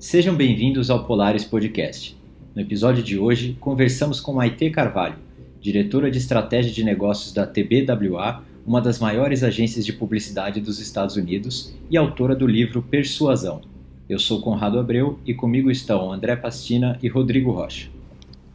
Sejam 0.00 0.34
bem-vindos 0.34 0.88
ao 0.88 1.04
Polaris 1.04 1.44
Podcast. 1.44 2.18
No 2.54 2.62
episódio 2.62 3.02
de 3.02 3.18
hoje, 3.18 3.54
conversamos 3.60 4.18
com 4.18 4.32
Maite 4.32 4.70
Carvalho, 4.70 5.16
diretora 5.60 6.10
de 6.10 6.16
estratégia 6.16 6.72
de 6.72 6.82
negócios 6.82 7.34
da 7.34 7.46
TBWA, 7.46 8.42
uma 8.66 8.80
das 8.80 8.98
maiores 8.98 9.42
agências 9.42 9.84
de 9.84 9.92
publicidade 9.92 10.58
dos 10.58 10.80
Estados 10.80 11.16
Unidos 11.16 11.76
e 11.90 11.98
autora 11.98 12.34
do 12.34 12.46
livro 12.46 12.80
Persuasão. 12.80 13.60
Eu 14.08 14.18
sou 14.18 14.40
Conrado 14.40 14.78
Abreu 14.78 15.20
e 15.26 15.34
comigo 15.34 15.70
estão 15.70 16.10
André 16.10 16.34
Pastina 16.34 16.98
e 17.02 17.06
Rodrigo 17.06 17.50
Rocha. 17.50 17.90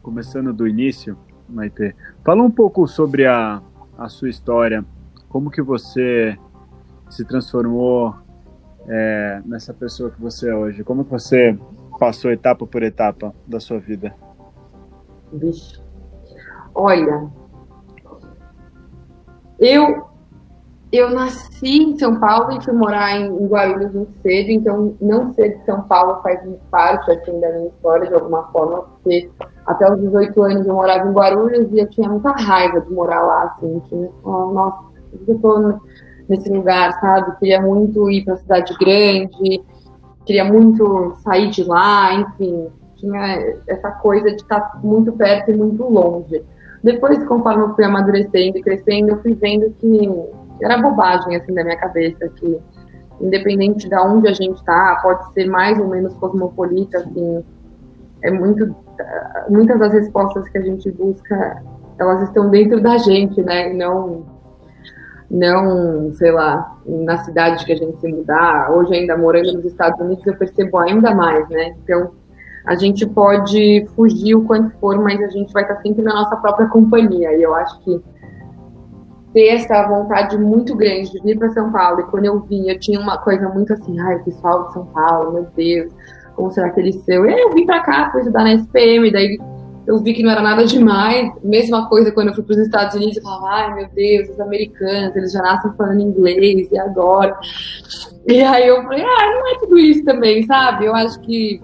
Começando 0.02 0.52
do 0.52 0.68
início, 0.68 1.16
Maite, 1.48 1.93
fala 2.23 2.41
um 2.41 2.50
pouco 2.50 2.88
sobre 2.88 3.27
a, 3.27 3.62
a 3.96 4.09
sua 4.09 4.32
história, 4.32 4.84
como 5.30 5.52
que 5.52 5.62
você 5.62 6.36
se 7.07 7.23
transformou 7.23 8.24
é, 8.88 9.41
nessa 9.45 9.73
pessoa 9.73 10.12
que 10.12 10.21
você 10.21 10.49
é 10.49 10.55
hoje? 10.55 10.84
Como 10.84 11.03
que 11.03 11.12
você 11.12 11.57
passou 11.99 12.31
etapa 12.31 12.66
por 12.66 12.84
etapa 12.84 13.34
da 13.48 13.59
sua 13.59 13.80
vida? 13.80 14.13
Vixe. 15.31 15.80
Olha, 16.73 17.29
eu 19.59 20.05
eu 20.91 21.09
nasci 21.09 21.84
em 21.84 21.98
São 21.98 22.20
Paulo 22.20 22.53
e 22.53 22.63
fui 22.63 22.73
morar 22.73 23.20
em, 23.20 23.48
Guarulhos 23.48 23.93
muito 23.93 24.13
cedo, 24.21 24.49
então 24.49 24.95
não 25.02 25.34
ser 25.34 25.57
de 25.57 25.65
São 25.65 25.81
Paulo 25.84 26.21
faz 26.21 26.40
parte 26.71 27.12
assim, 27.12 27.40
da 27.40 27.49
minha 27.49 27.67
história 27.67 28.07
de 28.07 28.13
alguma 28.13 28.43
forma, 28.52 28.84
porque 28.84 29.29
até 29.65 29.91
os 29.91 29.99
18 29.99 30.41
anos 30.41 30.67
eu 30.67 30.73
morava 30.73 31.09
em 31.09 31.12
Guarulhos 31.12 31.71
e 31.71 31.79
eu 31.79 31.90
tinha 31.90 32.07
muita 32.07 32.31
raiva 32.31 32.79
de 32.79 32.93
morar 32.93 33.21
lá, 33.23 33.43
assim, 33.43 33.81
tinha, 33.90 34.09
oh, 34.23 34.54
nossa, 34.54 34.85
eu 35.27 35.38
tô 35.40 35.73
nesse 36.27 36.49
lugar, 36.49 36.99
sabe? 36.99 37.38
Queria 37.39 37.61
muito 37.61 38.09
ir 38.09 38.23
para 38.23 38.38
cidade 38.38 38.75
grande, 38.79 39.62
queria 40.26 40.43
muito 40.43 41.15
sair 41.23 41.49
de 41.49 41.63
lá, 41.63 42.13
enfim, 42.13 42.67
tinha 42.95 43.55
essa 43.67 43.91
coisa 43.91 44.29
de 44.32 44.41
estar 44.41 44.79
muito 44.84 45.12
perto 45.13 45.51
e 45.51 45.57
muito 45.57 45.84
longe. 45.84 46.43
Depois, 46.84 47.23
conforme 47.26 47.63
eu 47.63 47.76
fui 47.76 47.84
amadurecendo 47.84 48.57
e 48.57 48.62
crescendo, 48.62 49.09
eu 49.09 49.21
fui 49.21 49.34
vendo 49.34 49.70
que 49.79 50.09
era 50.62 50.82
bobagem 50.82 51.35
assim 51.35 51.54
da 51.54 51.63
minha 51.63 51.77
cabeça 51.77 52.27
que 52.29 52.60
independente 53.21 53.87
de 53.87 53.95
onde 53.95 54.27
a 54.27 54.34
gente 54.34 54.55
está, 54.55 54.99
pode 55.01 55.34
ser 55.34 55.45
mais 55.45 55.79
ou 55.79 55.87
menos 55.87 56.13
cosmopolita, 56.15 56.99
assim, 56.99 57.43
é 58.23 58.32
muito 58.32 58.76
muitas 59.49 59.79
das 59.79 59.93
respostas 59.93 60.48
que 60.49 60.57
a 60.57 60.62
gente 60.62 60.89
busca, 60.91 61.62
elas 61.99 62.21
estão 62.23 62.49
dentro 62.49 62.82
da 62.82 62.98
gente, 62.98 63.41
né? 63.41 63.73
Não 63.73 64.34
não, 65.29 66.13
sei 66.13 66.31
lá, 66.31 66.78
na 66.85 67.18
cidade 67.19 67.66
que 67.66 67.73
a 67.73 67.75
gente 67.75 68.00
se 68.00 68.07
mudar, 68.07 68.72
hoje 68.72 68.94
ainda 68.94 69.18
morando 69.18 69.53
nos 69.53 69.66
Estados 69.66 70.00
Unidos, 70.00 70.25
eu 70.25 70.38
percebo 70.38 70.78
ainda 70.78 71.13
mais, 71.13 71.47
né? 71.50 71.75
Então, 71.84 72.12
a 72.66 72.75
gente 72.75 73.06
pode 73.06 73.88
fugir 73.95 74.35
o 74.35 74.44
quanto 74.45 74.75
for, 74.79 75.00
mas 75.00 75.22
a 75.22 75.28
gente 75.28 75.53
vai 75.53 75.63
estar 75.63 75.78
sempre 75.78 76.03
na 76.03 76.13
nossa 76.13 76.35
própria 76.38 76.67
companhia. 76.67 77.35
E 77.35 77.44
eu 77.44 77.53
acho 77.53 77.79
que 77.81 78.01
ter 79.34 79.47
essa 79.50 79.88
vontade 79.88 80.38
muito 80.38 80.75
grande 80.75 81.12
de 81.12 81.22
vir 81.22 81.38
para 81.38 81.50
São 81.50 81.72
Paulo, 81.72 82.00
e 82.00 82.03
quando 82.06 82.25
eu 82.25 82.39
vim, 82.41 82.69
eu 82.69 82.79
tinha 82.79 83.00
uma 83.00 83.17
coisa 83.17 83.50
muito 83.50 83.73
assim, 83.73 84.00
ai, 84.00 84.19
pessoal 84.19 84.67
de 84.67 84.73
São 84.73 84.85
Paulo, 84.85 85.34
meu 85.34 85.47
Deus, 85.56 85.94
como 86.35 86.51
será 86.51 86.69
que 86.69 86.79
eles 86.79 86.95
são? 87.03 87.25
E 87.25 87.34
aí 87.34 87.41
eu 87.41 87.51
vim 87.51 87.66
para 87.66 87.81
cá, 87.81 88.12
fui 88.12 88.22
estudar 88.22 88.44
na 88.44 88.53
SPM, 88.53 89.12
daí 89.12 89.38
eu 89.88 90.00
vi 90.00 90.14
que 90.14 90.24
não 90.24 90.31
era 90.31 90.41
nada 90.41 90.66
demais. 90.66 91.31
Mesma 91.44 91.88
coisa 91.88 92.12
quando 92.12 92.30
eu 92.30 92.34
fui 92.34 92.44
para 92.44 92.53
os 92.53 92.59
Estados 92.59 92.96
Unidos, 92.96 93.18
eu 93.18 93.24
falava, 93.24 93.47
ai 93.50 93.75
meu 93.75 93.88
Deus, 93.90 94.30
os 94.30 94.40
americanos, 94.40 95.16
eles 95.16 95.31
já 95.31 95.41
nascem 95.41 95.72
falando 95.74 96.02
inglês, 96.02 96.72
e 96.72 96.78
agora? 96.78 97.38
E 98.28 98.41
aí 98.41 98.68
eu 98.68 98.81
falei, 98.84 99.03
ah, 99.03 99.25
não 99.25 99.56
é 99.56 99.59
tudo 99.59 99.78
isso 99.78 100.03
também, 100.03 100.46
sabe? 100.46 100.86
Eu 100.86 100.96
acho 100.96 101.19
que 101.22 101.62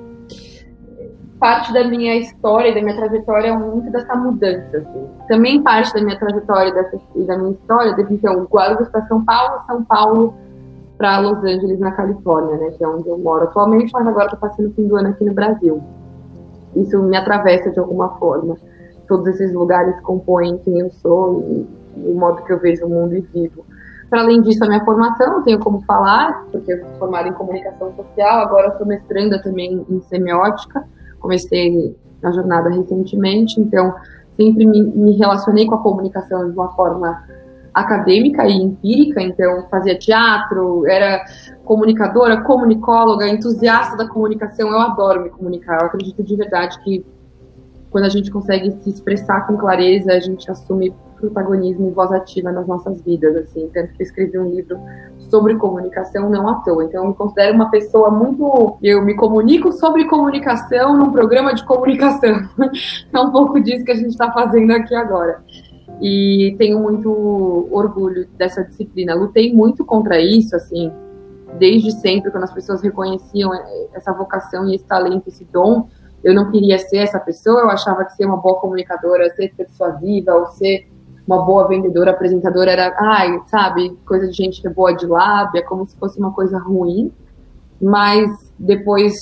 parte 1.40 1.74
da 1.74 1.84
minha 1.84 2.16
história 2.18 2.74
da 2.74 2.82
minha 2.82 2.96
trajetória 2.96 3.48
é 3.48 3.58
muito 3.58 3.92
dessa 3.92 4.16
mudança. 4.16 4.78
Assim. 4.78 5.08
Também 5.28 5.64
parte 5.64 5.92
da 5.94 6.02
minha 6.02 6.20
trajetória 6.20 6.70
e 7.16 7.24
da 7.26 7.38
minha 7.38 7.52
história, 7.52 7.94
desde 7.94 8.14
então, 8.14 8.44
Guarulhos 8.44 8.90
para 8.90 9.08
São 9.08 9.26
Paulo, 9.26 9.64
São 9.66 9.84
Paulo 9.84 10.36
para 11.00 11.18
Los 11.20 11.40
Angeles, 11.40 11.80
na 11.80 11.92
Califórnia, 11.94 12.58
né, 12.58 12.70
que 12.78 12.84
é 12.84 12.88
onde 12.88 13.10
eu 13.10 13.18
moro 13.18 13.46
atualmente, 13.46 13.92
mas 13.92 14.06
agora 14.06 14.26
estou 14.26 14.40
passando 14.40 14.70
o 14.70 14.74
fim 14.74 14.88
do 14.88 14.96
ano 14.96 15.10
aqui 15.10 15.26
no 15.26 15.34
Brasil 15.34 15.82
isso 16.76 17.02
me 17.02 17.18
atravessa 17.18 17.70
de 17.70 17.80
alguma 17.80 18.10
forma. 18.18 18.58
Todos 19.08 19.28
esses 19.28 19.54
lugares 19.54 20.00
compõem 20.02 20.58
quem 20.60 20.80
eu 20.80 20.90
sou 20.92 21.42
e, 21.50 21.68
o 21.98 22.14
modo 22.14 22.44
que 22.44 22.54
eu 22.54 22.60
vejo 22.60 22.86
o 22.86 22.90
mundo 22.90 23.16
e 23.16 23.22
vivo. 23.22 23.66
Para 24.10 24.22
além 24.22 24.42
disso, 24.42 24.64
a 24.64 24.68
minha 24.68 24.84
formação, 24.84 25.42
tenho 25.44 25.60
como 25.60 25.82
falar, 25.82 26.46
porque 26.52 26.74
eu 26.74 26.80
sou 26.80 26.90
formada 27.00 27.30
em 27.30 27.34
comunicação 27.34 27.94
social, 27.96 28.42
agora 28.42 28.70
estou 28.70 28.86
mestranda 28.86 29.42
também 29.42 29.86
em 29.90 30.02
semiótica, 30.02 30.84
comecei 31.20 31.96
a 32.24 32.32
jornada 32.32 32.70
recentemente, 32.70 33.60
então 33.60 33.94
sempre 34.36 34.66
me, 34.66 34.84
me 34.84 35.18
relacionei 35.18 35.66
com 35.66 35.76
a 35.76 35.82
comunicação 35.82 36.50
de 36.50 36.54
uma 36.54 36.70
forma 36.74 37.24
acadêmica 37.74 38.46
e 38.46 38.54
empírica, 38.54 39.22
então 39.22 39.66
fazia 39.70 39.98
teatro, 39.98 40.86
era 40.88 41.24
comunicadora, 41.72 42.42
comunicóloga, 42.42 43.30
entusiasta 43.30 43.96
da 43.96 44.06
comunicação. 44.06 44.68
Eu 44.68 44.80
adoro 44.82 45.24
me 45.24 45.30
comunicar. 45.30 45.80
Eu 45.80 45.86
acredito 45.86 46.22
de 46.22 46.36
verdade 46.36 46.78
que 46.84 47.06
quando 47.90 48.04
a 48.04 48.10
gente 48.10 48.30
consegue 48.30 48.72
se 48.82 48.90
expressar 48.90 49.48
com 49.48 49.56
clareza, 49.56 50.12
a 50.12 50.20
gente 50.20 50.52
assume 50.52 50.94
protagonismo 51.16 51.88
e 51.88 51.92
voz 51.92 52.12
ativa 52.12 52.52
nas 52.52 52.68
nossas 52.68 53.02
vidas, 53.02 53.38
assim. 53.38 53.70
Tanto 53.74 53.94
que 53.94 54.04
eu 54.04 54.06
escrevi 54.06 54.38
um 54.38 54.50
livro 54.50 54.78
sobre 55.30 55.56
comunicação 55.56 56.30
não 56.30 56.46
à 56.50 56.56
toa. 56.56 56.84
Então, 56.84 57.06
eu 57.06 57.10
me 57.12 57.16
considero 57.16 57.56
uma 57.56 57.72
pessoa 57.72 58.12
muito. 58.12 58.78
Eu 58.84 59.02
me 59.06 59.14
comunico 59.14 59.72
sobre 59.72 60.04
comunicação 60.10 60.98
num 60.98 61.10
programa 61.14 61.54
de 61.54 61.64
comunicação. 61.64 62.50
é 63.14 63.20
um 63.22 63.32
pouco 63.32 63.62
disso 63.62 63.86
que 63.86 63.92
a 63.92 63.96
gente 63.96 64.10
está 64.10 64.30
fazendo 64.34 64.72
aqui 64.72 64.94
agora 64.94 65.42
e 66.02 66.54
tenho 66.58 66.80
muito 66.80 67.68
orgulho 67.72 68.28
dessa 68.38 68.62
disciplina. 68.62 69.16
Lutei 69.16 69.54
muito 69.54 69.86
contra 69.86 70.20
isso, 70.20 70.54
assim, 70.56 70.92
desde 71.58 71.92
sempre, 71.92 72.32
quando 72.32 72.44
as 72.44 72.54
pessoas 72.54 72.82
reconheciam 72.82 73.52
essa 73.94 74.12
vocação 74.14 74.68
e 74.68 74.76
esse 74.76 74.86
talento, 74.86 75.28
esse 75.28 75.46
dom. 75.46 75.88
Eu 76.24 76.34
não 76.34 76.52
queria 76.52 76.78
ser 76.78 76.98
essa 76.98 77.20
pessoa, 77.20 77.62
eu 77.62 77.70
achava 77.70 78.06
que 78.06 78.14
ser 78.14 78.26
uma 78.26 78.38
boa 78.38 78.60
comunicadora, 78.60 79.34
ser 79.36 79.54
persuasiva, 79.56 80.34
ou 80.34 80.48
ser 80.48 80.88
uma 81.26 81.44
boa 81.44 81.68
vendedora, 81.68 82.12
apresentadora, 82.12 82.72
era, 82.72 82.96
ai, 83.00 83.40
sabe, 83.48 83.98
coisa 84.06 84.28
de 84.28 84.34
gente 84.34 84.62
que 84.62 84.68
é 84.68 84.72
boa 84.72 84.96
de 84.96 85.06
lábia, 85.06 85.64
como 85.66 85.88
se 85.88 85.96
fosse 85.98 86.20
uma 86.20 86.32
coisa 86.32 86.60
ruim. 86.60 87.12
Mas 87.82 88.30
depois 88.60 89.14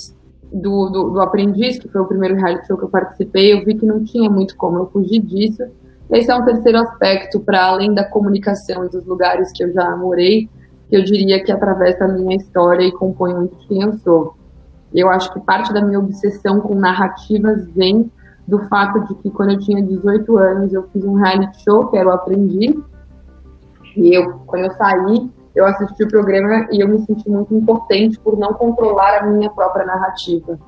do, 0.52 0.90
do, 0.90 1.10
do 1.10 1.20
Aprendiz, 1.20 1.78
que 1.78 1.88
foi 1.88 2.00
o 2.00 2.06
primeiro 2.06 2.34
reality 2.34 2.66
show 2.66 2.76
que 2.76 2.84
eu 2.84 2.90
participei, 2.90 3.54
eu 3.54 3.64
vi 3.64 3.74
que 3.74 3.86
não 3.86 4.04
tinha 4.04 4.28
muito 4.28 4.56
como 4.56 4.78
eu 4.78 4.86
fugir 4.86 5.20
disso 5.20 5.64
esse 6.12 6.30
é 6.30 6.34
um 6.34 6.44
terceiro 6.44 6.78
aspecto, 6.78 7.38
para 7.38 7.66
além 7.66 7.94
da 7.94 8.04
comunicação 8.04 8.84
e 8.84 8.88
dos 8.88 9.06
lugares 9.06 9.52
que 9.52 9.62
eu 9.62 9.72
já 9.72 9.96
morei, 9.96 10.48
que 10.90 10.96
eu 10.96 11.04
diria 11.04 11.42
que 11.42 11.52
atravessa 11.52 12.04
a 12.04 12.08
minha 12.08 12.36
história 12.36 12.82
e 12.82 12.90
compõe 12.90 13.32
muito 13.32 13.56
quem 13.68 13.82
eu 13.82 13.92
sou. 14.00 14.34
Eu 14.92 15.08
acho 15.08 15.32
que 15.32 15.38
parte 15.38 15.72
da 15.72 15.80
minha 15.80 16.00
obsessão 16.00 16.60
com 16.60 16.74
narrativas 16.74 17.64
vem 17.70 18.10
do 18.46 18.58
fato 18.68 18.98
de 19.06 19.14
que 19.14 19.30
quando 19.30 19.52
eu 19.52 19.58
tinha 19.60 19.80
18 19.80 20.36
anos 20.36 20.72
eu 20.72 20.82
fiz 20.92 21.04
um 21.04 21.14
reality 21.14 21.62
show, 21.62 21.86
que 21.86 21.96
era 21.96 22.08
o 22.08 22.12
Aprendiz, 22.12 22.74
e 23.96 24.12
eu, 24.12 24.40
quando 24.46 24.64
eu 24.64 24.72
saí, 24.72 25.30
eu 25.54 25.64
assisti 25.64 26.02
o 26.02 26.08
programa 26.08 26.66
e 26.72 26.80
eu 26.80 26.88
me 26.88 26.98
senti 27.02 27.30
muito 27.30 27.54
impotente 27.54 28.18
por 28.18 28.36
não 28.36 28.52
controlar 28.54 29.22
a 29.22 29.26
minha 29.26 29.48
própria 29.50 29.86
narrativa. 29.86 30.58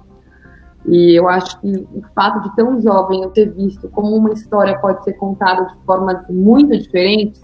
E 0.86 1.18
eu 1.18 1.28
acho 1.28 1.60
que 1.60 1.88
o 1.92 2.02
fato 2.14 2.48
de 2.48 2.54
tão 2.54 2.80
jovem 2.80 3.22
eu 3.22 3.30
ter 3.30 3.50
visto 3.50 3.88
como 3.88 4.14
uma 4.14 4.32
história 4.32 4.78
pode 4.78 5.02
ser 5.02 5.14
contada 5.14 5.64
de 5.66 5.84
formas 5.84 6.24
muito 6.28 6.76
diferentes, 6.78 7.42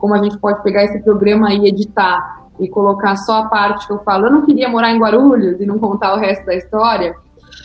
como 0.00 0.14
a 0.14 0.22
gente 0.22 0.38
pode 0.38 0.62
pegar 0.62 0.84
esse 0.84 0.98
programa 1.00 1.52
e 1.52 1.68
editar 1.68 2.40
e 2.58 2.68
colocar 2.68 3.16
só 3.16 3.42
a 3.44 3.48
parte 3.48 3.86
que 3.86 3.92
eu 3.92 3.98
falo, 4.00 4.26
eu 4.26 4.32
não 4.32 4.42
queria 4.42 4.68
morar 4.68 4.90
em 4.90 4.98
Guarulhos 4.98 5.60
e 5.60 5.66
não 5.66 5.78
contar 5.78 6.14
o 6.14 6.18
resto 6.18 6.44
da 6.46 6.54
história, 6.54 7.14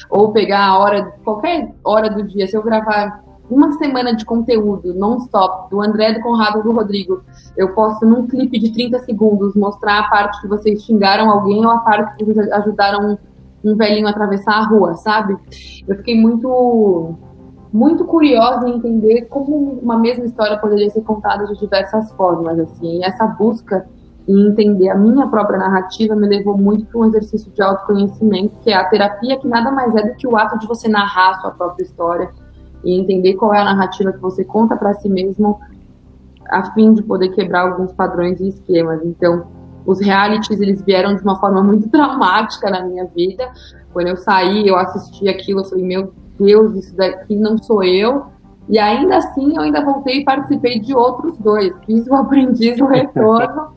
ou 0.10 0.32
pegar 0.32 0.66
a 0.66 0.78
hora, 0.78 1.14
qualquer 1.24 1.74
hora 1.84 2.10
do 2.10 2.24
dia, 2.24 2.48
se 2.48 2.56
eu 2.56 2.62
gravar 2.62 3.24
uma 3.50 3.74
semana 3.74 4.16
de 4.16 4.26
conteúdo 4.26 4.94
non-stop 4.94 5.70
do 5.70 5.82
André, 5.82 6.14
do 6.14 6.22
Conrado 6.22 6.64
do 6.64 6.72
Rodrigo, 6.72 7.24
eu 7.56 7.74
posso, 7.74 8.06
num 8.06 8.28
clipe 8.28 8.60
de 8.60 8.74
30 8.74 9.00
segundos, 9.00 9.56
mostrar 9.56 10.00
a 10.00 10.10
parte 10.10 10.42
que 10.42 10.48
vocês 10.48 10.84
xingaram 10.84 11.30
alguém 11.30 11.66
ou 11.66 11.72
a 11.72 11.80
parte 11.80 12.18
que 12.18 12.26
vocês 12.26 12.52
ajudaram 12.52 13.18
um 13.64 13.76
velhinho 13.76 14.08
atravessar 14.08 14.54
a 14.54 14.66
rua, 14.66 14.96
sabe? 14.96 15.36
Eu 15.88 15.96
fiquei 15.98 16.20
muito 16.20 17.16
muito 17.76 18.06
curiosa 18.06 18.70
em 18.70 18.78
entender 18.78 19.24
como 19.26 19.78
uma 19.82 19.98
mesma 20.00 20.24
história 20.24 20.58
poderia 20.58 20.90
ser 20.90 21.02
contada 21.02 21.46
de 21.46 21.60
diversas 21.60 22.10
formas, 22.14 22.58
assim. 22.58 23.00
E 23.00 23.04
essa 23.04 23.28
busca 23.28 23.86
em 24.26 24.48
entender 24.48 24.90
a 24.90 24.96
minha 24.96 25.28
própria 25.28 25.60
narrativa 25.60 26.16
me 26.16 26.26
levou 26.26 26.58
muito 26.58 26.86
para 26.86 27.02
um 27.02 27.06
exercício 27.06 27.52
de 27.52 27.62
autoconhecimento, 27.62 28.56
que 28.62 28.72
é 28.72 28.76
a 28.76 28.86
terapia, 28.86 29.38
que 29.38 29.48
nada 29.48 29.72
mais 29.72 29.94
é 29.94 30.04
do 30.04 30.16
que 30.16 30.26
o 30.26 30.38
ato 30.38 30.58
de 30.58 30.66
você 30.66 30.88
narrar 30.88 31.32
a 31.32 31.42
sua 31.42 31.52
própria 31.52 31.84
história 31.84 32.32
e 32.82 32.98
entender 32.98 33.34
qual 33.34 33.54
é 33.54 33.60
a 33.60 33.66
narrativa 33.66 34.14
que 34.14 34.20
você 34.20 34.46
conta 34.46 34.78
para 34.78 34.94
si 34.94 35.10
mesmo, 35.10 35.60
a 36.48 36.72
fim 36.72 36.94
de 36.94 37.04
poder 37.04 37.30
quebrar 37.30 37.70
alguns 37.70 37.92
padrões 37.92 38.40
e 38.40 38.48
esquemas. 38.48 39.02
Então, 39.04 39.48
os 39.86 40.00
realities 40.00 40.62
eles 40.62 40.82
vieram 40.82 41.14
de 41.14 41.22
uma 41.22 41.38
forma 41.42 41.62
muito 41.62 41.90
traumática 41.92 42.70
na 42.70 42.86
minha 42.86 43.06
vida. 43.06 43.52
Quando 43.92 44.08
eu 44.08 44.16
saí, 44.16 44.66
eu 44.66 44.78
assisti 44.78 45.28
aquilo, 45.28 45.60
eu 45.60 45.66
falei, 45.66 45.84
meu 45.84 46.14
Deus, 46.40 46.76
isso 46.76 46.96
daqui 46.96 47.36
não 47.36 47.58
sou 47.58 47.84
eu. 47.84 48.26
E 48.68 48.80
ainda 48.80 49.18
assim, 49.18 49.56
eu 49.56 49.62
ainda 49.62 49.84
voltei 49.84 50.22
e 50.22 50.24
participei 50.24 50.80
de 50.80 50.96
outros 50.96 51.38
dois. 51.38 51.74
Fiz 51.86 52.08
o 52.08 52.14
Aprendiz 52.16 52.80
o 52.80 52.86
Retorno 52.86 53.76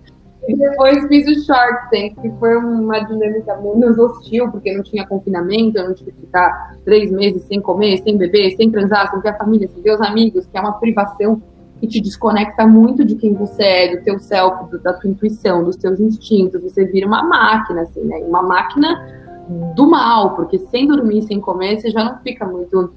e 0.49 0.57
depois 0.57 1.07
fiz 1.09 1.27
o 1.29 1.45
Shark 1.45 1.91
Tank, 1.91 2.21
que 2.23 2.31
foi 2.39 2.57
uma 2.57 3.01
dinâmica 3.01 3.55
menos 3.57 3.99
hostil, 3.99 4.51
porque 4.51 4.75
não 4.75 4.83
tinha 4.83 5.07
confinamento, 5.07 5.77
eu 5.77 5.89
não 5.89 5.95
tinha 5.95 6.11
que 6.11 6.21
ficar 6.21 6.75
três 6.87 7.11
meses 7.11 7.43
sem 7.43 7.61
comer, 7.61 7.99
sem 7.99 8.17
beber, 8.17 8.57
sem 8.57 8.71
transar, 8.71 9.11
sem 9.11 9.21
ter 9.21 9.29
a 9.29 9.37
família, 9.37 9.69
sem 9.69 9.83
ver 9.83 9.95
os 9.95 10.01
amigos, 10.01 10.47
que 10.47 10.57
é 10.57 10.61
uma 10.61 10.73
privação 10.73 11.43
que 11.79 11.87
te 11.87 12.01
desconecta 12.01 12.67
muito 12.67 13.05
de 13.05 13.15
quem 13.15 13.35
você 13.35 13.63
é, 13.63 13.97
do 13.97 14.03
teu 14.03 14.19
self, 14.19 14.71
do, 14.71 14.79
da 14.79 14.95
tua 14.95 15.11
intuição, 15.11 15.63
dos 15.63 15.77
teus 15.77 16.01
instintos. 16.01 16.63
Você 16.63 16.87
vira 16.87 17.07
uma 17.07 17.23
máquina, 17.23 17.83
assim, 17.83 18.01
né? 18.05 18.17
Uma 18.27 18.43
máquina 18.43 19.28
do 19.75 19.89
mal, 19.89 20.35
porque 20.35 20.59
sem 20.59 20.87
dormir, 20.87 21.23
sem 21.23 21.41
comer, 21.41 21.81
você 21.81 21.91
já 21.91 22.05
não 22.05 22.19
fica 22.19 22.47
muito 22.47 22.93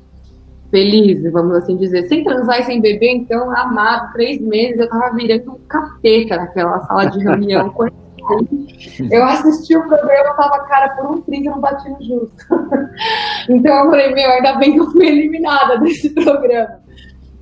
feliz, 0.69 1.21
vamos 1.31 1.55
assim 1.55 1.75
dizer. 1.77 2.07
Sem 2.07 2.23
transar 2.23 2.59
e 2.59 2.63
sem 2.63 2.81
beber, 2.81 3.11
então, 3.11 3.49
amado, 3.55 4.11
três 4.13 4.41
meses, 4.41 4.79
eu 4.79 4.89
tava 4.89 5.15
virando 5.15 5.51
um 5.51 5.59
capeta 5.67 6.37
naquela 6.37 6.79
sala 6.81 7.05
de 7.05 7.19
reunião. 7.19 7.73
eu 9.11 9.23
assisti 9.23 9.75
o 9.75 9.87
programa, 9.87 10.29
eu 10.29 10.35
tava, 10.35 10.59
cara, 10.65 10.95
por 10.95 11.11
um 11.11 11.21
trinco 11.21 11.49
não 11.49 11.59
bati 11.59 11.89
no 11.89 12.01
justo. 12.01 12.45
então 13.49 13.85
eu 13.85 13.91
falei, 13.91 14.13
meu, 14.13 14.29
ainda 14.31 14.53
bem 14.53 14.73
que 14.73 14.79
eu 14.79 14.91
fui 14.91 15.07
eliminada 15.07 15.77
desse 15.79 16.09
programa. 16.11 16.79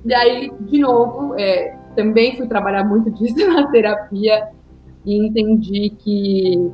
E 0.04 0.14
aí, 0.14 0.52
de 0.60 0.80
novo, 0.80 1.34
é, 1.38 1.76
também 1.94 2.36
fui 2.36 2.46
trabalhar 2.46 2.84
muito 2.84 3.10
disso 3.10 3.46
na 3.46 3.66
terapia 3.68 4.48
e 5.04 5.26
entendi 5.26 5.90
que 5.98 6.70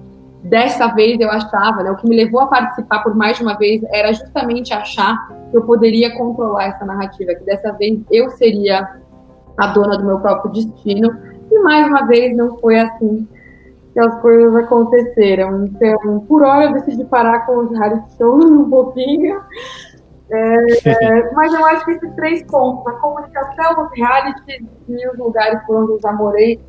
dessa 0.48 0.88
vez 0.88 1.18
eu 1.20 1.30
achava, 1.30 1.82
né, 1.82 1.90
o 1.90 1.96
que 1.96 2.08
me 2.08 2.16
levou 2.16 2.40
a 2.40 2.46
participar 2.46 3.02
por 3.02 3.14
mais 3.14 3.36
de 3.36 3.42
uma 3.42 3.56
vez 3.56 3.82
era 3.90 4.12
justamente 4.12 4.72
achar 4.72 5.28
que 5.50 5.56
eu 5.56 5.62
poderia 5.62 6.16
controlar 6.16 6.64
essa 6.64 6.84
narrativa, 6.84 7.34
que 7.34 7.44
dessa 7.44 7.72
vez 7.72 8.00
eu 8.10 8.30
seria 8.30 8.88
a 9.56 9.66
dona 9.68 9.96
do 9.96 10.04
meu 10.04 10.20
próprio 10.20 10.52
destino. 10.52 11.16
E 11.50 11.58
mais 11.60 11.86
uma 11.86 12.06
vez 12.06 12.36
não 12.36 12.58
foi 12.58 12.78
assim 12.78 13.26
que 13.92 14.00
as 14.00 14.20
coisas 14.20 14.54
aconteceram. 14.56 15.64
Então, 15.64 16.20
por 16.28 16.42
hora 16.42 16.66
eu 16.66 16.72
decidi 16.74 17.04
parar 17.04 17.46
com 17.46 17.64
os 17.64 17.70
reality 17.70 18.16
shows 18.18 18.44
um 18.50 18.68
pouquinho. 18.68 19.40
É, 20.30 21.30
mas 21.32 21.52
eu 21.52 21.64
acho 21.64 21.84
que 21.84 21.92
esses 21.92 22.14
três 22.14 22.42
pontos, 22.44 22.86
a 22.86 22.96
comunicação, 22.98 23.84
os 23.84 23.98
realities 23.98 24.66
e 24.88 25.08
os 25.08 25.18
lugares 25.18 25.60
por 25.66 25.76
onde 25.76 25.92
eu 25.92 26.00
já 26.00 26.12
morei, 26.12 26.60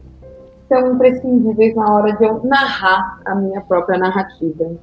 são 0.68 0.94
imprescindíveis 0.94 1.76
na 1.76 1.94
hora 1.94 2.14
de 2.14 2.24
eu 2.24 2.44
narrar 2.44 3.20
a 3.26 3.36
minha 3.36 3.62
própria 3.62 3.98
narrativa. 3.98 4.78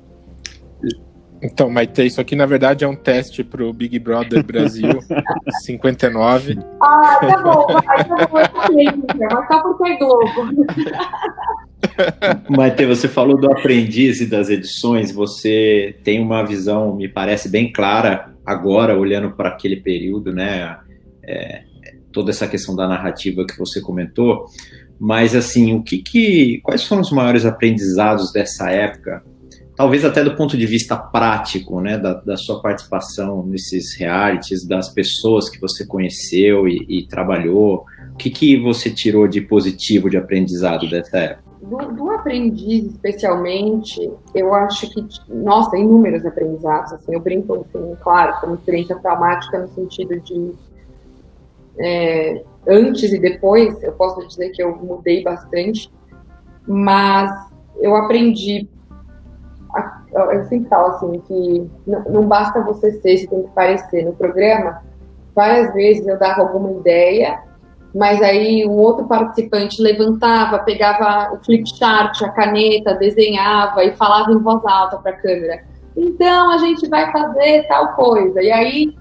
Então, 1.42 1.68
Maite, 1.68 2.06
isso 2.06 2.20
aqui 2.22 2.34
na 2.34 2.46
verdade 2.46 2.84
é 2.84 2.88
um 2.88 2.96
teste 2.96 3.44
pro 3.44 3.70
Big 3.70 3.98
Brother 3.98 4.42
Brasil 4.42 4.98
59. 5.62 6.58
Ah, 6.80 7.18
tá 7.20 7.42
bom, 7.42 7.66
vai, 7.66 8.04
tá 8.04 8.26
bom, 8.26 8.38
eu 8.38 8.48
falei, 8.48 8.86
mas 8.86 9.46
só 9.48 9.62
porque 9.62 9.84
é 9.84 9.98
Globo. 9.98 10.54
Maite, 12.48 12.86
você 12.86 13.08
falou 13.08 13.36
do 13.36 13.52
aprendiz 13.52 14.22
e 14.22 14.26
das 14.26 14.48
edições, 14.48 15.12
você 15.12 15.94
tem 16.02 16.18
uma 16.18 16.42
visão, 16.46 16.96
me 16.96 17.08
parece, 17.08 17.50
bem 17.50 17.70
clara 17.70 18.32
agora, 18.46 18.98
olhando 18.98 19.32
para 19.32 19.50
aquele 19.50 19.76
período, 19.76 20.32
né? 20.32 20.78
É, 21.22 21.62
toda 22.10 22.30
essa 22.30 22.48
questão 22.48 22.74
da 22.74 22.88
narrativa 22.88 23.44
que 23.44 23.58
você 23.58 23.82
comentou, 23.82 24.46
mas 24.98 25.34
assim, 25.34 25.74
o 25.74 25.82
que, 25.82 25.98
que 25.98 26.60
quais 26.62 26.84
foram 26.84 27.02
os 27.02 27.10
maiores 27.10 27.44
aprendizados 27.44 28.32
dessa 28.32 28.70
época 28.70 29.22
talvez 29.76 30.04
até 30.04 30.22
do 30.22 30.36
ponto 30.36 30.56
de 30.56 30.66
vista 30.66 30.96
prático, 30.96 31.80
né, 31.80 31.98
da, 31.98 32.14
da 32.14 32.36
sua 32.36 32.60
participação 32.60 33.44
nesses 33.44 33.96
realities, 33.96 34.66
das 34.66 34.88
pessoas 34.88 35.48
que 35.48 35.60
você 35.60 35.86
conheceu 35.86 36.68
e, 36.68 36.84
e, 36.88 37.08
trabalhou, 37.08 37.84
o 38.12 38.16
que, 38.16 38.30
que 38.30 38.60
você 38.60 38.90
tirou 38.90 39.26
de 39.26 39.40
positivo 39.40 40.08
de 40.08 40.16
aprendizado 40.16 40.88
dessa 40.88 41.18
época? 41.18 41.44
Do, 41.62 41.78
do, 41.92 42.10
aprendiz, 42.10 42.84
especialmente, 42.84 44.10
eu 44.34 44.52
acho 44.54 44.88
que, 44.90 45.02
nossa, 45.28 45.76
inúmeros 45.78 46.24
aprendizados, 46.24 46.92
assim, 46.92 47.14
eu 47.14 47.20
brinco, 47.20 47.54
assim, 47.54 47.96
claro, 48.02 48.46
uma 48.46 48.54
experiência 48.56 48.96
traumática 48.96 49.58
no 49.58 49.68
sentido 49.68 50.20
de 50.20 50.52
é, 51.78 52.44
antes 52.66 53.12
e 53.12 53.18
depois, 53.18 53.82
eu 53.82 53.92
posso 53.92 54.26
dizer 54.26 54.50
que 54.50 54.62
eu 54.62 54.76
mudei 54.76 55.22
bastante, 55.22 55.92
mas 56.66 57.30
eu 57.80 57.94
aprendi 57.96 58.68
eu 60.14 60.44
sempre 60.44 60.68
falo 60.68 60.88
assim, 60.88 61.20
que 61.26 61.70
não, 61.86 62.26
basta 62.26 62.60
você 62.62 62.92
ser, 63.00 63.18
você 63.18 63.26
tem 63.26 63.42
que 63.42 63.48
parecer. 63.50 64.04
No 64.04 64.12
programa, 64.12 64.80
várias 65.34 65.72
vezes 65.74 66.06
eu 66.06 66.18
dava 66.18 66.42
alguma 66.42 66.70
ideia, 66.70 67.42
mas 67.94 68.22
aí 68.22 68.64
um 68.66 68.72
outro 68.72 69.06
participante 69.06 69.82
levantava, 69.82 70.60
pegava 70.60 71.34
o 71.34 71.44
flipchart, 71.44 72.22
a 72.22 72.28
caneta, 72.30 72.94
desenhava 72.94 73.84
e 73.84 73.92
falava 73.96 74.32
em 74.32 74.38
voz 74.38 74.64
alta 74.64 74.98
para 74.98 75.12
a 75.12 75.16
câmera. 75.16 75.64
Então 75.96 76.50
a 76.50 76.58
gente 76.58 76.88
vai 76.88 77.10
fazer 77.10 77.66
tal 77.66 77.94
coisa. 77.94 78.40
E 78.42 78.50
aí, 78.50 78.96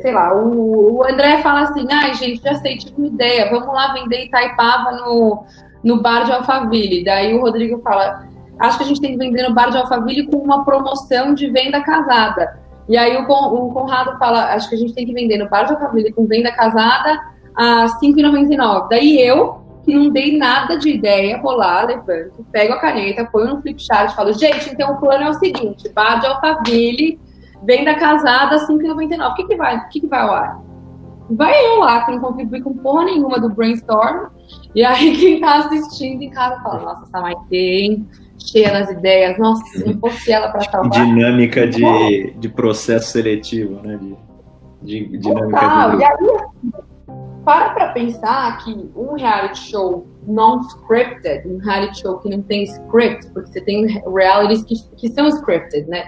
sei 0.00 0.12
lá, 0.12 0.34
o, 0.34 0.96
o 0.96 1.04
André 1.04 1.38
fala 1.38 1.62
assim: 1.62 1.86
ai, 1.90 2.14
gente, 2.14 2.42
já 2.42 2.54
sei, 2.56 2.76
tive 2.76 2.94
uma 2.96 3.06
ideia, 3.06 3.50
vamos 3.50 3.72
lá 3.74 3.92
vender 3.92 4.24
Itaipava 4.24 4.92
no, 4.92 5.44
no 5.82 6.00
bar 6.00 6.24
de 6.24 6.32
Alphaville. 6.32 7.04
Daí 7.04 7.34
o 7.34 7.40
Rodrigo 7.40 7.80
fala 7.82 8.26
acho 8.58 8.78
que 8.78 8.84
a 8.84 8.86
gente 8.86 9.00
tem 9.00 9.12
que 9.12 9.18
vender 9.18 9.48
no 9.48 9.54
bar 9.54 9.70
de 9.70 9.76
Alphaville 9.76 10.26
com 10.26 10.36
uma 10.38 10.64
promoção 10.64 11.34
de 11.34 11.50
venda 11.50 11.80
casada. 11.80 12.58
E 12.88 12.96
aí 12.96 13.16
o, 13.16 13.22
o 13.22 13.72
Conrado 13.72 14.18
fala, 14.18 14.54
acho 14.54 14.68
que 14.68 14.74
a 14.74 14.78
gente 14.78 14.94
tem 14.94 15.06
que 15.06 15.12
vender 15.12 15.38
no 15.38 15.48
bar 15.48 15.64
de 15.64 15.72
Alphaville 15.72 16.12
com 16.12 16.26
venda 16.26 16.52
casada 16.52 17.18
a 17.56 17.86
R$ 17.86 17.92
5,99. 18.02 18.88
Daí 18.88 19.20
eu, 19.20 19.60
que 19.84 19.94
não 19.94 20.10
dei 20.10 20.36
nada 20.36 20.76
de 20.76 20.90
ideia, 20.90 21.40
vou 21.40 21.52
lá, 21.52 21.82
levanto, 21.82 22.44
pego 22.52 22.74
a 22.74 22.80
caneta, 22.80 23.24
ponho 23.24 23.54
no 23.54 23.62
flipchart 23.62 24.12
e 24.12 24.16
falo, 24.16 24.32
gente, 24.32 24.70
então 24.70 24.92
o 24.92 25.00
plano 25.00 25.24
é 25.24 25.30
o 25.30 25.34
seguinte, 25.34 25.88
bar 25.90 26.20
de 26.20 26.26
Alphaville, 26.26 27.18
venda 27.66 27.94
casada, 27.94 28.58
R$ 28.58 28.66
5,99. 28.66 29.30
O 29.30 29.34
que 29.34 29.44
que 29.46 29.56
vai, 29.56 29.76
o 29.76 29.88
que 29.88 30.00
que 30.00 30.06
vai 30.06 30.20
ao 30.20 30.34
ar? 30.34 30.62
Vai 31.30 31.54
eu 31.66 31.78
lá, 31.80 32.04
que 32.04 32.12
não 32.12 32.20
contribui 32.20 32.60
com 32.60 32.74
porra 32.74 33.04
nenhuma 33.04 33.40
do 33.40 33.48
brainstorm, 33.48 34.28
e 34.74 34.84
aí 34.84 35.16
quem 35.16 35.40
tá 35.40 35.56
assistindo 35.56 36.22
em 36.22 36.30
casa 36.30 36.62
fala, 36.62 36.82
nossa, 36.82 37.04
essa 37.04 37.20
Maite, 37.20 37.56
hein? 37.56 38.06
cheia 38.38 38.70
das 38.70 38.90
ideias. 38.90 39.38
Nossa, 39.38 39.64
se 39.66 39.86
não 39.86 39.98
fosse 39.98 40.32
ela 40.32 40.48
para 40.48 40.60
salvar. 40.62 40.90
Dinâmica 40.90 41.66
de, 41.66 42.32
de 42.32 42.48
processo 42.48 43.12
seletivo, 43.12 43.80
né? 43.82 43.98
De, 44.82 45.06
de 45.06 45.18
dinâmica 45.18 45.60
Total. 45.60 45.90
de. 45.90 45.96
E 45.98 46.04
aí, 46.04 46.14
para 47.44 47.70
para 47.70 47.88
pensar 47.92 48.64
que 48.64 48.90
um 48.96 49.14
reality 49.14 49.58
show 49.70 50.06
non-scripted, 50.26 51.46
um 51.46 51.58
reality 51.58 52.00
show 52.00 52.18
que 52.18 52.30
não 52.30 52.42
tem 52.42 52.64
script, 52.64 53.30
porque 53.32 53.52
você 53.52 53.60
tem 53.60 53.86
realities 54.10 54.64
que, 54.64 54.74
que 54.96 55.08
são 55.10 55.28
scripted, 55.28 55.86
né? 55.88 56.04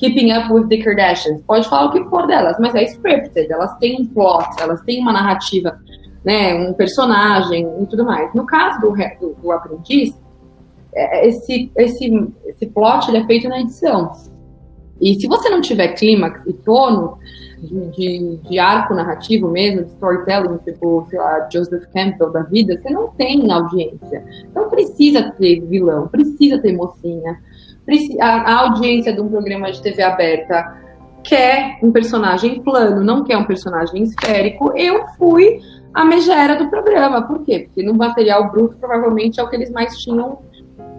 Keeping 0.00 0.32
Up 0.32 0.50
with 0.50 0.68
the 0.68 0.78
Kardashians. 0.78 1.42
Pode 1.46 1.68
falar 1.68 1.88
o 1.88 1.92
que 1.92 2.02
for 2.08 2.26
delas, 2.26 2.56
mas 2.58 2.74
é 2.74 2.84
scripted. 2.84 3.52
Elas 3.52 3.76
têm 3.76 4.00
um 4.00 4.06
plot, 4.06 4.48
elas 4.58 4.80
têm 4.80 4.98
uma 4.98 5.12
narrativa, 5.12 5.78
né? 6.24 6.54
Um 6.54 6.72
personagem 6.72 7.68
e 7.82 7.86
tudo 7.86 8.06
mais. 8.06 8.34
No 8.34 8.46
caso 8.46 8.80
do, 8.80 8.92
do, 8.92 9.34
do 9.42 9.52
Aprendiz, 9.52 10.18
é, 10.94 11.28
esse, 11.28 11.70
esse, 11.76 12.32
esse 12.46 12.66
plot 12.68 13.10
ele 13.10 13.18
é 13.18 13.26
feito 13.26 13.46
na 13.46 13.60
edição. 13.60 14.10
E 14.98 15.20
se 15.20 15.26
você 15.26 15.50
não 15.50 15.60
tiver 15.60 15.88
clímax 15.88 16.40
e 16.46 16.52
tono 16.54 17.18
de, 17.58 17.90
de, 17.90 18.36
de, 18.48 18.58
arco 18.58 18.94
narrativo 18.94 19.48
mesmo, 19.48 19.84
de 19.84 19.90
storytelling, 19.90 20.56
tipo, 20.58 21.06
sei 21.10 21.18
lá, 21.18 21.46
Joseph 21.52 21.84
Campbell 21.92 22.30
da 22.30 22.42
vida, 22.42 22.80
você 22.80 22.88
não 22.88 23.08
tem 23.08 23.50
audiência. 23.52 24.24
Então 24.50 24.70
precisa 24.70 25.30
ter 25.32 25.60
vilão, 25.60 26.08
precisa 26.08 26.58
ter 26.58 26.74
mocinha. 26.74 27.38
A 28.20 28.60
audiência 28.60 29.12
de 29.12 29.20
um 29.20 29.28
programa 29.28 29.70
de 29.70 29.82
TV 29.82 30.02
aberta 30.02 30.76
quer 31.22 31.78
um 31.82 31.92
personagem 31.92 32.62
plano, 32.62 33.04
não 33.04 33.24
quer 33.24 33.36
um 33.36 33.44
personagem 33.44 34.02
esférico. 34.02 34.72
Eu 34.76 35.06
fui 35.18 35.60
a 35.92 36.04
megera 36.04 36.56
do 36.56 36.68
programa. 36.68 37.22
Por 37.22 37.44
quê? 37.44 37.60
Porque 37.66 37.82
no 37.82 37.94
material 37.94 38.50
bruto 38.50 38.76
provavelmente 38.78 39.40
é 39.40 39.42
o 39.42 39.48
que 39.48 39.56
eles 39.56 39.70
mais 39.70 39.96
tinham 39.98 40.38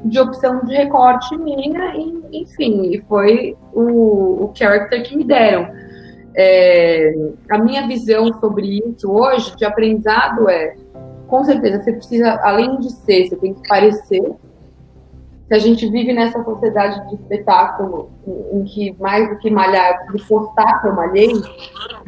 de 0.03 0.19
opção 0.19 0.59
de 0.65 0.73
recorte 0.75 1.37
minha, 1.37 1.95
e, 1.95 2.41
enfim, 2.41 2.91
e 2.91 3.01
foi 3.07 3.55
o, 3.73 4.45
o 4.45 4.51
character 4.55 5.03
que 5.03 5.15
me 5.15 5.23
deram. 5.23 5.67
É, 6.35 7.13
a 7.49 7.57
minha 7.57 7.85
visão 7.87 8.31
sobre 8.39 8.81
isso 8.87 9.11
hoje, 9.11 9.55
de 9.55 9.65
aprendizado, 9.65 10.49
é: 10.49 10.75
com 11.27 11.43
certeza, 11.43 11.83
você 11.83 11.93
precisa, 11.93 12.39
além 12.41 12.79
de 12.79 12.91
ser, 12.91 13.27
você 13.27 13.35
tem 13.35 13.53
que 13.53 13.67
parecer. 13.67 14.33
Se 15.51 15.55
a 15.55 15.59
gente 15.59 15.85
vive 15.89 16.13
nessa 16.13 16.41
sociedade 16.45 17.09
de 17.09 17.15
espetáculo, 17.15 18.09
em, 18.53 18.63
que 18.63 18.95
mais 18.97 19.27
do 19.27 19.37
que 19.37 19.51
malhar, 19.51 20.07
de 20.09 20.25
postar 20.25 20.79
que 20.79 20.87
eu 20.87 20.95
malhei, 20.95 21.33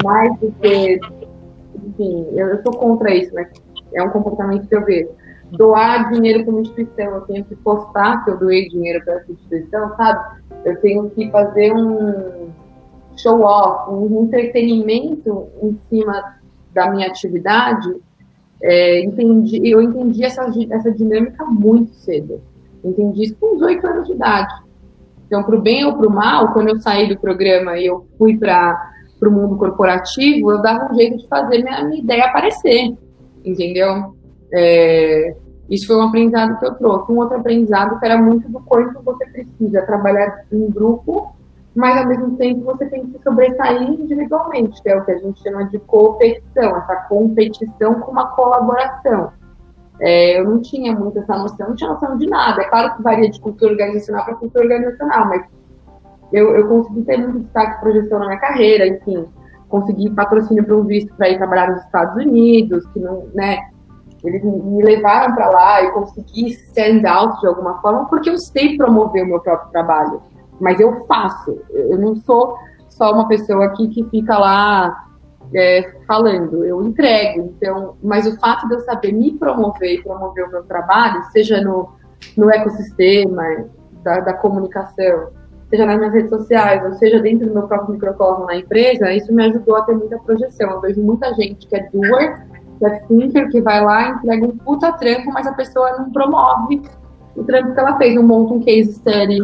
mais 0.02 0.40
do 0.40 0.50
que. 0.62 0.98
Enfim, 1.86 2.26
eu, 2.32 2.48
eu 2.48 2.64
sou 2.64 2.72
contra 2.72 3.14
isso, 3.14 3.34
mas 3.34 3.50
é 3.94 4.02
um 4.02 4.12
comportamento 4.12 4.66
que 4.66 4.74
eu 4.74 4.86
vejo 4.86 5.10
doar 5.52 6.10
dinheiro 6.14 6.46
para 6.46 6.54
uma 6.54 6.62
instituição, 6.62 7.16
eu 7.16 7.22
tenho 7.24 7.44
que 7.44 7.54
postar 7.58 8.24
que 8.24 8.32
eu 8.32 8.40
doei 8.40 8.70
dinheiro 8.70 9.04
para 9.04 9.16
essa 9.16 9.34
instituição, 9.34 9.94
sabe? 9.98 10.40
Eu 10.64 10.80
tenho 10.80 11.10
que 11.10 11.30
fazer 11.30 11.74
um 11.74 12.48
show 13.18 13.42
off, 13.42 13.92
um 13.92 14.24
entretenimento 14.24 15.50
em 15.62 15.78
cima 15.90 16.38
da 16.74 16.90
minha 16.90 17.08
atividade. 17.08 17.94
É, 18.62 19.04
entendi, 19.04 19.70
eu 19.70 19.82
entendi 19.82 20.24
essa, 20.24 20.50
essa 20.70 20.90
dinâmica 20.90 21.44
muito 21.44 21.94
cedo. 21.96 22.42
Entendi 22.84 23.24
isso 23.24 23.36
com 23.40 23.56
18 23.56 23.88
anos 23.88 24.08
de 24.08 24.14
idade. 24.14 24.54
Então, 25.26 25.44
para 25.44 25.56
o 25.56 25.62
bem 25.62 25.86
ou 25.86 25.96
para 25.96 26.08
o 26.08 26.12
mal, 26.12 26.54
quando 26.54 26.70
eu 26.70 26.80
saí 26.80 27.08
do 27.08 27.20
programa 27.20 27.78
e 27.78 27.86
eu 27.86 28.06
fui 28.18 28.38
para 28.38 28.92
o 29.22 29.32
mundo 29.32 29.56
corporativo, 29.58 30.52
eu 30.52 30.62
dava 30.62 30.92
um 30.92 30.96
jeito 30.96 31.18
de 31.18 31.28
fazer 31.28 31.64
minha, 31.64 31.84
minha 31.86 32.02
ideia 32.02 32.26
aparecer, 32.26 32.96
entendeu? 33.44 34.16
É, 34.54 35.36
isso 35.70 35.88
foi 35.88 35.96
um 35.96 36.04
aprendizado 36.04 36.60
que 36.60 36.66
eu 36.66 36.76
trouxe. 36.76 37.12
Um 37.12 37.18
outro 37.18 37.38
aprendizado 37.38 38.00
que 38.00 38.06
era 38.06 38.22
muito 38.22 38.48
do 38.50 38.60
quanto 38.60 39.02
você 39.02 39.26
precisa 39.26 39.82
trabalhar 39.84 40.46
em 40.52 40.70
grupo, 40.70 41.34
mas 41.76 41.98
ao 41.98 42.08
mesmo 42.08 42.38
tempo 42.38 42.62
você 42.66 42.86
tem 42.86 43.08
que 43.08 43.20
sobressair 43.24 43.82
individualmente, 43.82 44.82
que 44.84 44.90
é 44.90 44.96
o 44.96 45.04
que 45.04 45.12
a 45.12 45.18
gente 45.18 45.42
chama 45.42 45.66
de 45.66 45.80
competição, 45.80 46.78
essa 46.78 46.96
competição 47.10 47.96
com 47.96 48.12
uma 48.12 48.28
colaboração. 48.28 49.32
É, 50.06 50.38
eu 50.38 50.44
não 50.44 50.62
tinha 50.62 50.94
muito 50.94 51.18
essa 51.18 51.38
noção, 51.38 51.70
não 51.70 51.76
tinha 51.76 51.90
noção 51.90 52.18
de 52.18 52.28
nada. 52.28 52.62
É 52.62 52.66
claro 52.66 52.94
que 52.94 53.02
varia 53.02 53.30
de 53.30 53.40
cultura 53.40 53.72
organizacional 53.72 54.26
para 54.26 54.36
cultura 54.36 54.66
organizacional, 54.66 55.28
mas 55.30 55.46
eu, 56.34 56.54
eu 56.54 56.68
consegui 56.68 57.04
ter 57.04 57.18
muito 57.18 57.40
destaque 57.40 57.80
projeção 57.80 58.20
na 58.20 58.26
minha 58.26 58.40
carreira, 58.40 58.86
enfim, 58.86 59.26
consegui 59.70 60.10
patrocínio 60.10 60.66
para 60.66 60.76
um 60.76 60.84
visto 60.84 61.16
para 61.16 61.30
ir 61.30 61.38
trabalhar 61.38 61.72
nos 61.72 61.82
Estados 61.86 62.16
Unidos, 62.18 62.86
que 62.88 63.00
não, 63.00 63.30
né, 63.34 63.60
eles 64.26 64.44
me 64.44 64.84
levaram 64.84 65.34
para 65.34 65.50
lá 65.50 65.84
e 65.84 65.92
consegui 65.92 66.50
stand 66.50 67.08
out 67.08 67.40
de 67.40 67.48
alguma 67.48 67.80
forma, 67.82 68.06
porque 68.10 68.30
eu 68.30 68.38
sei 68.38 68.76
promover 68.76 69.24
o 69.24 69.28
meu 69.28 69.40
próprio 69.40 69.72
trabalho. 69.72 70.22
Mas 70.60 70.82
eu 70.82 71.06
faço, 71.06 71.58
eu 71.70 71.98
não 71.98 72.18
sou 72.18 72.58
só 72.90 73.14
uma 73.14 73.28
pessoa 73.30 73.66
aqui 73.66 73.88
que 73.88 74.04
fica 74.10 74.38
lá 74.38 75.06
é, 75.56 75.94
falando, 76.08 76.66
eu 76.66 76.82
entrego. 76.86 77.54
Então, 77.58 77.96
mas 78.02 78.26
o 78.26 78.38
fato 78.40 78.68
de 78.68 78.76
eu 78.76 78.80
saber 78.82 79.12
me 79.12 79.32
promover 79.38 79.96
e 79.96 80.04
promover 80.04 80.46
o 80.46 80.52
meu 80.52 80.64
trabalho, 80.64 81.24
seja 81.32 81.62
no, 81.62 81.90
no 82.38 82.50
ecossistema 82.50 83.66
da, 84.04 84.20
da 84.20 84.34
comunicação, 84.34 85.30
seja 85.70 85.86
nas 85.86 85.98
minhas 85.98 86.14
redes 86.14 86.30
sociais, 86.30 86.84
ou 86.84 86.94
seja 86.94 87.20
dentro 87.20 87.48
do 87.48 87.54
meu 87.54 87.68
próprio 87.68 87.94
microcosmo 87.94 88.46
na 88.46 88.58
empresa, 88.58 89.12
isso 89.12 89.34
me 89.34 89.44
ajudou 89.46 89.76
a 89.76 89.82
ter 89.84 89.96
muita 89.96 90.18
projeção. 90.20 90.72
Eu 90.72 90.82
vejo 90.82 91.02
muita 91.02 91.34
gente 91.34 91.68
que 91.68 91.76
é 91.76 91.90
doer, 91.92 92.46
que 92.78 92.86
é 92.86 93.00
thinker, 93.08 93.50
que 93.50 93.62
vai 93.62 93.84
lá, 93.84 94.10
entrega 94.10 94.46
um 94.46 94.58
puta 94.58 94.92
trampo, 94.94 95.32
mas 95.32 95.48
a 95.48 95.54
pessoa 95.54 95.98
não 95.98 96.12
promove 96.12 96.82
o 97.36 97.44
trampo 97.44 97.74
que 97.74 97.80
ela 97.80 97.98
fez, 97.98 98.16
não 98.16 98.24
monta 98.24 98.54
um 98.54 98.60
case 98.60 98.94
study, 98.94 99.40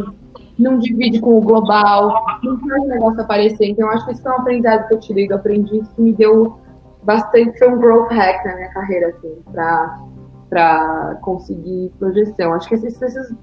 não 0.60 0.78
divide 0.78 1.20
com 1.20 1.38
o 1.38 1.40
global, 1.40 2.24
não 2.42 2.58
faz 2.60 2.82
o 2.82 2.86
negócio 2.86 3.20
aparecer. 3.20 3.66
Então, 3.66 3.86
eu 3.86 3.92
acho 3.92 4.06
que 4.06 4.12
isso 4.12 4.22
foi 4.22 4.32
um 4.32 4.36
aprendizado 4.36 4.88
que 4.88 4.94
eu 4.94 5.00
tirei 5.00 5.28
do 5.28 5.34
aprendiz 5.34 5.88
que 5.88 6.02
me 6.02 6.12
deu 6.12 6.58
bastante, 7.02 7.58
foi 7.58 7.68
um 7.68 7.78
growth 7.78 8.10
hack 8.10 8.44
na 8.44 8.56
minha 8.56 8.70
carreira, 8.70 9.08
assim, 9.08 9.42
para 10.48 11.18
conseguir 11.22 11.92
projeção. 11.98 12.52
Acho 12.52 12.68
que 12.68 12.74
esses, 12.74 13.00
esses, 13.00 13.34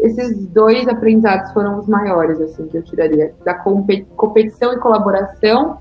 esses 0.00 0.46
dois 0.48 0.86
aprendizados 0.88 1.52
foram 1.52 1.78
os 1.78 1.88
maiores, 1.88 2.40
assim, 2.40 2.66
que 2.66 2.76
eu 2.76 2.82
tiraria. 2.82 3.34
Da 3.44 3.54
competição 3.54 4.72
e 4.72 4.78
colaboração 4.78 5.78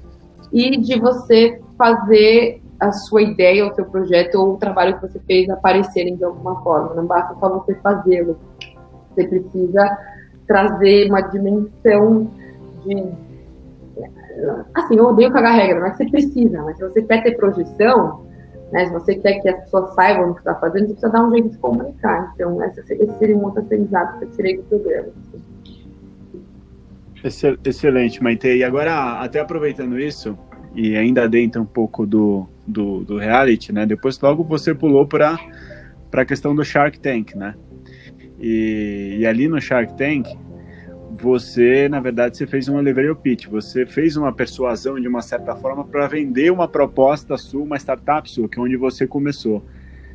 e 0.51 0.77
de 0.77 0.99
você 0.99 1.61
fazer 1.77 2.61
a 2.79 2.91
sua 2.91 3.21
ideia, 3.21 3.67
o 3.67 3.75
seu 3.75 3.85
projeto 3.85 4.35
ou 4.35 4.53
o 4.53 4.57
trabalho 4.57 4.95
que 4.95 5.07
você 5.07 5.19
fez 5.19 5.49
aparecerem 5.49 6.15
de 6.15 6.23
alguma 6.23 6.61
forma. 6.63 6.95
Não 6.95 7.05
basta 7.05 7.35
só 7.39 7.47
você 7.49 7.75
fazê-lo. 7.75 8.39
Você 9.09 9.27
precisa 9.27 9.97
trazer 10.51 11.07
uma 11.07 11.21
dimensão 11.21 12.29
de. 12.83 13.07
Assim, 14.73 14.95
eu 14.95 15.05
odeio 15.05 15.31
cagar 15.31 15.55
regra, 15.55 15.79
mas 15.79 15.95
você 15.95 16.09
precisa, 16.09 16.61
mas 16.63 16.75
se 16.77 16.83
você 16.83 17.01
quer 17.03 17.23
ter 17.23 17.37
projeção, 17.37 18.25
né, 18.71 18.85
se 18.87 18.93
você 18.93 19.15
quer 19.15 19.39
que 19.39 19.47
as 19.47 19.63
pessoas 19.63 19.93
saibam 19.93 20.31
o 20.31 20.33
que 20.33 20.39
está 20.39 20.55
fazendo, 20.55 20.87
você 20.87 20.93
precisa 20.93 21.11
dar 21.11 21.23
um 21.25 21.31
jeito 21.31 21.49
de 21.49 21.57
comunicar. 21.57 22.31
Então, 22.35 22.61
esse 22.63 22.83
seria 23.19 23.37
um 23.37 23.43
outro 23.43 23.61
aprendizado 23.61 24.19
que 24.19 24.25
eu 24.25 24.31
tirei 24.31 24.57
do 24.57 24.63
programa. 24.63 25.09
Excelente, 27.63 28.23
Maite. 28.23 28.47
E 28.47 28.63
agora, 28.63 29.21
até 29.21 29.39
aproveitando 29.39 29.99
isso, 29.99 30.37
e 30.73 30.95
ainda 30.95 31.29
dentro 31.29 31.61
um 31.61 31.65
pouco 31.65 32.05
do, 32.05 32.47
do, 32.65 33.03
do 33.03 33.17
reality, 33.17 33.71
né? 33.71 33.85
Depois 33.85 34.19
logo 34.19 34.43
você 34.43 34.73
pulou 34.73 35.05
para 35.05 35.37
a 36.13 36.25
questão 36.25 36.55
do 36.55 36.63
Shark 36.63 36.99
Tank, 36.99 37.35
né? 37.35 37.53
E, 38.41 39.17
e, 39.19 39.25
ali 39.25 39.47
no 39.47 39.61
Shark 39.61 39.93
Tank, 39.93 40.27
você, 41.11 41.87
na 41.87 41.99
verdade, 41.99 42.37
você 42.37 42.47
fez 42.47 42.67
um 42.67 42.79
elevator 42.79 43.15
pitch, 43.15 43.47
você 43.47 43.85
fez 43.85 44.17
uma 44.17 44.33
persuasão 44.33 44.99
de 44.99 45.07
uma 45.07 45.21
certa 45.21 45.55
forma 45.55 45.85
para 45.85 46.07
vender 46.07 46.51
uma 46.51 46.67
proposta 46.67 47.37
sua, 47.37 47.63
uma 47.63 47.77
startup 47.77 48.29
sua, 48.29 48.49
que 48.49 48.59
é 48.59 48.61
onde 48.61 48.75
você 48.75 49.05
começou. 49.05 49.63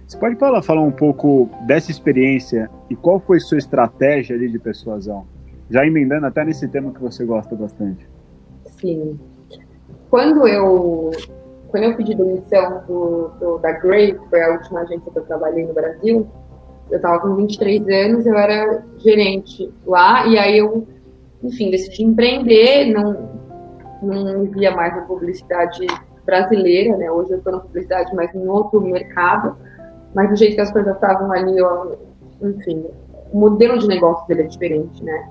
Você 0.06 0.16
pode 0.18 0.37
falar, 0.37 0.62
falar 0.62 0.83
um 0.83 0.92
pouco 0.92 1.49
dessa 1.66 1.90
experiência 1.90 2.71
e 2.90 2.97
qual 2.97 3.21
foi 3.21 3.40
sua 3.40 3.59
estratégia 3.59 4.35
ali 4.35 4.49
de 4.49 4.59
persuasão? 4.59 5.26
Já 5.71 5.87
emendando 5.87 6.26
até 6.26 6.45
nesse 6.45 6.66
tema 6.68 6.92
que 6.92 7.00
você 7.00 7.25
gosta 7.25 7.54
bastante. 7.54 8.09
Sim. 8.80 9.18
Quando 10.11 10.47
eu 10.47 11.11
quando 11.68 11.83
eu 11.83 11.97
pedi 11.97 12.14
demissão 12.14 12.83
do, 12.87 13.28
do, 13.40 13.59
da 13.59 13.73
Grey, 13.73 14.14
que 14.14 14.28
foi 14.30 14.42
a 14.42 14.52
última 14.52 14.80
agência 14.80 15.11
que 15.11 15.18
eu 15.18 15.25
trabalhei 15.25 15.66
no 15.66 15.75
Brasil, 15.75 16.26
eu 16.90 16.96
estava 16.96 17.20
com 17.20 17.34
23 17.34 17.88
anos, 17.88 18.26
eu 18.26 18.36
era 18.36 18.82
gerente 18.98 19.72
lá, 19.84 20.26
e 20.26 20.38
aí 20.38 20.58
eu, 20.58 20.86
enfim, 21.42 21.70
decidi 21.70 22.04
empreender, 22.04 22.92
não, 22.92 23.30
não 24.02 24.44
via 24.44 24.70
mais 24.70 24.94
na 24.94 25.02
publicidade 25.02 25.86
brasileira, 26.24 26.96
né? 26.96 27.10
Hoje 27.10 27.32
eu 27.32 27.38
estou 27.38 27.52
na 27.52 27.60
publicidade, 27.60 28.14
mas 28.14 28.34
em 28.34 28.46
outro 28.46 28.80
mercado, 28.80 29.56
mas 30.14 30.30
do 30.30 30.36
jeito 30.36 30.54
que 30.54 30.60
as 30.60 30.72
coisas 30.72 30.94
estavam 30.94 31.30
ali, 31.32 31.58
eu, 31.58 31.98
enfim, 32.42 32.84
o 33.32 33.38
modelo 33.38 33.78
de 33.78 33.88
negócio 33.88 34.26
dele 34.28 34.42
é 34.42 34.46
diferente, 34.46 35.02
né? 35.02 35.28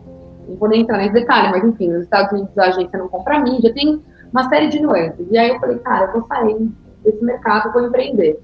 Não 0.47 0.57
vou 0.57 0.69
nem 0.69 0.81
entrar 0.81 0.97
nesse 0.97 1.13
detalhe, 1.13 1.51
mas 1.51 1.63
enfim, 1.63 1.89
nos 1.89 2.03
Estados 2.03 2.31
Unidos 2.33 2.57
a 2.57 2.65
agência 2.65 2.99
não 2.99 3.07
compra 3.07 3.39
mídia, 3.39 3.73
tem 3.73 4.01
uma 4.31 4.47
série 4.49 4.67
de 4.67 4.79
nuances. 4.81 5.25
E 5.31 5.37
aí 5.37 5.49
eu 5.49 5.59
falei, 5.59 5.79
cara, 5.79 6.05
eu 6.07 6.19
vou 6.19 6.27
sair 6.27 6.69
desse 7.03 7.23
mercado, 7.23 7.71
vou 7.71 7.87
empreender 7.87 8.39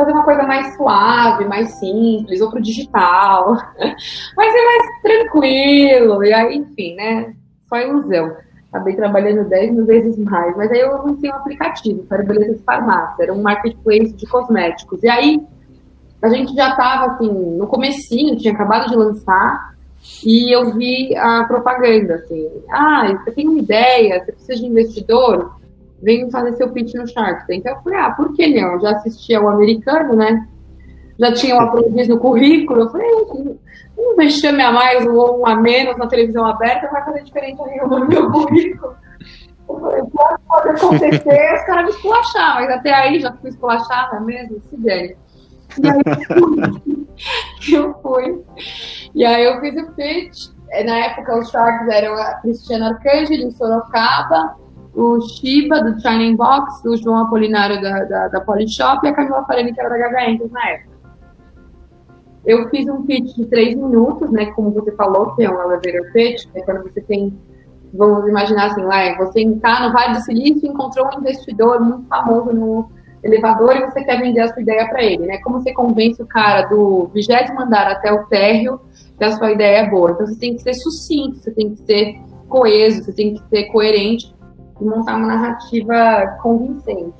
fazer 0.00 0.12
uma 0.12 0.24
coisa 0.24 0.42
mais 0.44 0.74
suave, 0.76 1.44
mais 1.44 1.78
simples, 1.78 2.40
ou 2.40 2.50
pro 2.50 2.60
digital. 2.60 3.54
Vai 4.36 4.50
ser 4.50 4.64
mais 4.64 5.02
tranquilo. 5.02 6.24
E 6.24 6.32
aí, 6.32 6.56
enfim, 6.56 6.94
né? 6.94 7.34
Só 7.68 7.78
ilusão. 7.78 8.36
Acabei 8.72 8.94
trabalhando 8.96 9.48
10 9.48 9.72
mil 9.72 9.84
vezes 9.84 10.16
mais. 10.16 10.56
Mas 10.56 10.70
aí 10.70 10.80
eu 10.80 11.02
lancei 11.04 11.30
um 11.30 11.34
aplicativo 11.34 12.02
para 12.04 12.22
beleza 12.22 12.54
de 12.54 12.62
farmácia. 12.62 13.24
Era 13.24 13.32
um 13.32 13.42
marketplace 13.42 14.12
de 14.14 14.26
cosméticos. 14.26 15.02
E 15.02 15.08
aí, 15.08 15.40
a 16.22 16.28
gente 16.28 16.54
já 16.54 16.70
estava, 16.70 17.12
assim, 17.12 17.30
no 17.30 17.66
comecinho, 17.66 18.36
tinha 18.36 18.54
acabado 18.54 18.88
de 18.88 18.96
lançar. 18.96 19.74
E 20.24 20.54
eu 20.54 20.72
vi 20.74 21.14
a 21.16 21.44
propaganda, 21.44 22.14
assim. 22.14 22.48
Ah, 22.70 23.12
você 23.22 23.32
tem 23.32 23.46
uma 23.46 23.58
ideia, 23.58 24.24
você 24.24 24.32
precisa 24.32 24.60
de 24.60 24.66
investidor? 24.66 25.59
Vem 26.02 26.30
fazer 26.30 26.52
seu 26.54 26.70
pitch 26.70 26.94
no 26.94 27.06
Shark 27.06 27.46
Tank. 27.46 27.64
Eu 27.64 27.76
falei, 27.82 27.98
ah, 27.98 28.10
por 28.10 28.34
que 28.34 28.46
não? 28.48 28.74
Eu 28.74 28.80
já 28.80 28.90
assistia 28.92 29.40
o 29.40 29.48
americano, 29.48 30.14
né? 30.14 30.46
Já 31.18 31.32
tinha 31.32 31.56
um 31.56 31.60
aprendiz 31.60 32.08
no 32.08 32.18
currículo. 32.18 32.80
Eu 32.80 32.90
falei, 32.90 33.08
um 33.98 34.16
vexame 34.16 34.62
a 34.62 34.72
mais 34.72 35.06
ou 35.06 35.40
um 35.40 35.46
a 35.46 35.54
menos 35.54 35.96
na 35.98 36.06
televisão 36.06 36.46
aberta 36.46 36.88
vai 36.90 37.04
fazer 37.04 37.22
diferença 37.22 37.64
nenhuma 37.66 38.00
no 38.00 38.08
meu 38.08 38.30
currículo. 38.30 38.94
Eu 39.68 39.78
falei, 39.78 40.02
pode, 40.12 40.42
pode 40.48 40.68
acontecer, 40.70 41.54
os 41.54 41.64
caras 41.64 41.84
me 41.84 41.90
esculachar, 41.90 42.54
mas 42.54 42.70
até 42.70 42.92
aí 42.92 43.20
já 43.20 43.32
fui 43.34 43.50
esculachada 43.50 44.18
mesmo, 44.20 44.60
se 44.68 44.76
der. 44.78 45.16
E 45.78 45.88
aí 45.88 46.00
eu 46.06 46.40
fui. 46.40 47.06
eu 47.72 47.94
fui. 48.02 48.44
E 49.14 49.24
aí 49.24 49.44
eu 49.44 49.60
fiz 49.60 49.76
o 49.82 49.92
pitch. 49.92 50.48
Na 50.84 50.96
época 50.98 51.38
os 51.38 51.50
Sharks 51.50 51.88
eram 51.88 52.14
a 52.14 52.34
Cristiana 52.34 52.90
Arcangeli, 52.90 53.44
em 53.44 53.50
Sorocaba, 53.50 54.56
o 54.94 55.20
Shiba, 55.20 55.82
do 55.82 56.00
China 56.00 56.36
Box, 56.36 56.86
o 56.86 56.96
João 56.96 57.18
Apolinário 57.18 57.80
da, 57.80 58.04
da, 58.04 58.28
da 58.28 58.40
Polishop 58.40 59.06
e 59.06 59.10
a 59.10 59.14
Camila 59.14 59.44
Farani, 59.44 59.72
que 59.72 59.80
era 59.80 59.88
da 59.88 59.98
Gaga 59.98 60.48
na 60.50 60.68
época. 60.70 60.90
Eu 62.44 62.68
fiz 62.70 62.88
um 62.88 63.02
pitch 63.04 63.36
de 63.36 63.46
três 63.46 63.76
minutos, 63.76 64.30
né, 64.30 64.46
como 64.46 64.70
você 64.70 64.92
falou, 64.92 65.34
que 65.34 65.44
é 65.44 65.50
um 65.50 65.60
elevator 65.60 66.12
pitch, 66.12 66.46
é 66.54 66.62
quando 66.62 66.82
você 66.82 67.00
tem, 67.02 67.38
vamos 67.92 68.26
imaginar 68.28 68.70
assim, 68.70 68.82
lá, 68.82 69.14
você 69.18 69.42
está 69.42 69.86
no 69.86 69.92
Vale 69.92 70.14
do 70.14 70.20
Silício 70.22 70.70
encontrou 70.70 71.06
um 71.06 71.20
investidor 71.20 71.80
muito 71.80 72.08
famoso 72.08 72.52
no 72.52 72.90
elevador 73.22 73.76
e 73.76 73.84
você 73.84 74.02
quer 74.02 74.18
vender 74.18 74.40
a 74.40 74.48
sua 74.48 74.62
ideia 74.62 74.88
para 74.88 75.02
ele, 75.04 75.26
né? 75.26 75.38
Como 75.44 75.60
você 75.60 75.72
convence 75.72 76.22
o 76.22 76.26
cara 76.26 76.62
do 76.62 77.10
vigésimo 77.12 77.60
andar 77.60 77.86
até 77.86 78.10
o 78.10 78.24
térreo 78.26 78.80
que 79.18 79.24
a 79.24 79.32
sua 79.32 79.52
ideia 79.52 79.80
é 79.80 79.90
boa. 79.90 80.12
Então 80.12 80.26
você 80.26 80.38
tem 80.38 80.56
que 80.56 80.62
ser 80.62 80.72
sucinto, 80.72 81.36
você 81.36 81.50
tem 81.50 81.74
que 81.74 81.82
ser 81.82 82.18
coeso, 82.48 83.04
você 83.04 83.12
tem 83.12 83.34
que 83.34 83.48
ser 83.50 83.64
coerente 83.64 84.34
e 84.80 84.84
montar 84.84 85.16
uma 85.16 85.26
narrativa 85.26 86.38
convincente. 86.42 87.14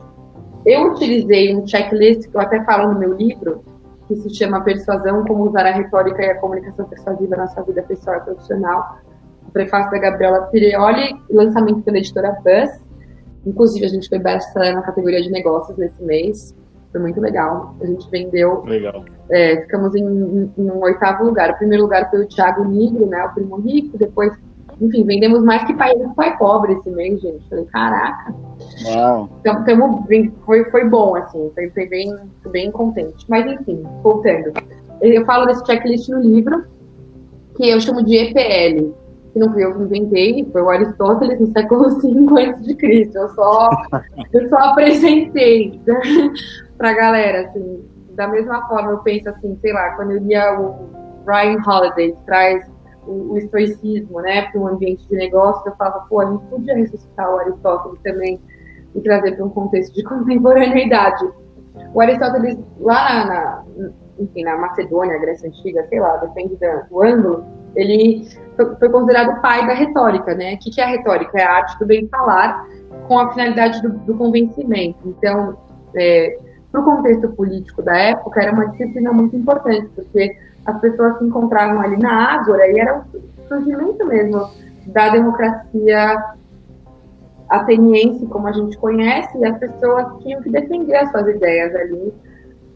Eu 0.65 0.93
utilizei 0.93 1.57
um 1.57 1.67
checklist 1.67 2.29
que 2.29 2.37
eu 2.37 2.41
até 2.41 2.63
falo 2.65 2.93
no 2.93 2.99
meu 2.99 3.15
livro, 3.15 3.65
que 4.07 4.17
se 4.17 4.35
chama 4.35 4.63
Persuasão, 4.63 5.25
como 5.25 5.49
usar 5.49 5.67
a 5.67 5.73
retórica 5.73 6.23
e 6.23 6.31
a 6.31 6.39
comunicação 6.39 6.85
persuasiva 6.87 7.37
na 7.37 7.47
sua 7.47 7.63
vida 7.63 7.83
pessoal 7.83 8.17
e 8.17 8.21
profissional. 8.21 8.99
O 9.47 9.51
prefácio 9.53 9.91
da 9.91 9.99
Gabriela 9.99 10.43
Pireoli, 10.47 11.17
lançamento 11.31 11.83
pela 11.83 11.99
editora 11.99 12.37
Buzz. 12.45 12.83
Inclusive, 13.47 13.87
a 13.87 13.89
gente 13.89 14.09
foi 14.09 14.19
best-seller 14.19 14.75
na 14.75 14.83
categoria 14.83 15.23
de 15.23 15.31
negócios 15.31 15.77
nesse 15.79 16.03
mês. 16.03 16.55
Foi 16.93 17.01
muito 17.01 17.21
legal. 17.21 17.75
A 17.81 17.87
gente 17.87 18.11
vendeu. 18.11 18.63
Legal. 18.65 19.05
É, 19.31 19.63
ficamos 19.63 19.95
em, 19.95 20.05
em, 20.05 20.53
em, 20.59 20.71
um 20.71 20.81
oitavo 20.83 21.25
lugar. 21.25 21.51
O 21.51 21.57
primeiro 21.57 21.85
lugar 21.85 22.11
foi 22.11 22.25
o 22.25 22.29
Thiago 22.29 22.65
Nigro, 22.65 23.07
né? 23.07 23.25
O 23.25 23.35
primo 23.35 23.57
rico. 23.57 23.97
Depois, 23.97 24.37
enfim, 24.81 25.05
vendemos 25.05 25.43
mais 25.43 25.65
que 25.65 25.75
pai 25.75 25.95
rico, 25.95 26.15
pai 26.15 26.37
pobre 26.39 26.73
esse 26.73 26.91
mês, 26.91 27.21
gente. 27.21 27.47
Falei, 27.49 27.65
caraca. 27.67 28.35
Uau. 28.87 29.29
Então, 29.41 29.65
tamo, 29.65 30.07
foi, 30.47 30.65
foi 30.71 30.89
bom, 30.89 31.17
assim. 31.17 31.51
Foi, 31.55 31.69
foi 31.71 31.87
bem, 31.87 32.17
bem 32.51 32.71
contente. 32.71 33.25
Mas, 33.29 33.47
enfim, 33.47 33.83
voltando. 34.03 34.53
Eu 35.01 35.25
falo 35.25 35.47
desse 35.47 35.65
checklist 35.67 36.09
no 36.09 36.21
livro, 36.21 36.65
que 37.57 37.69
eu 37.69 37.81
chamo 37.81 38.03
de 38.03 38.17
EPL 38.17 38.95
que 39.33 39.39
não 39.39 39.53
fui 39.53 39.65
eu 39.65 39.75
que 39.75 39.83
inventei, 39.83 40.49
foi 40.51 40.63
o 40.63 40.69
Aristóteles 40.69 41.41
no 41.41 41.53
século 41.53 41.89
V 42.01 42.43
a.C. 42.43 43.11
Eu 43.15 43.29
só, 43.31 43.71
eu 44.33 44.49
só 44.49 44.57
apresentei 44.57 45.81
para 46.77 46.91
a 46.91 46.95
galera, 46.95 47.49
assim. 47.49 47.85
Da 48.15 48.27
mesma 48.27 48.67
forma, 48.67 48.91
eu 48.91 48.99
penso 48.99 49.29
assim, 49.29 49.57
sei 49.61 49.73
lá, 49.73 49.91
quando 49.91 50.13
eu 50.13 50.19
lia 50.19 50.61
o 50.61 50.91
Ryan 51.27 51.59
Holiday, 51.65 52.15
traz 52.27 52.69
o, 53.07 53.33
o 53.33 53.39
estoicismo, 53.39 54.21
né, 54.21 54.43
para 54.43 54.61
um 54.61 54.69
ambiente 54.69 55.07
de 55.09 55.17
negócio, 55.17 55.69
eu 55.69 55.77
falava, 55.77 56.07
pô, 56.09 56.21
a 56.21 56.31
gente 56.31 56.45
podia 56.47 56.77
ressuscitar 56.77 57.35
o 57.35 57.39
Aristóteles 57.39 57.99
também 58.03 58.41
e 58.95 59.01
trazer 59.01 59.37
para 59.37 59.45
um 59.45 59.51
contexto 59.51 59.95
de 59.95 60.03
contemporaneidade. 60.05 61.29
O 61.95 62.01
Aristóteles, 62.01 62.59
lá 62.79 63.25
na, 63.25 63.65
na, 63.77 63.91
enfim, 64.19 64.45
na 64.45 64.57
Macedônia, 64.57 65.19
Grécia 65.19 65.49
Antiga, 65.49 65.87
sei 65.89 66.01
lá, 66.01 66.17
depende 66.19 66.57
do 66.57 67.03
ângulo, 67.03 67.45
ele 67.75 68.29
foi 68.57 68.89
considerado 68.89 69.39
o 69.39 69.41
pai 69.41 69.67
da 69.67 69.75
retórica, 69.75 70.35
né? 70.35 70.55
O 70.55 70.59
que 70.59 70.81
é 70.81 70.85
a 70.85 70.89
retórica? 70.89 71.39
É 71.39 71.45
a 71.45 71.53
arte 71.53 71.79
do 71.79 71.87
bem 71.87 72.09
falar 72.09 72.67
com 73.07 73.19
a 73.19 73.33
finalidade 73.33 73.81
do, 73.81 73.91
do 73.91 74.15
convencimento. 74.17 74.99
Então, 75.07 75.57
é, 75.95 76.37
para 76.71 76.81
o 76.81 76.85
contexto 76.85 77.29
político 77.31 77.83
da 77.83 77.97
época, 77.97 78.43
era 78.43 78.53
uma 78.53 78.67
disciplina 78.69 79.13
muito 79.13 79.37
importante, 79.37 79.89
porque 79.95 80.37
as 80.67 80.81
pessoas 80.81 81.19
se 81.19 81.25
encontravam 81.25 81.81
ali 81.81 81.97
na 81.97 82.35
Ágora 82.35 82.67
e 82.71 82.79
era 82.79 82.99
o 82.99 83.49
surgimento 83.49 84.07
mesmo 84.07 84.51
da 84.87 85.09
democracia 85.11 86.25
ateniense, 87.49 88.27
como 88.27 88.47
a 88.47 88.53
gente 88.53 88.79
conhece, 88.79 89.37
e 89.39 89.45
as 89.45 89.59
pessoas 89.59 90.07
tinham 90.23 90.41
que 90.41 90.51
defender 90.51 90.97
as 90.97 91.11
suas 91.11 91.27
ideias 91.29 91.75
ali 91.75 92.15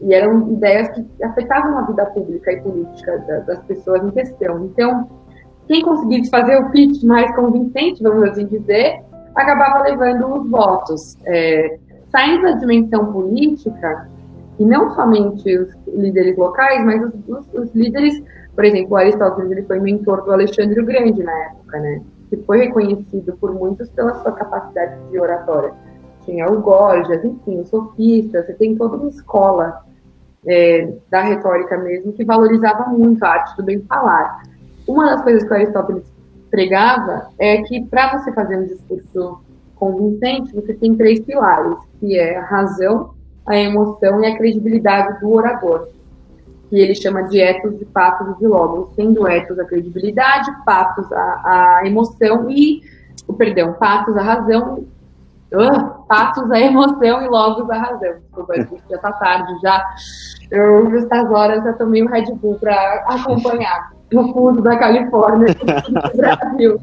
e 0.01 0.13
eram 0.13 0.51
ideias 0.51 0.89
que 0.89 1.23
afetavam 1.23 1.77
a 1.77 1.81
vida 1.83 2.05
pública 2.07 2.51
e 2.51 2.61
política 2.61 3.17
das 3.47 3.59
pessoas 3.63 4.03
em 4.03 4.11
questão. 4.11 4.65
Então, 4.65 5.09
quem 5.67 5.81
conseguisse 5.81 6.29
fazer 6.29 6.57
o 6.57 6.69
pitch 6.69 7.03
mais 7.03 7.33
convincente, 7.35 8.03
vamos 8.03 8.29
assim 8.29 8.45
dizer, 8.45 9.01
acabava 9.33 9.83
levando 9.83 10.41
os 10.41 10.49
votos. 10.49 11.17
É, 11.25 11.79
saindo 12.11 12.43
da 12.43 12.51
dimensão 12.51 13.11
política, 13.11 14.09
e 14.59 14.65
não 14.65 14.91
somente 14.91 15.57
os 15.57 15.69
líderes 15.87 16.37
locais, 16.37 16.83
mas 16.83 17.03
os, 17.03 17.13
os, 17.27 17.53
os 17.53 17.75
líderes, 17.75 18.23
por 18.53 18.63
exemplo, 18.63 18.93
o 18.93 18.97
Aristóteles 18.97 19.51
ele 19.51 19.63
foi 19.63 19.79
mentor 19.79 20.23
do 20.23 20.31
Alexandre 20.31 20.79
o 20.79 20.85
Grande 20.85 21.23
na 21.23 21.37
época, 21.45 21.79
né? 21.79 22.01
Que 22.29 22.37
foi 22.37 22.59
reconhecido 22.59 23.35
por 23.37 23.53
muitos 23.53 23.89
pela 23.89 24.13
sua 24.21 24.31
capacidade 24.31 24.97
de 25.09 25.19
oratória. 25.19 25.73
Tinha 26.23 26.47
o 26.47 26.61
Gorgias, 26.61 27.23
enfim, 27.23 27.59
os 27.59 27.69
sofistas, 27.69 28.45
você 28.45 28.53
tem 28.53 28.75
toda 28.75 28.97
uma 28.97 29.09
escola 29.09 29.83
é, 30.45 30.93
da 31.09 31.21
retórica 31.21 31.77
mesmo, 31.77 32.13
que 32.13 32.23
valorizava 32.23 32.89
muito 32.89 33.23
a 33.23 33.29
arte 33.29 33.57
do 33.57 33.63
bem 33.63 33.81
falar. 33.81 34.43
Uma 34.87 35.07
das 35.07 35.21
coisas 35.21 35.43
que 35.43 35.51
o 35.51 35.53
Aristóteles 35.53 36.03
pregava 36.49 37.27
é 37.37 37.61
que 37.63 37.83
para 37.85 38.17
você 38.17 38.31
fazer 38.31 38.57
um 38.57 38.65
discurso 38.65 39.39
convincente, 39.75 40.55
você 40.55 40.73
tem 40.73 40.95
três 40.95 41.19
pilares, 41.19 41.77
que 41.99 42.17
é 42.17 42.37
a 42.37 42.45
razão, 42.45 43.14
a 43.45 43.57
emoção 43.57 44.21
e 44.23 44.27
a 44.27 44.37
credibilidade 44.37 45.19
do 45.19 45.31
orador, 45.31 45.87
que 46.69 46.79
ele 46.79 46.95
chama 46.95 47.23
de 47.23 47.39
etos, 47.39 47.77
de 47.77 47.85
patos 47.85 48.35
e 48.35 48.39
de 48.39 48.47
logos, 48.47 48.93
sendo 48.95 49.27
etos 49.27 49.57
a 49.59 49.65
credibilidade, 49.65 50.51
patos 50.65 51.11
a, 51.11 51.79
a 51.79 51.87
emoção 51.87 52.49
e, 52.49 52.81
o 53.27 53.33
perdão, 53.33 53.73
patos 53.73 54.17
a 54.17 54.21
razão 54.21 54.85
Uh, 55.53 56.03
patos 56.07 56.51
a 56.51 56.59
emoção 56.59 57.21
e 57.21 57.27
logos 57.27 57.69
a 57.69 57.77
razão. 57.77 58.15
Desculpa, 58.19 58.53
já 58.89 58.97
tá 58.97 59.13
tarde 59.13 59.53
já. 59.61 59.85
Eu, 60.51 60.89
nessas 60.89 61.31
horas, 61.31 61.63
já 61.63 61.73
tomei 61.73 62.03
um 62.03 62.07
Red 62.07 62.33
Bull 62.33 62.55
para 62.55 63.05
acompanhar 63.07 63.93
no 64.11 64.33
fundo 64.33 64.61
da 64.61 64.75
Califórnia, 64.77 65.53
do 65.53 66.17
Brasil. 66.17 66.81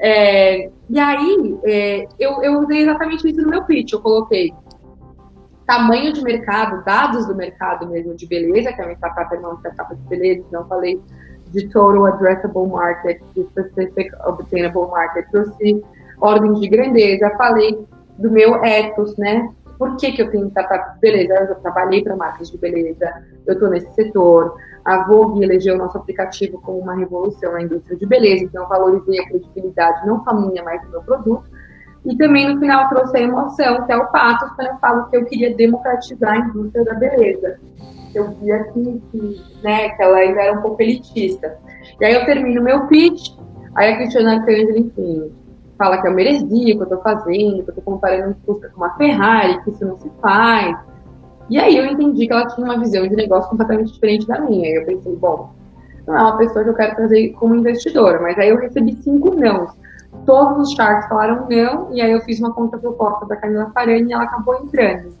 É, 0.00 0.70
e 0.88 1.00
aí, 1.00 1.58
é, 1.64 2.08
eu, 2.18 2.42
eu 2.42 2.60
usei 2.60 2.82
exatamente 2.82 3.28
isso 3.28 3.42
no 3.42 3.48
meu 3.48 3.64
pitch. 3.64 3.92
Eu 3.92 4.00
coloquei 4.00 4.52
tamanho 5.68 6.14
de 6.14 6.22
mercado, 6.22 6.82
dados 6.82 7.26
do 7.26 7.34
mercado 7.34 7.86
mesmo 7.86 8.14
de 8.14 8.26
beleza, 8.26 8.72
que 8.72 8.80
é 8.80 8.84
uma 8.86 8.94
startup 8.94 9.34
é 9.34 9.38
uma 9.38 9.54
startup 9.56 9.94
de 9.94 10.02
beleza, 10.08 10.42
então 10.48 10.66
falei 10.66 10.98
de 11.48 11.68
total 11.68 12.06
addressable 12.06 12.66
market, 12.68 13.20
de 13.36 13.42
specific 13.50 14.10
obtainable 14.24 14.88
market, 14.90 15.26
trouxe 15.30 15.84
ordem 16.18 16.54
de 16.54 16.68
grandeza, 16.68 17.30
falei 17.36 17.86
do 18.16 18.30
meu 18.30 18.64
ethos, 18.64 19.14
né? 19.18 19.52
Por 19.78 19.94
que, 19.96 20.12
que 20.12 20.22
eu 20.22 20.30
tenho 20.30 20.48
startup 20.48 20.94
de 20.94 21.00
beleza? 21.00 21.34
Eu 21.34 21.48
já 21.48 21.54
trabalhei 21.56 22.02
para 22.02 22.16
marcas 22.16 22.50
de 22.50 22.56
beleza, 22.56 23.22
eu 23.46 23.52
estou 23.52 23.68
nesse 23.68 23.92
setor. 23.92 24.56
A 24.86 25.06
Vogue 25.06 25.44
elegeu 25.44 25.74
o 25.74 25.78
nosso 25.78 25.98
aplicativo 25.98 26.58
como 26.62 26.78
uma 26.78 26.96
revolução 26.96 27.52
na 27.52 27.60
indústria 27.60 27.94
de 27.94 28.06
beleza, 28.06 28.44
então 28.44 28.62
eu 28.62 28.68
valorizei 28.70 29.20
a 29.20 29.28
credibilidade, 29.28 30.06
não 30.06 30.24
só 30.24 30.32
minha, 30.32 30.62
mas 30.62 30.80
do 30.80 30.88
meu 30.88 31.02
produto. 31.02 31.57
E 32.08 32.16
também 32.16 32.48
no 32.48 32.58
final 32.58 32.88
trouxe 32.88 33.18
a 33.18 33.20
emoção, 33.20 33.84
que 33.84 33.92
é 33.92 33.96
o 33.96 34.06
patos, 34.06 34.50
quando 34.56 34.68
eu 34.68 34.78
falo 34.78 35.10
que 35.10 35.16
eu 35.18 35.24
queria 35.26 35.54
democratizar 35.54 36.32
a 36.32 36.38
indústria 36.38 36.82
da 36.84 36.94
beleza. 36.94 37.60
Eu 38.14 38.30
via 38.30 38.64
que, 38.64 39.02
que, 39.12 39.42
né, 39.62 39.90
que 39.90 40.02
ela 40.02 40.16
ainda 40.16 40.40
era 40.40 40.58
um 40.58 40.62
pouco 40.62 40.80
elitista. 40.80 41.58
E 42.00 42.04
aí 42.06 42.14
eu 42.14 42.24
termino 42.24 42.62
meu 42.62 42.86
pitch, 42.86 43.36
aí 43.74 43.92
a 43.92 43.96
Cristiana 43.98 44.36
Arcângelo, 44.36 44.78
enfim, 44.78 45.30
fala 45.76 46.00
que 46.00 46.08
é 46.08 46.10
uma 46.10 46.20
heresia 46.20 46.74
que 46.74 46.80
eu 46.80 46.84
estou 46.84 47.02
fazendo, 47.02 47.62
que 47.62 47.70
eu 47.70 47.74
estou 47.76 47.84
comparando 47.84 48.30
um 48.30 48.46
Fusca 48.46 48.70
com 48.70 48.78
uma 48.78 48.96
Ferrari, 48.96 49.62
que 49.62 49.70
isso 49.70 49.84
não 49.84 49.98
se 49.98 50.10
faz. 50.22 50.78
E 51.50 51.58
aí 51.58 51.76
eu 51.76 51.84
entendi 51.84 52.26
que 52.26 52.32
ela 52.32 52.46
tinha 52.46 52.64
uma 52.64 52.78
visão 52.78 53.06
de 53.06 53.14
negócio 53.14 53.50
completamente 53.50 53.92
diferente 53.92 54.26
da 54.26 54.40
minha. 54.40 54.66
E 54.66 54.74
eu 54.76 54.86
pensei, 54.86 55.14
bom, 55.14 55.50
não 56.06 56.16
é 56.16 56.22
uma 56.22 56.38
pessoa 56.38 56.64
que 56.64 56.70
eu 56.70 56.74
quero 56.74 56.96
trazer 56.96 57.28
como 57.32 57.54
investidora, 57.54 58.18
mas 58.20 58.38
aí 58.38 58.48
eu 58.48 58.56
recebi 58.56 58.94
cinco 59.02 59.34
nãos. 59.34 59.70
Todos 60.28 60.68
os 60.68 60.74
sharks 60.74 61.08
falaram 61.08 61.46
não, 61.48 61.88
e 61.90 62.02
aí 62.02 62.12
eu 62.12 62.20
fiz 62.20 62.38
uma 62.38 62.52
contraproposta 62.52 63.24
da 63.24 63.34
Camila 63.34 63.70
Farani 63.72 64.10
e 64.10 64.12
ela 64.12 64.24
acabou 64.24 64.56
entrando. 64.56 65.16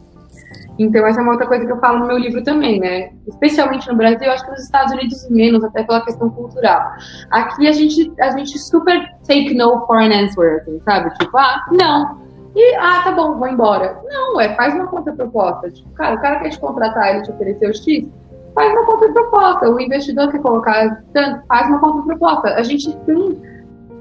Então, 0.78 1.06
essa 1.06 1.18
é 1.18 1.22
uma 1.22 1.32
outra 1.32 1.46
coisa 1.46 1.64
que 1.64 1.72
eu 1.72 1.78
falo 1.78 2.00
no 2.00 2.06
meu 2.06 2.18
livro 2.18 2.44
também, 2.44 2.78
né? 2.78 3.12
Especialmente 3.26 3.88
no 3.88 3.96
Brasil, 3.96 4.30
acho 4.30 4.44
que 4.44 4.50
nos 4.50 4.64
Estados 4.64 4.92
Unidos 4.92 5.26
menos, 5.30 5.64
até 5.64 5.82
pela 5.82 6.04
questão 6.04 6.28
cultural. 6.28 6.92
Aqui 7.30 7.66
a 7.66 7.72
gente, 7.72 8.12
a 8.20 8.36
gente 8.36 8.58
super 8.58 9.02
take 9.26 9.54
no 9.54 9.86
for 9.86 9.96
an 9.96 10.12
answer, 10.12 10.60
assim, 10.60 10.78
sabe? 10.84 11.08
Tipo, 11.18 11.38
ah, 11.38 11.64
não. 11.72 12.18
E, 12.54 12.74
ah, 12.76 13.00
tá 13.02 13.12
bom, 13.12 13.38
vou 13.38 13.48
embora. 13.48 13.98
Não, 14.10 14.38
é, 14.38 14.54
faz 14.56 14.74
uma 14.74 14.88
contraproposta. 14.88 15.70
Tipo, 15.70 15.88
cara, 15.94 16.16
o 16.16 16.20
cara 16.20 16.40
quer 16.40 16.50
te 16.50 16.60
contratar, 16.60 17.14
ele 17.14 17.22
te 17.22 17.30
ofereceu 17.30 17.72
X, 17.72 18.06
faz 18.54 18.72
uma 18.72 18.84
contraproposta. 18.84 19.70
O 19.70 19.80
investidor 19.80 20.30
quer 20.30 20.42
colocar 20.42 21.02
tanto, 21.14 21.46
faz 21.46 21.66
uma 21.66 21.80
contraproposta. 21.80 22.48
A 22.50 22.62
gente 22.62 22.94
tem 23.06 23.57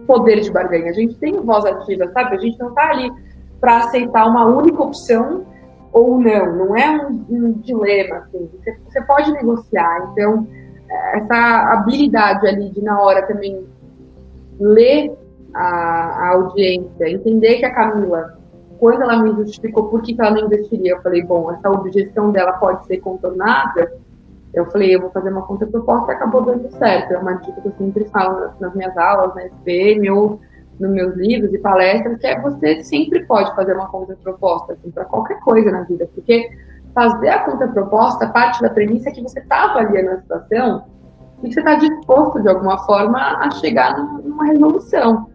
poder 0.08 0.40
de 0.40 0.50
barganha, 0.50 0.90
a 0.90 0.94
gente 0.94 1.16
tem 1.16 1.34
voz 1.42 1.66
ativa, 1.66 2.10
sabe? 2.14 2.36
A 2.36 2.40
gente 2.40 2.58
não 2.58 2.74
tá 2.74 2.90
ali 2.90 3.12
para 3.60 3.80
aceitar 3.80 4.26
uma 4.26 4.46
única 4.46 4.82
opção 4.82 5.46
ou 5.92 6.20
não, 6.20 6.56
não 6.56 6.78
é 6.78 7.08
um, 7.08 7.26
um 7.30 7.52
dilema, 7.54 8.18
assim, 8.18 8.50
você, 8.54 8.78
você, 8.88 9.02
pode 9.02 9.32
negociar, 9.32 10.10
então 10.12 10.48
essa 11.14 11.74
habilidade 11.74 12.48
ali 12.48 12.70
de 12.70 12.82
na 12.82 13.02
hora 13.02 13.26
também 13.26 13.66
ler 14.60 15.12
a, 15.54 15.64
a 15.64 16.28
audiência, 16.34 17.10
entender 17.10 17.58
que 17.58 17.66
a 17.66 17.74
Camila, 17.74 18.38
quando 18.80 19.02
ela 19.02 19.22
me 19.22 19.32
justificou 19.32 19.86
por 19.86 20.02
que, 20.02 20.14
que 20.14 20.22
ela 20.22 20.32
não 20.32 20.46
investiria, 20.46 20.94
eu 20.94 21.02
falei, 21.02 21.24
bom, 21.24 21.52
essa 21.52 21.70
objeção 21.70 22.32
dela 22.32 22.54
pode 22.54 22.86
ser 22.86 22.98
contornada, 22.98 23.92
eu 24.54 24.66
falei, 24.68 24.96
eu 24.96 25.02
vou 25.02 25.12
fazer 25.12 25.30
uma 25.30 25.44
contraproposta 25.44 26.12
e 26.12 26.16
acabou 26.16 26.42
dando 26.42 26.70
certo. 26.72 27.14
É 27.14 27.18
uma 27.18 27.34
dica 27.34 27.62
que 27.62 27.68
eu 27.68 27.74
sempre 27.78 28.06
falo 28.06 28.50
nas, 28.60 28.74
minhas 28.74 28.98
aulas, 28.98 29.36
na 29.36 29.46
SPM, 29.46 30.10
ou 30.10 30.40
nos 30.80 30.92
meus 30.92 31.16
livros 31.16 31.54
e 31.54 31.58
palestras, 31.58 32.20
que 32.20 32.28
é 32.28 32.40
você 32.40 32.84
sempre 32.84 33.26
pode 33.26 33.54
fazer 33.56 33.74
uma 33.74 33.88
contraproposta 33.88 34.74
assim, 34.74 34.92
para 34.92 35.06
qualquer 35.06 35.40
coisa 35.40 35.72
na 35.72 35.82
vida, 35.82 36.08
porque 36.14 36.50
fazer 36.94 37.30
a 37.30 37.44
contraproposta 37.44 38.28
parte 38.30 38.62
da 38.62 38.70
premissa 38.70 39.12
que 39.12 39.22
você 39.22 39.40
está 39.40 39.72
avaliando 39.72 40.12
a 40.12 40.22
situação 40.22 40.86
e 41.44 41.48
que 41.48 41.54
você 41.54 41.60
está 41.60 41.76
disposto, 41.76 42.42
de 42.42 42.50
alguma 42.50 42.80
forma, 42.86 43.20
a 43.20 43.52
chegar 43.52 43.98
numa 43.98 44.46
resolução. 44.46 45.30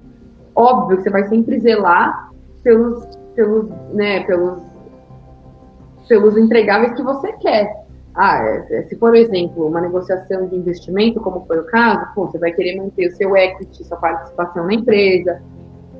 Óbvio 0.54 0.96
que 0.96 1.04
você 1.04 1.10
vai 1.10 1.24
sempre 1.28 1.60
zelar 1.60 2.30
pelos, 2.62 3.06
pelos, 3.34 3.70
né, 3.92 4.24
pelos, 4.24 4.60
pelos 6.08 6.36
entregáveis 6.36 6.94
que 6.94 7.02
você 7.02 7.32
quer. 7.34 7.81
Ah, 8.14 8.44
é, 8.44 8.66
é, 8.70 8.82
se 8.84 8.96
for, 8.96 9.14
exemplo, 9.14 9.66
uma 9.66 9.80
negociação 9.80 10.46
de 10.46 10.56
investimento, 10.56 11.20
como 11.20 11.46
foi 11.46 11.58
o 11.58 11.64
caso, 11.64 12.06
pô, 12.14 12.26
você 12.26 12.38
vai 12.38 12.52
querer 12.52 12.76
manter 12.76 13.08
o 13.08 13.16
seu 13.16 13.34
equity, 13.36 13.84
sua 13.84 13.96
participação 13.96 14.66
na 14.66 14.74
empresa, 14.74 15.40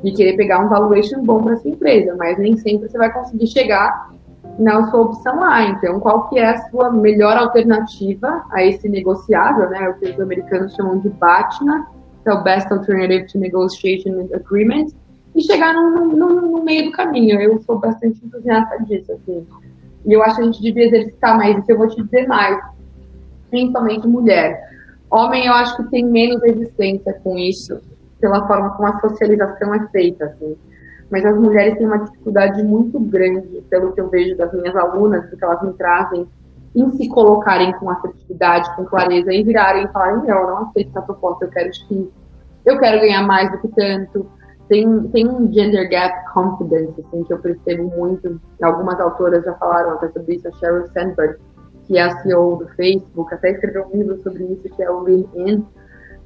e 0.05 0.13
querer 0.13 0.37
pegar 0.37 0.59
um 0.59 0.69
valuation 0.69 1.23
bom 1.23 1.43
para 1.43 1.57
sua 1.57 1.71
empresa, 1.71 2.15
mas 2.19 2.39
nem 2.39 2.57
sempre 2.57 2.89
você 2.89 2.99
vai 2.99 3.13
conseguir 3.13 3.47
chegar 3.47 4.11
na 4.59 4.91
sua 4.91 5.03
opção 5.03 5.43
A. 5.43 5.65
Então, 5.65 6.01
qual 6.01 6.29
que 6.29 6.39
é 6.39 6.51
a 6.51 6.71
sua 6.71 6.91
melhor 6.91 7.37
alternativa 7.37 8.45
a 8.51 8.65
esse 8.65 8.89
negociável, 8.89 9.71
né? 9.71 9.89
O 9.89 9.95
que 9.95 10.11
os 10.11 10.21
americanos 10.21 10.75
chamam 10.75 10.99
de 10.99 11.09
BATNA, 11.09 11.87
que 12.23 12.29
é 12.29 12.33
o 12.33 12.43
Best 12.43 12.73
Alternative 12.73 13.27
to 13.27 13.39
Negotiation 13.39 14.29
Agreement, 14.35 14.89
e 15.35 15.43
chegar 15.43 15.73
no, 15.73 16.07
no, 16.07 16.29
no 16.43 16.65
meio 16.65 16.87
do 16.87 16.93
caminho. 16.93 17.41
Eu 17.41 17.61
sou 17.63 17.79
bastante 17.79 18.25
entusiasta 18.25 18.85
disso, 18.85 19.13
assim. 19.13 19.47
E 20.05 20.13
eu 20.13 20.23
acho 20.23 20.37
que 20.37 20.43
a 20.43 20.45
gente 20.45 20.63
devia 20.63 20.87
exercitar 20.87 21.37
mais 21.37 21.57
isso. 21.59 21.71
Eu 21.71 21.79
vou 21.79 21.89
te 21.89 22.03
dizer 22.03 22.27
mais, 22.27 22.61
principalmente 23.51 24.07
mulher. 24.07 24.61
Homem, 25.11 25.47
eu 25.47 25.53
acho 25.53 25.77
que 25.77 25.91
tem 25.91 26.05
menos 26.05 26.43
resistência 26.43 27.13
com 27.23 27.37
isso, 27.37 27.81
pela 28.21 28.47
forma 28.47 28.71
como 28.71 28.89
a 28.89 29.01
socialização 29.01 29.75
é 29.75 29.87
feita, 29.89 30.25
assim. 30.25 30.57
Mas 31.11 31.25
as 31.27 31.39
mulheres 31.39 31.77
têm 31.77 31.87
uma 31.87 31.99
dificuldade 31.99 32.63
muito 32.63 32.99
grande, 32.99 33.63
pelo 33.69 33.93
que 33.93 34.01
eu 34.01 34.09
vejo 34.09 34.37
das 34.37 34.53
minhas 34.55 34.75
alunas, 34.75 35.27
porque 35.29 35.45
elas 35.45 35.63
me 35.63 35.75
trazem 35.75 36.27
em 36.75 36.91
se 36.93 37.09
colocarem 37.09 37.73
com 37.75 37.91
assertividade, 37.91 38.75
com 38.75 38.85
clareza, 38.85 39.31
em 39.31 39.45
virarem 39.45 39.85
e 39.85 39.89
falarem, 39.89 40.23
não, 40.23 40.27
eu 40.27 40.47
não 40.47 40.59
aceito 40.59 40.89
essa 40.89 41.03
proposta, 41.03 41.45
eu 41.45 41.51
quero 41.51 41.75
X, 41.75 42.07
eu 42.65 42.79
quero 42.79 43.01
ganhar 43.01 43.23
mais 43.27 43.51
do 43.51 43.59
que 43.59 43.69
tanto, 43.69 44.27
tem, 44.73 45.03
tem 45.09 45.29
um 45.29 45.53
gender 45.53 45.87
gap 45.91 46.33
confidence, 46.33 46.99
assim, 46.99 47.23
que 47.25 47.33
eu 47.35 47.39
percebo 47.39 47.95
muito. 47.95 48.41
Algumas 48.63 48.99
autoras 48.99 49.45
já 49.45 49.53
falaram 49.57 49.91
até 49.91 50.09
sobre 50.09 50.37
isso, 50.37 50.49
a 50.49 50.53
Sheryl 50.53 50.87
Sandberg, 50.95 51.37
que 51.87 51.99
é 51.99 52.05
a 52.05 52.23
CEO 52.23 52.57
do 52.57 52.69
Facebook, 52.69 53.35
até 53.35 53.51
escreveu 53.51 53.87
um 53.93 53.99
livro 53.99 54.23
sobre 54.23 54.45
isso, 54.45 54.63
que 54.75 54.83
é 54.83 54.91
o 54.91 55.01
Lean 55.01 55.25
In, 55.35 55.63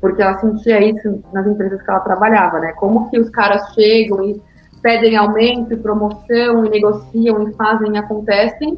porque 0.01 0.23
ela 0.23 0.39
sentia 0.39 0.81
isso 0.81 1.21
nas 1.33 1.45
empresas 1.45 1.83
que 1.83 1.91
ela 1.91 1.99
trabalhava, 1.99 2.61
né? 2.61 2.73
Como 2.75 3.11
que 3.11 3.19
os 3.19 3.29
caras 3.31 3.75
chegam 3.75 4.23
e 4.23 4.41
pedem 4.81 5.17
aumento 5.17 5.73
e 5.73 5.77
promoção 5.77 6.65
e 6.65 6.71
negociam 6.71 7.49
e 7.49 7.53
fazem 7.55 7.95
e 7.95 7.99
acontecem, 7.99 8.77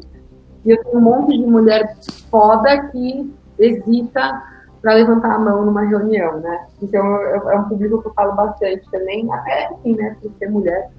e 0.65 0.71
eu 0.71 0.83
tenho 0.83 0.97
um 0.97 1.01
monte 1.01 1.37
de 1.37 1.45
mulher 1.45 1.95
foda 2.31 2.87
que 2.87 3.31
hesita 3.59 4.41
para 4.81 4.93
levantar 4.93 5.35
a 5.35 5.39
mão 5.39 5.65
numa 5.65 5.81
reunião, 5.81 6.39
né? 6.39 6.67
Então 6.81 7.05
é 7.51 7.57
um 7.57 7.63
público 7.63 8.01
que 8.01 8.07
eu 8.07 8.13
falo 8.13 8.35
bastante 8.35 8.89
também, 8.91 9.31
até 9.31 9.67
assim, 9.67 9.95
né, 9.95 10.15
por 10.21 10.31
ser 10.37 10.49
mulher. 10.49 10.89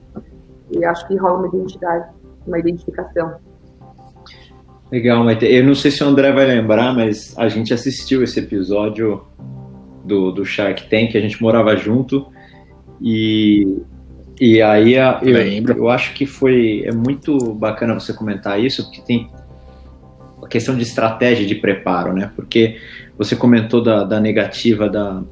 E 0.71 0.85
acho 0.85 1.07
que 1.09 1.17
rola 1.17 1.39
uma 1.39 1.49
identidade, 1.49 2.09
uma 2.47 2.59
identificação. 2.59 3.35
Legal, 4.91 5.25
Maite. 5.25 5.47
Eu 5.47 5.65
não 5.65 5.75
sei 5.75 5.91
se 5.91 6.03
o 6.03 6.07
André 6.07 6.33
vai 6.33 6.47
lembrar, 6.47 6.93
mas 6.93 7.37
a 7.39 7.49
gente 7.49 7.73
assistiu 7.73 8.23
esse 8.23 8.41
episódio 8.41 9.25
do, 10.05 10.33
do 10.33 10.45
Shark 10.45 10.89
Tank, 10.89 11.17
a 11.17 11.21
gente 11.21 11.41
morava 11.41 11.77
junto 11.77 12.27
e, 13.01 13.79
e 14.41 14.61
aí 14.61 14.95
eu, 14.95 15.21
Lembro. 15.23 15.79
eu 15.79 15.89
acho 15.89 16.13
que 16.13 16.27
foi 16.27 16.83
é 16.85 16.93
muito 16.93 17.55
bacana 17.55 17.95
você 17.95 18.13
comentar 18.13 18.61
isso, 18.61 18.85
porque 18.85 19.01
tem 19.03 19.31
a 20.43 20.49
questão 20.49 20.77
de 20.77 20.83
estratégia 20.83 21.47
de 21.47 21.55
preparo, 21.55 22.13
né? 22.13 22.31
Porque 22.35 22.79
você 23.21 23.37
comentou 23.37 23.83
da, 23.83 24.03
da 24.03 24.19
negativa 24.19 24.89
da, 24.89 25.23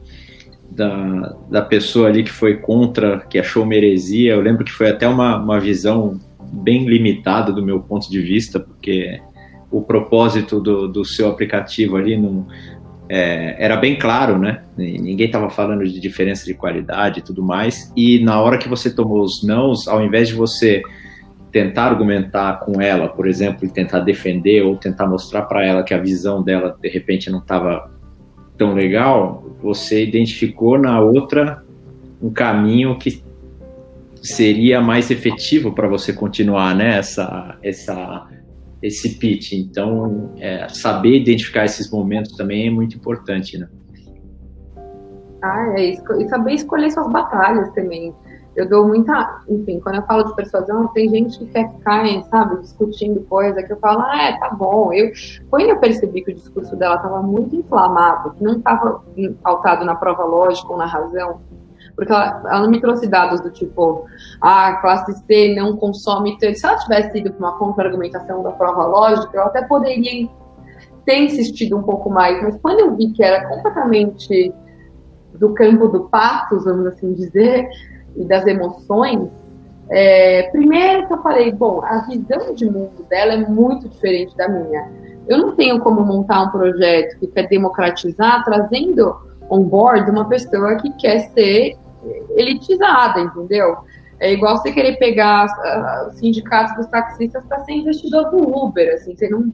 da, 0.71 1.35
da, 1.51 1.63
pessoa 1.63 2.09
ali 2.09 2.23
que 2.23 2.31
foi 2.31 2.59
contra, 2.59 3.21
que 3.21 3.39
achou 3.39 3.63
uma 3.63 3.75
heresia. 3.75 4.35
Eu 4.35 4.43
lembro 4.43 4.63
que 4.63 4.71
foi 4.71 4.91
até 4.91 5.09
uma, 5.09 5.39
uma 5.39 5.59
visão 5.59 6.21
bem 6.53 6.87
limitada 6.87 7.51
do 7.51 7.65
meu 7.65 7.81
ponto 7.81 8.11
de 8.11 8.21
vista, 8.21 8.61
porque 8.61 9.19
o 9.71 9.81
propósito 9.81 10.61
do, 10.61 10.87
do 10.87 11.03
seu 11.03 11.31
aplicativo 11.31 11.97
ali 11.97 12.15
não, 12.15 12.47
é, 13.09 13.57
era 13.59 13.75
bem 13.75 13.97
claro, 13.97 14.39
né? 14.39 14.61
Ninguém 14.77 15.25
estava 15.25 15.49
falando 15.49 15.83
de 15.89 15.99
diferença 15.99 16.45
de 16.45 16.53
qualidade 16.53 17.21
e 17.21 17.23
tudo 17.23 17.43
mais. 17.43 17.91
E 17.97 18.19
na 18.19 18.39
hora 18.39 18.59
que 18.59 18.69
você 18.69 18.95
tomou 18.95 19.23
os 19.23 19.43
nãos, 19.43 19.89
ao 19.89 20.05
invés 20.05 20.29
de 20.29 20.35
você 20.35 20.83
tentar 21.51 21.85
argumentar 21.85 22.61
com 22.61 22.81
ela, 22.81 23.09
por 23.09 23.27
exemplo, 23.27 23.65
e 23.65 23.69
tentar 23.69 24.01
defender 24.01 24.63
ou 24.63 24.77
tentar 24.77 25.07
mostrar 25.07 25.43
para 25.43 25.65
ela 25.65 25.83
que 25.83 25.95
a 25.95 25.99
visão 25.99 26.43
dela 26.43 26.77
de 26.81 26.89
repente 26.89 27.31
não 27.31 27.39
estava 27.39 27.91
tão 28.57 28.75
legal, 28.75 29.45
você 29.63 30.05
identificou 30.05 30.79
na 30.79 31.01
outra 31.01 31.63
um 32.21 32.31
caminho 32.31 32.99
que 32.99 33.23
seria 34.23 34.81
mais 34.81 35.11
efetivo 35.11 35.73
para 35.73 35.87
você 35.87 36.13
continuar 36.13 36.75
né, 36.75 36.99
essa, 36.99 37.57
esse 38.83 39.19
pitch. 39.19 39.53
Então, 39.53 40.35
é, 40.39 40.69
saber 40.69 41.17
identificar 41.17 41.65
esses 41.65 41.91
momentos 41.91 42.33
também 42.33 42.67
é 42.67 42.71
muito 42.71 42.97
importante, 42.97 43.57
né? 43.57 43.69
Ah, 45.43 45.75
é 45.77 45.93
isso. 45.93 46.03
E 46.21 46.29
saber 46.29 46.55
escolher 46.55 46.91
suas 46.91 47.11
batalhas 47.13 47.71
também 47.73 48.13
eu 48.59 48.69
dou 48.69 48.89
muita, 48.89 49.43
enfim, 49.49 49.79
quando 49.79 49.97
eu 49.97 50.03
falo 50.03 50.25
de 50.25 50.35
persuasão, 50.35 50.89
tem 50.89 51.09
gente 51.09 51.39
que 51.39 51.47
quer 51.47 51.71
ficar, 51.71 52.05
sabe, 52.25 52.61
discutindo 52.61 53.21
coisa 53.23 53.63
que 53.63 53.73
eu 53.73 53.79
falo, 53.79 54.01
ah, 54.01 54.21
é, 54.21 54.37
tá 54.37 54.51
bom. 54.51 54.93
Eu, 54.93 55.13
quando 55.49 55.69
eu 55.69 55.79
percebi 55.79 56.23
que 56.23 56.33
o 56.33 56.35
discurso 56.35 56.75
dela 56.75 56.97
estava 56.97 57.23
muito 57.23 57.55
inflamado, 57.55 58.33
que 58.33 58.43
não 58.43 58.59
estava 58.59 59.01
pautado 59.45 59.85
na 59.85 59.95
prova 59.95 60.25
lógica 60.25 60.73
ou 60.73 60.77
na 60.77 60.87
razão, 60.87 61.41
porque 61.95 62.13
ela, 62.13 62.43
ela 62.47 62.61
não 62.63 62.71
me 62.71 62.81
trouxe 62.81 63.07
dados 63.07 63.41
do 63.41 63.51
tipo, 63.51 64.07
ah, 64.41 64.75
classe 64.81 65.13
C 65.25 65.55
não 65.55 65.77
consome 65.77 66.37
tanto. 66.39 66.59
Se 66.59 66.67
ela 66.67 66.79
tivesse 66.79 67.17
ido 67.17 67.33
para 67.33 67.39
uma 67.39 67.59
contra-argumentação 67.59 68.43
da 68.43 68.51
prova 68.51 68.87
lógica, 68.87 69.37
eu 69.37 69.43
até 69.45 69.63
poderia 69.63 70.29
ter 71.05 71.19
insistido 71.19 71.77
um 71.77 71.83
pouco 71.83 72.11
mais, 72.11 72.43
mas 72.43 72.57
quando 72.61 72.81
eu 72.81 72.97
vi 72.97 73.13
que 73.13 73.23
era 73.23 73.49
completamente 73.49 74.53
do 75.35 75.55
campo 75.55 75.87
do 75.89 76.09
patos, 76.09 76.65
vamos 76.65 76.87
assim 76.87 77.15
dizer, 77.15 77.69
e 78.19 78.25
das 78.25 78.47
emoções, 78.47 79.29
é, 79.91 80.51
primeiro 80.51 81.07
que 81.07 81.15
eu 81.15 81.23
falei, 81.23 81.53
bom, 81.53 81.81
a 81.83 82.01
visão 82.01 82.55
de 82.55 82.67
mundo 82.67 83.07
dela 83.09 83.35
é 83.35 83.39
muito 83.39 83.89
diferente 83.89 84.37
da 84.37 84.49
minha. 84.49 84.91
Eu 85.27 85.39
não 85.39 85.57
tenho 85.57 85.81
como 85.81 86.05
montar 86.05 86.43
um 86.43 86.51
projeto 86.51 87.19
que 87.19 87.27
quer 87.27 87.49
democratizar 87.49 88.45
trazendo 88.45 89.17
on 89.51 89.65
board 89.65 90.11
uma 90.11 90.29
pessoa 90.29 90.77
que 90.77 90.91
quer 90.97 91.31
ser 91.31 91.77
elitizada, 92.37 93.21
entendeu? 93.21 93.79
É 94.21 94.33
igual 94.33 94.57
você 94.57 94.73
querer 94.73 94.97
pegar 94.99 95.47
os 96.09 96.17
sindicatos 96.19 96.77
dos 96.77 96.87
taxistas 96.87 97.45
para 97.47 97.61
ser 97.65 97.73
investidor 97.73 98.31
do 98.31 98.39
Uber, 98.39 98.95
assim, 98.95 99.15
você 99.17 99.29
não 99.29 99.53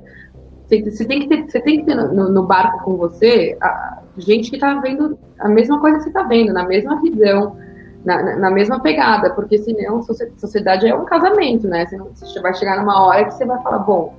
você 0.67 1.05
tem 1.05 1.21
que 1.21 1.29
ter, 1.29 1.45
você 1.45 1.61
tem 1.61 1.79
que 1.81 1.85
ter 1.85 1.95
no, 1.95 2.31
no 2.31 2.47
barco 2.47 2.83
com 2.85 2.97
você 2.97 3.57
a, 3.61 3.99
gente 4.17 4.49
que 4.49 4.57
está 4.57 4.81
vendo 4.81 5.19
a 5.39 5.49
mesma 5.49 5.79
coisa 5.79 5.99
que 5.99 6.05
você 6.05 6.09
está 6.09 6.23
vendo, 6.23 6.53
na 6.53 6.67
mesma 6.67 7.01
visão, 7.01 7.57
na, 8.05 8.37
na, 8.37 8.51
mesma 8.51 8.81
pegada, 8.81 9.31
porque 9.31 9.59
senão 9.59 10.03
sociedade 10.37 10.87
é 10.87 10.95
um 10.95 11.05
casamento, 11.05 11.67
né? 11.67 11.87
Você, 11.87 11.97
não, 11.97 12.11
você 12.15 12.41
vai 12.41 12.55
chegar 12.55 12.79
numa 12.79 13.05
hora 13.07 13.25
que 13.25 13.35
você 13.35 13.45
vai 13.45 13.61
falar, 13.63 13.79
bom, 13.79 14.15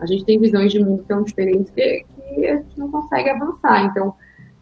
a 0.00 0.06
gente 0.06 0.24
tem 0.24 0.40
visões 0.40 0.72
de 0.72 0.82
mundo 0.82 1.04
tão 1.06 1.22
diferentes 1.22 1.70
que, 1.70 2.04
que 2.04 2.46
a 2.46 2.56
gente 2.56 2.78
não 2.78 2.90
consegue 2.90 3.30
avançar. 3.30 3.84
Então, 3.84 4.14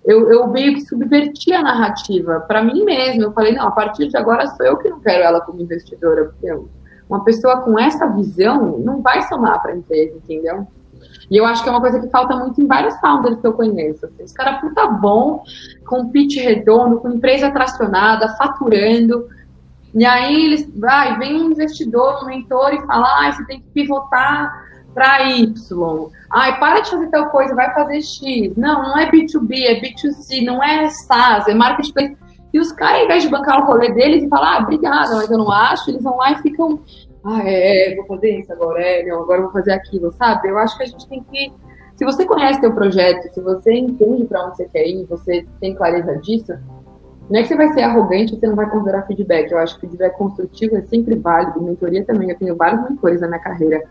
eu, 0.04 0.30
eu 0.30 0.46
meio 0.48 0.74
que 0.74 0.82
subverti 0.82 1.52
a 1.52 1.62
narrativa 1.62 2.40
para 2.40 2.62
mim 2.62 2.84
mesmo. 2.84 3.22
Eu 3.22 3.32
falei, 3.32 3.54
não, 3.54 3.68
a 3.68 3.70
partir 3.70 4.08
de 4.08 4.16
agora 4.16 4.46
sou 4.46 4.66
eu 4.66 4.76
que 4.76 4.88
não 4.88 5.00
quero 5.00 5.22
ela 5.22 5.40
como 5.40 5.60
investidora, 5.60 6.26
porque 6.26 6.50
uma 7.08 7.24
pessoa 7.24 7.62
com 7.62 7.78
essa 7.78 8.06
visão 8.06 8.78
não 8.78 9.02
vai 9.02 9.22
somar 9.22 9.60
para 9.62 9.72
a 9.72 9.76
empresa, 9.76 10.16
entendeu? 10.16 10.66
E 11.30 11.36
eu 11.36 11.46
acho 11.46 11.62
que 11.62 11.68
é 11.68 11.72
uma 11.72 11.80
coisa 11.80 12.00
que 12.00 12.08
falta 12.08 12.34
muito 12.36 12.60
em 12.60 12.66
vários 12.66 12.98
founders 12.98 13.40
que 13.40 13.46
eu 13.46 13.52
conheço. 13.52 14.04
Assim. 14.04 14.24
Os 14.24 14.32
caras 14.32 14.60
puta 14.60 14.86
bom, 14.88 15.44
com 15.86 16.10
pitch 16.10 16.36
redondo, 16.42 16.98
com 16.98 17.10
empresa 17.10 17.50
tracionada, 17.50 18.34
faturando. 18.36 19.28
E 19.94 20.04
aí 20.04 20.44
eles, 20.44 20.68
vai, 20.76 21.16
vem 21.18 21.40
um 21.40 21.52
investidor, 21.52 22.24
um 22.24 22.26
mentor 22.26 22.74
e 22.74 22.86
fala, 22.86 23.06
ah, 23.06 23.32
você 23.32 23.44
tem 23.44 23.60
que 23.60 23.66
pivotar 23.68 24.68
para 24.92 25.22
Y. 25.22 26.10
Ai, 26.32 26.58
para 26.58 26.80
de 26.80 26.90
fazer 26.90 27.08
tal 27.08 27.30
coisa, 27.30 27.54
vai 27.54 27.72
fazer 27.74 28.02
X. 28.02 28.56
Não, 28.56 28.82
não 28.82 28.98
é 28.98 29.08
B2B, 29.08 29.64
é 29.64 29.80
B2C, 29.80 30.44
não 30.44 30.62
é 30.62 30.90
SaaS, 30.90 31.46
é 31.46 31.54
marketplace. 31.54 32.16
E 32.52 32.58
os 32.58 32.72
caras, 32.72 32.98
ao 32.98 33.04
invés 33.04 33.22
de 33.22 33.28
bancar 33.28 33.62
o 33.62 33.66
rolê 33.66 33.92
deles 33.92 34.24
e 34.24 34.28
falar, 34.28 34.56
ah, 34.56 34.62
obrigada, 34.62 35.14
mas 35.14 35.30
eu 35.30 35.38
não 35.38 35.50
acho, 35.52 35.90
eles 35.90 36.02
vão 36.02 36.16
lá 36.16 36.32
e 36.32 36.42
ficam 36.42 36.80
ah, 37.24 37.42
é, 37.44 37.92
é, 37.92 37.96
vou 37.96 38.06
fazer 38.06 38.38
isso 38.38 38.52
agora, 38.52 38.80
é, 38.80 39.04
não, 39.04 39.22
agora 39.22 39.42
vou 39.42 39.52
fazer 39.52 39.72
aquilo, 39.72 40.10
sabe? 40.12 40.48
Eu 40.48 40.58
acho 40.58 40.76
que 40.76 40.84
a 40.84 40.86
gente 40.86 41.06
tem 41.08 41.22
que. 41.22 41.52
Se 41.96 42.04
você 42.04 42.24
conhece 42.24 42.60
teu 42.60 42.72
projeto, 42.72 43.32
se 43.34 43.40
você 43.42 43.74
entende 43.74 44.24
para 44.24 44.46
onde 44.46 44.56
você 44.56 44.64
quer 44.66 44.86
ir, 44.86 45.04
você 45.04 45.44
tem 45.60 45.74
clareza 45.74 46.16
disso, 46.16 46.54
não 47.30 47.38
é 47.38 47.42
que 47.42 47.48
você 47.48 47.56
vai 47.56 47.72
ser 47.72 47.82
arrogante 47.82 48.34
e 48.34 48.40
você 48.40 48.46
não 48.46 48.56
vai 48.56 48.68
considerar 48.68 49.06
feedback. 49.06 49.52
Eu 49.52 49.58
acho 49.58 49.74
que 49.74 49.82
feedback 49.82 50.16
construtivo 50.16 50.76
é 50.76 50.82
sempre 50.82 51.14
válido, 51.14 51.62
mentoria 51.62 52.04
também. 52.04 52.30
Eu 52.30 52.38
tenho 52.38 52.56
vários 52.56 52.82
mentores 52.88 53.20
na 53.20 53.28
minha 53.28 53.38
carreira. 53.38 53.84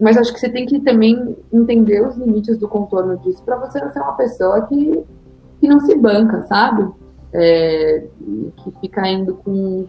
Mas 0.00 0.16
acho 0.16 0.32
que 0.32 0.38
você 0.38 0.48
tem 0.48 0.64
que 0.64 0.78
também 0.80 1.36
entender 1.52 2.06
os 2.06 2.16
limites 2.16 2.56
do 2.58 2.68
contorno 2.68 3.18
disso 3.18 3.42
para 3.42 3.56
você 3.56 3.80
não 3.80 3.92
ser 3.92 4.00
uma 4.00 4.12
pessoa 4.12 4.66
que, 4.66 5.04
que 5.60 5.68
não 5.68 5.80
se 5.80 5.96
banca, 5.96 6.42
sabe? 6.42 6.88
É, 7.32 8.04
que 8.58 8.70
fica 8.80 9.08
indo 9.08 9.34
com, 9.36 9.86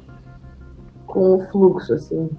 com 1.05 1.35
o 1.35 1.39
fluxo, 1.51 1.93
assim. 1.93 2.29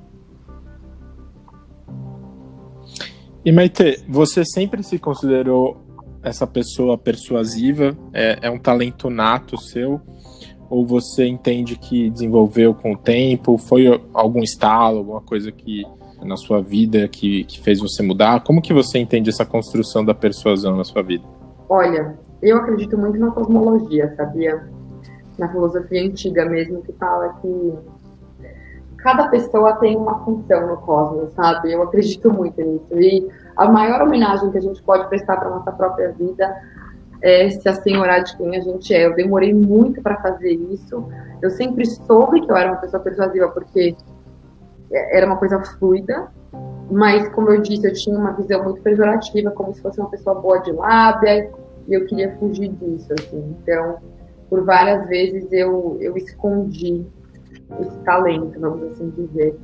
E 3.45 3.53
Maite, 3.53 4.03
você 4.09 4.43
sempre 4.43 4.83
se 4.83 4.99
considerou 4.99 5.77
essa 6.23 6.47
pessoa 6.47 6.97
persuasiva? 6.97 7.95
É, 8.15 8.39
é 8.41 8.51
um 8.51 8.59
talento 8.59 9.11
nato 9.11 9.61
seu? 9.61 10.01
Ou 10.71 10.87
você 10.87 11.27
entende 11.27 11.77
que 11.77 12.09
desenvolveu 12.09 12.75
com 12.75 12.95
o 12.95 12.97
tempo? 12.97 13.59
Foi 13.59 14.01
algum 14.15 14.43
estalo, 14.43 14.99
alguma 14.99 15.21
coisa 15.21 15.53
que 15.53 15.85
na 16.23 16.39
sua 16.39 16.63
vida 16.63 17.07
que, 17.07 17.45
que 17.45 17.61
fez 17.61 17.81
você 17.81 18.03
mudar? 18.03 18.43
Como 18.43 18.63
que 18.63 18.73
você 18.73 18.99
entende 18.99 19.29
essa 19.29 19.45
construção 19.45 20.03
da 20.03 20.15
persuasão 20.15 20.75
na 20.75 20.85
sua 20.85 21.03
vida? 21.03 21.25
Olha, 21.69 22.19
eu 22.43 22.57
acredito 22.57 22.97
muito 22.97 23.19
na 23.19 23.31
cosmologia, 23.31 24.15
sabia? 24.17 24.67
Na 25.39 25.51
filosofia 25.51 26.03
antiga 26.03 26.47
mesmo, 26.47 26.81
que 26.81 26.95
fala 26.95 27.35
que 27.43 27.75
cada 29.05 29.29
pessoa 29.29 29.75
tem 29.75 29.95
uma 29.99 30.25
função 30.25 30.67
no 30.67 30.79
cosmos, 30.79 31.31
sabe? 31.35 31.71
Eu 31.71 31.83
acredito 31.83 32.33
muito 32.33 32.59
nisso. 32.63 32.99
E 32.99 33.29
a 33.55 33.69
maior 33.69 34.01
homenagem 34.01 34.51
que 34.51 34.57
a 34.57 34.63
gente 34.63 34.83
pode 34.83 35.07
prestar 35.11 35.37
para 35.37 35.51
nossa 35.51 35.71
própria 35.71 36.11
vida 36.13 36.57
é 37.21 37.51
se 37.51 37.69
assenhorar 37.69 38.25
de 38.25 38.35
quem 38.35 38.57
a 38.57 38.61
gente 38.61 38.95
é. 38.95 39.05
Eu 39.05 39.15
demorei 39.15 39.53
muito 39.53 40.01
para 40.01 40.17
fazer 40.23 40.53
isso. 40.53 41.07
Eu 41.43 41.51
sempre 41.51 41.85
soube 41.85 42.41
que 42.41 42.51
eu 42.51 42.57
era 42.57 42.73
uma 42.73 42.81
pessoa 42.81 43.03
persuasiva, 43.03 43.49
porque 43.51 43.95
era 44.91 45.27
uma 45.27 45.37
coisa 45.37 45.61
fluida, 45.61 46.29
mas 46.91 47.29
como 47.29 47.51
eu 47.51 47.61
disse, 47.61 47.87
eu 47.87 47.93
tinha 47.93 48.19
uma 48.19 48.33
visão 48.33 48.65
muito 48.65 48.81
pejorativa, 48.81 49.51
como 49.51 49.75
se 49.75 49.83
fosse 49.83 50.01
uma 50.01 50.09
pessoa 50.09 50.41
boa 50.41 50.61
de 50.61 50.73
lábia, 50.73 51.51
e 51.87 51.93
eu 51.93 52.07
queria 52.07 52.35
fugir 52.39 52.71
disso, 52.71 53.13
assim. 53.13 53.55
Então, 53.61 53.99
por 54.49 54.65
várias 54.65 55.07
vezes 55.09 55.47
eu, 55.53 55.99
eu 56.01 56.17
escondi 56.17 57.05
esse 57.81 57.99
talento, 58.01 58.59
vamos 58.59 58.83
assim 58.93 59.11
dizer. 59.11 59.59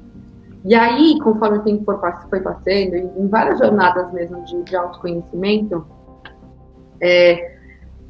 E 0.65 0.75
aí, 0.75 1.19
conforme 1.23 1.59
o 1.59 1.63
tempo 1.63 1.85
foi 1.85 2.41
passando, 2.41 2.95
em 2.95 3.29
várias 3.29 3.59
jornadas 3.59 4.13
mesmo 4.13 4.45
de, 4.45 4.63
de 4.63 4.77
autoconhecimento, 4.77 5.87
é, 7.01 7.57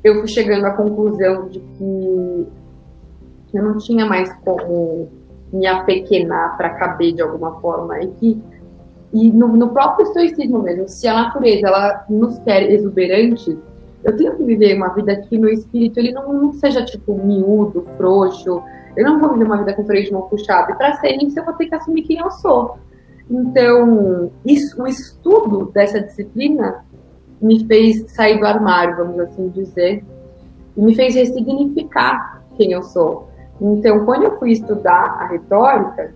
eu 0.03 0.19
fui 0.19 0.29
chegando 0.29 0.65
à 0.65 0.73
conclusão 0.73 1.49
de 1.49 1.61
que 1.61 2.47
eu 3.55 3.63
não 3.63 3.79
tinha 3.79 4.07
mais 4.07 4.33
como 4.45 5.09
me 5.53 5.67
apequenar 5.67 6.57
para 6.57 6.71
caber 6.71 7.13
de 7.15 7.23
alguma 7.23 7.61
forma 7.61 8.01
e 8.01 8.09
que 8.09 8.43
e 9.13 9.33
no, 9.33 9.49
no, 9.49 9.71
próprio 9.71 10.07
estoicismo 10.07 10.63
mesmo, 10.63 10.89
se 10.89 11.09
a 11.09 11.15
natureza 11.15 11.67
ela 11.67 12.05
nos 12.09 12.39
quer 12.41 12.71
exuberantes, 12.71 13.57
eu 14.05 14.17
tenho 14.17 14.37
que 14.37 14.45
viver 14.45 14.77
uma 14.77 14.95
vida 14.95 15.17
que 15.17 15.37
meu 15.37 15.51
espírito 15.51 15.99
ele 15.99 16.13
não, 16.13 16.33
não 16.33 16.53
seja 16.53 16.85
tipo 16.85 17.15
miúdo, 17.15 17.85
frouxo. 17.97 18.63
Eu 18.97 19.05
não 19.05 19.21
vou 19.21 19.33
viver 19.33 19.45
uma 19.45 19.59
vida 19.59 19.73
com 19.75 19.85
freio 19.85 20.05
de 20.05 20.13
mão 20.13 20.23
puxado. 20.23 20.73
E 20.73 20.75
para 20.75 20.95
ser 20.95 21.17
isso, 21.23 21.39
eu 21.39 21.45
vou 21.45 21.55
ter 21.55 21.67
que 21.67 21.75
assumir 21.75 22.03
quem 22.03 22.19
eu 22.19 22.31
sou. 22.31 22.79
Então, 23.31 24.31
isso, 24.45 24.83
o 24.83 24.87
estudo 24.87 25.71
dessa 25.73 26.01
disciplina 26.01 26.85
me 27.41 27.65
fez 27.65 28.11
sair 28.11 28.39
do 28.39 28.47
armário, 28.47 28.97
vamos 28.97 29.19
assim 29.21 29.49
dizer, 29.49 30.05
e 30.77 30.83
me 30.83 30.95
fez 30.95 31.15
ressignificar 31.15 32.43
quem 32.57 32.73
eu 32.73 32.83
sou. 32.83 33.29
Então, 33.61 34.05
quando 34.05 34.25
eu 34.25 34.39
fui 34.39 34.53
estudar 34.53 35.19
a 35.21 35.27
retórica, 35.27 36.13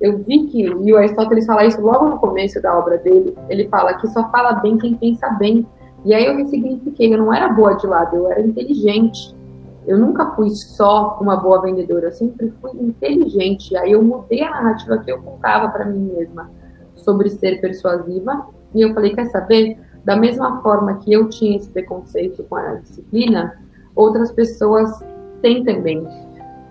eu 0.00 0.18
vi 0.18 0.46
que, 0.46 0.62
e 0.62 0.92
o 0.92 0.96
Aristóteles 0.96 1.44
fala 1.44 1.66
isso 1.66 1.80
logo 1.80 2.08
no 2.08 2.18
começo 2.18 2.62
da 2.62 2.76
obra 2.78 2.98
dele, 2.98 3.36
ele 3.48 3.68
fala 3.68 3.94
que 3.94 4.06
só 4.08 4.30
fala 4.30 4.54
bem 4.54 4.78
quem 4.78 4.94
pensa 4.94 5.28
bem. 5.30 5.66
E 6.04 6.14
aí 6.14 6.24
eu 6.26 6.34
me 6.34 6.46
signifiquei, 6.46 7.12
eu 7.12 7.18
não 7.18 7.34
era 7.34 7.48
boa 7.48 7.74
de 7.74 7.86
lado, 7.86 8.16
eu 8.16 8.30
era 8.30 8.40
inteligente. 8.40 9.36
Eu 9.88 9.98
nunca 9.98 10.32
fui 10.32 10.50
só 10.50 11.18
uma 11.20 11.36
boa 11.36 11.62
vendedora, 11.62 12.06
eu 12.06 12.12
sempre 12.12 12.52
fui 12.60 12.72
inteligente. 12.80 13.76
Aí 13.76 13.92
eu 13.92 14.02
mudei 14.02 14.42
a 14.42 14.50
narrativa 14.50 14.98
que 14.98 15.10
eu 15.10 15.20
contava 15.22 15.68
para 15.70 15.84
mim 15.86 16.12
mesma 16.14 16.50
sobre 16.94 17.30
ser 17.30 17.60
persuasiva. 17.60 18.46
E 18.74 18.82
eu 18.82 18.92
falei, 18.94 19.14
quer 19.14 19.26
saber? 19.26 19.78
Da 20.04 20.14
mesma 20.14 20.62
forma 20.62 20.98
que 20.98 21.12
eu 21.12 21.28
tinha 21.28 21.56
esse 21.56 21.70
preconceito 21.70 22.44
com 22.44 22.56
a 22.56 22.74
disciplina, 22.76 23.58
outras 23.94 24.30
pessoas 24.30 25.02
têm 25.42 25.64
também 25.64 26.06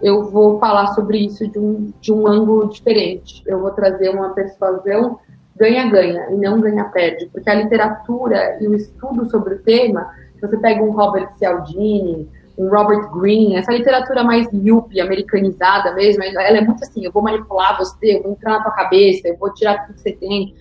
eu 0.01 0.29
vou 0.29 0.59
falar 0.59 0.87
sobre 0.87 1.19
isso 1.19 1.47
de 1.47 1.57
um, 1.57 1.91
de 1.99 2.13
um 2.13 2.27
ângulo 2.27 2.69
diferente. 2.69 3.43
Eu 3.45 3.59
vou 3.59 3.71
trazer 3.71 4.09
uma 4.09 4.29
persuasão 4.29 5.19
ganha-ganha 5.55 6.27
e 6.31 6.35
não 6.35 6.61
ganha-perde, 6.61 7.29
porque 7.33 7.49
a 7.49 7.55
literatura 7.55 8.61
e 8.61 8.67
o 8.67 8.75
estudo 8.75 9.27
sobre 9.29 9.55
o 9.55 9.59
tema, 9.63 10.07
se 10.35 10.41
você 10.41 10.55
pega 10.57 10.83
um 10.83 10.91
Robert 10.91 11.31
Cialdini, 11.37 12.29
Robert 12.57 13.11
Greene, 13.11 13.55
essa 13.55 13.71
literatura 13.71 14.23
mais 14.23 14.47
yuppie, 14.51 14.99
americanizada 14.99 15.93
mesmo, 15.93 16.23
ela 16.23 16.57
é 16.57 16.61
muito 16.61 16.83
assim, 16.83 17.05
eu 17.05 17.11
vou 17.11 17.21
manipular 17.21 17.77
você, 17.77 18.17
eu 18.17 18.23
vou 18.23 18.31
entrar 18.31 18.53
na 18.53 18.63
tua 18.63 18.71
cabeça, 18.71 19.27
eu 19.27 19.37
vou 19.37 19.53
tirar 19.53 19.85
tudo 19.85 19.95
que 19.95 20.01
você 20.01 20.13
tem. 20.13 20.55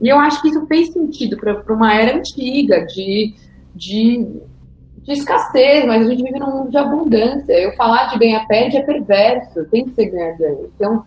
E 0.00 0.08
eu 0.08 0.18
acho 0.18 0.42
que 0.42 0.48
isso 0.48 0.66
fez 0.66 0.92
sentido 0.92 1.36
para 1.36 1.74
uma 1.74 1.94
era 1.94 2.18
antiga 2.18 2.84
de, 2.86 3.34
de 3.74 4.42
de 5.02 5.12
escassez, 5.12 5.84
mas 5.84 6.06
a 6.06 6.10
gente 6.10 6.22
vive 6.22 6.38
num 6.38 6.58
mundo 6.58 6.70
de 6.70 6.78
abundância. 6.78 7.52
Eu 7.52 7.72
falar 7.72 8.06
de 8.06 8.18
ganha-perde 8.18 8.76
é 8.76 8.82
perverso, 8.82 9.64
tem 9.66 9.84
que 9.84 9.94
ser 9.94 10.06
ganha-ganha. 10.06 10.68
Então, 10.74 11.04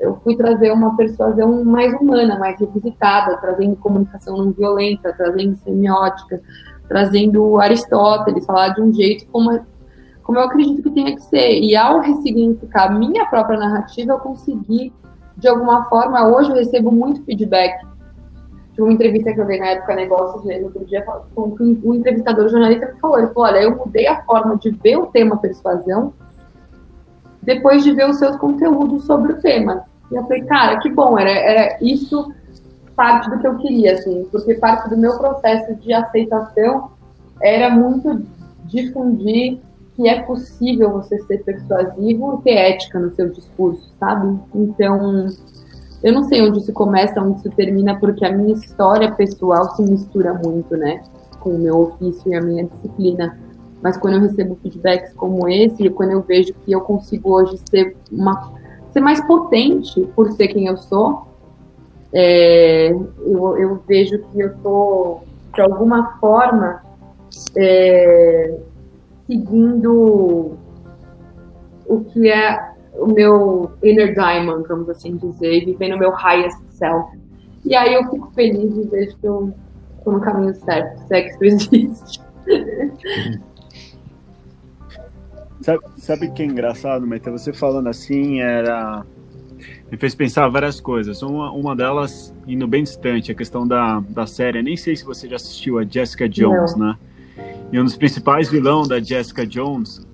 eu 0.00 0.16
fui 0.22 0.36
trazer 0.36 0.72
uma 0.72 0.96
persuasão 0.96 1.64
mais 1.64 1.94
humana, 1.94 2.38
mais 2.38 2.58
revisitada, 2.58 3.36
trazendo 3.38 3.76
comunicação 3.76 4.36
não 4.36 4.52
violenta, 4.52 5.14
trazendo 5.16 5.56
semiótica, 5.56 6.40
trazendo 6.88 7.60
Aristóteles, 7.60 8.46
falar 8.46 8.70
de 8.70 8.82
um 8.82 8.92
jeito 8.92 9.26
como, 9.28 9.60
como 10.22 10.38
eu 10.38 10.44
acredito 10.44 10.82
que 10.82 10.90
tenha 10.90 11.14
que 11.14 11.22
ser. 11.22 11.60
E 11.60 11.76
ao 11.76 12.00
ressignificar 12.00 12.96
minha 12.96 13.26
própria 13.26 13.58
narrativa, 13.58 14.12
eu 14.12 14.18
consegui, 14.18 14.92
de 15.36 15.48
alguma 15.48 15.84
forma, 15.86 16.26
hoje 16.28 16.50
eu 16.50 16.56
recebo 16.56 16.90
muito 16.90 17.24
feedback 17.24 17.84
uma 18.82 18.92
entrevista 18.92 19.32
que 19.32 19.40
eu 19.40 19.46
dei 19.46 19.58
na 19.58 19.68
época 19.68 19.94
Negócios 19.94 20.44
mesmo, 20.44 20.66
outro 20.66 20.84
dia, 20.84 21.02
com 21.34 21.56
o 21.58 21.94
entrevistador 21.94 22.48
jornalista 22.48 22.92
me 22.92 23.00
falou, 23.00 23.18
ele 23.18 23.28
falou, 23.28 23.48
olha, 23.48 23.62
eu 23.62 23.76
mudei 23.76 24.06
a 24.06 24.22
forma 24.22 24.56
de 24.56 24.70
ver 24.70 24.96
o 24.96 25.06
tema 25.06 25.36
persuasão 25.38 26.12
depois 27.42 27.84
de 27.84 27.92
ver 27.92 28.08
os 28.10 28.18
seus 28.18 28.36
conteúdos 28.36 29.04
sobre 29.04 29.32
o 29.32 29.40
tema. 29.40 29.84
E 30.10 30.16
eu 30.16 30.22
falei, 30.24 30.42
cara, 30.42 30.78
que 30.80 30.90
bom, 30.90 31.18
era, 31.18 31.30
era 31.30 31.78
isso 31.80 32.32
parte 32.96 33.30
do 33.30 33.38
que 33.38 33.46
eu 33.46 33.56
queria, 33.58 33.94
assim, 33.94 34.26
porque 34.32 34.54
parte 34.54 34.88
do 34.88 34.96
meu 34.96 35.16
processo 35.18 35.74
de 35.76 35.92
aceitação 35.92 36.90
era 37.40 37.70
muito 37.70 38.22
difundir 38.64 39.60
que 39.94 40.08
é 40.08 40.22
possível 40.22 40.90
você 40.92 41.18
ser 41.22 41.42
persuasivo 41.44 42.38
e 42.40 42.42
ter 42.42 42.54
ética 42.54 42.98
no 42.98 43.14
seu 43.14 43.30
discurso, 43.30 43.88
sabe? 43.98 44.38
Então, 44.54 45.26
eu 46.02 46.12
não 46.12 46.24
sei 46.24 46.42
onde 46.42 46.58
isso 46.58 46.72
começa, 46.72 47.20
onde 47.20 47.38
isso 47.38 47.50
termina, 47.50 47.98
porque 47.98 48.24
a 48.24 48.36
minha 48.36 48.52
história 48.54 49.10
pessoal 49.12 49.74
se 49.74 49.82
mistura 49.82 50.34
muito, 50.34 50.76
né? 50.76 51.02
Com 51.40 51.50
o 51.50 51.58
meu 51.58 51.78
ofício 51.78 52.30
e 52.30 52.34
a 52.34 52.42
minha 52.42 52.64
disciplina. 52.64 53.38
Mas 53.82 53.96
quando 53.96 54.14
eu 54.14 54.20
recebo 54.20 54.58
feedbacks 54.62 55.14
como 55.14 55.48
esse, 55.48 55.88
quando 55.90 56.10
eu 56.10 56.20
vejo 56.20 56.52
que 56.64 56.72
eu 56.72 56.82
consigo 56.82 57.32
hoje 57.32 57.58
ser, 57.70 57.96
uma, 58.12 58.52
ser 58.92 59.00
mais 59.00 59.20
potente 59.26 60.06
por 60.14 60.30
ser 60.32 60.48
quem 60.48 60.66
eu 60.66 60.76
sou, 60.76 61.25
é, 62.18 62.88
eu, 62.88 63.58
eu, 63.58 63.82
vejo 63.86 64.18
que 64.18 64.40
eu 64.40 64.48
estou, 64.48 65.22
de 65.54 65.60
alguma 65.60 66.18
forma, 66.18 66.82
é, 67.54 68.58
seguindo 69.26 70.56
o 71.84 72.04
que 72.04 72.30
é 72.30 72.72
o 72.94 73.06
meu 73.06 73.70
inner 73.82 74.14
diamond, 74.14 74.66
vamos 74.66 74.88
assim 74.88 75.18
dizer, 75.18 75.66
vivendo 75.66 75.96
o 75.96 75.98
meu 75.98 76.10
highest 76.10 76.58
self. 76.70 77.18
E 77.66 77.76
aí 77.76 77.92
eu 77.92 78.08
fico 78.08 78.32
feliz 78.34 78.74
de 78.74 78.88
ver 78.88 79.14
que 79.14 79.26
eu 79.26 79.52
estou 79.98 80.14
no 80.14 80.20
caminho 80.20 80.54
certo, 80.54 81.06
se 81.06 81.14
é 81.14 81.20
que 81.20 81.46
isso 81.46 81.68
existe. 81.74 82.22
sabe, 85.60 85.80
sabe 85.98 86.30
que 86.30 86.42
é 86.42 86.46
engraçado, 86.46 87.06
Maite? 87.06 87.28
Você 87.28 87.52
falando 87.52 87.88
assim 87.88 88.40
era. 88.40 89.04
Me 89.90 89.96
fez 89.96 90.14
pensar 90.14 90.48
várias 90.48 90.80
coisas. 90.80 91.22
Uma, 91.22 91.50
uma 91.52 91.76
delas, 91.76 92.34
indo 92.46 92.66
bem 92.66 92.82
distante, 92.82 93.30
a 93.30 93.34
questão 93.34 93.66
da, 93.66 94.00
da 94.00 94.26
série. 94.26 94.58
Eu 94.58 94.64
nem 94.64 94.76
sei 94.76 94.96
se 94.96 95.04
você 95.04 95.28
já 95.28 95.36
assistiu 95.36 95.78
a 95.78 95.84
Jessica 95.84 96.28
Jones, 96.28 96.76
Não. 96.76 96.88
né? 96.88 96.98
E 97.72 97.78
um 97.78 97.84
dos 97.84 97.96
principais 97.96 98.48
vilões 98.48 98.88
da 98.88 99.00
Jessica 99.00 99.46
Jones 99.46 100.06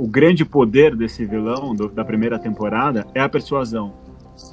o 0.00 0.06
grande 0.06 0.46
poder 0.46 0.96
desse 0.96 1.26
vilão 1.26 1.74
do, 1.74 1.88
da 1.88 2.02
primeira 2.02 2.38
temporada 2.38 3.06
é 3.14 3.20
a 3.20 3.28
persuasão. 3.28 3.92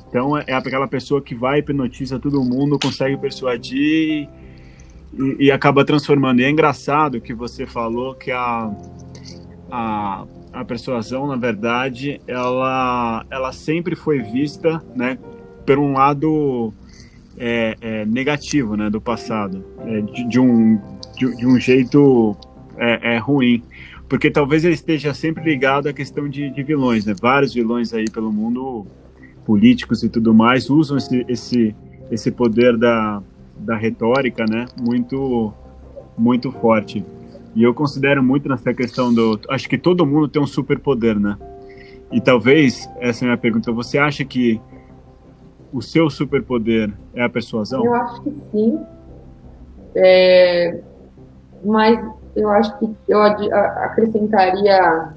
Então 0.10 0.38
é, 0.38 0.44
é 0.48 0.54
aquela 0.54 0.90
pessoa 0.90 1.22
que 1.22 1.34
vai 1.34 1.60
hipnotiza 1.60 2.20
todo 2.20 2.44
mundo, 2.44 2.78
consegue 2.78 3.16
persuadir 3.16 4.28
e, 5.14 5.36
e, 5.40 5.50
acaba 5.50 5.86
transformando. 5.86 6.42
E 6.42 6.44
é 6.44 6.50
engraçado 6.50 7.22
que 7.22 7.34
você 7.34 7.66
falou 7.66 8.14
que 8.14 8.30
a, 8.30 8.70
a, 9.72 10.26
a 10.52 10.64
persuasão, 10.66 11.28
na 11.28 11.36
verdade, 11.36 12.22
ela, 12.28 13.26
ela 13.30 13.52
sempre 13.52 13.96
foi 13.96 14.22
vista, 14.22 14.84
né, 14.96 15.18
por 15.66 15.78
um 15.78 15.94
lado 15.94 16.74
é, 17.38 17.76
é, 17.82 18.06
negativo, 18.06 18.76
né, 18.76 18.90
do 18.90 19.02
passado, 19.02 19.64
é, 19.86 20.02
de, 20.02 20.28
de, 20.28 20.40
um 20.40 20.80
de, 21.16 21.36
de 21.36 21.46
um 21.46 21.60
jeito 21.60 22.36
é, 22.78 23.16
é 23.16 23.18
ruim 23.18 23.64
porque 24.10 24.32
talvez 24.32 24.64
ele 24.64 24.74
esteja 24.74 25.14
sempre 25.14 25.44
ligado 25.44 25.88
à 25.88 25.94
questão 25.94 26.30
de, 26.30 26.50
de, 26.50 26.64
vilões, 26.64 27.06
né? 27.06 27.14
Vários 27.20 27.54
vilões 27.54 27.94
aí 27.94 28.06
pelo 28.10 28.32
mundo, 28.32 28.86
políticos 29.46 30.02
e 30.04 30.10
tudo 30.10 30.34
mais, 30.34 30.70
usam 30.70 30.98
esse, 30.98 31.26
esse, 31.28 31.76
esse 32.10 32.32
poder 32.32 32.78
da, 32.78 33.22
da 33.58 33.76
retórica, 33.76 34.46
né? 34.50 34.66
Muito, 34.80 35.54
muito 36.18 36.52
forte. 36.52 37.04
E 37.56 37.64
eu 37.64 37.74
considero 37.74 38.22
muito 38.24 38.48
nessa 38.48 38.74
questão 38.74 39.14
do. 39.14 39.40
Acho 39.50 39.68
que 39.68 39.78
todo 39.78 40.06
mundo 40.06 40.28
tem 40.28 40.42
um 40.42 40.48
superpoder, 40.48 41.20
né? 41.20 41.38
E 42.12 42.22
talvez, 42.22 42.90
essa 43.00 43.24
é 43.24 43.26
a 43.26 43.28
minha 43.30 43.38
pergunta, 43.38 43.72
você 43.72 43.98
acha 43.98 44.24
que 44.24 44.62
o 45.74 45.82
seu 45.82 46.10
superpoder 46.10 46.92
é 47.14 47.24
a 47.24 47.30
persuasão? 47.30 47.84
Eu 47.84 47.94
acho 47.94 48.22
que 48.22 48.34
sim. 48.52 48.80
É, 49.96 50.80
mas 51.66 52.00
eu 52.36 52.50
acho 52.50 52.78
que 52.80 52.96
eu 53.08 53.22
acrescentaria 53.22 55.14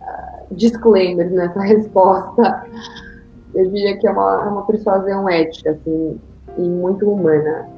ah, 0.00 0.42
disclaimers 0.52 1.32
nessa 1.32 1.60
resposta. 1.62 2.64
Eu 3.54 3.68
diria 3.70 3.98
que 3.98 4.06
é 4.06 4.10
uma, 4.10 4.44
é 4.44 4.48
uma 4.48 4.66
persuasão 4.66 5.28
ética, 5.28 5.72
assim, 5.72 6.20
e 6.56 6.62
muito 6.62 7.10
humana. 7.10 7.68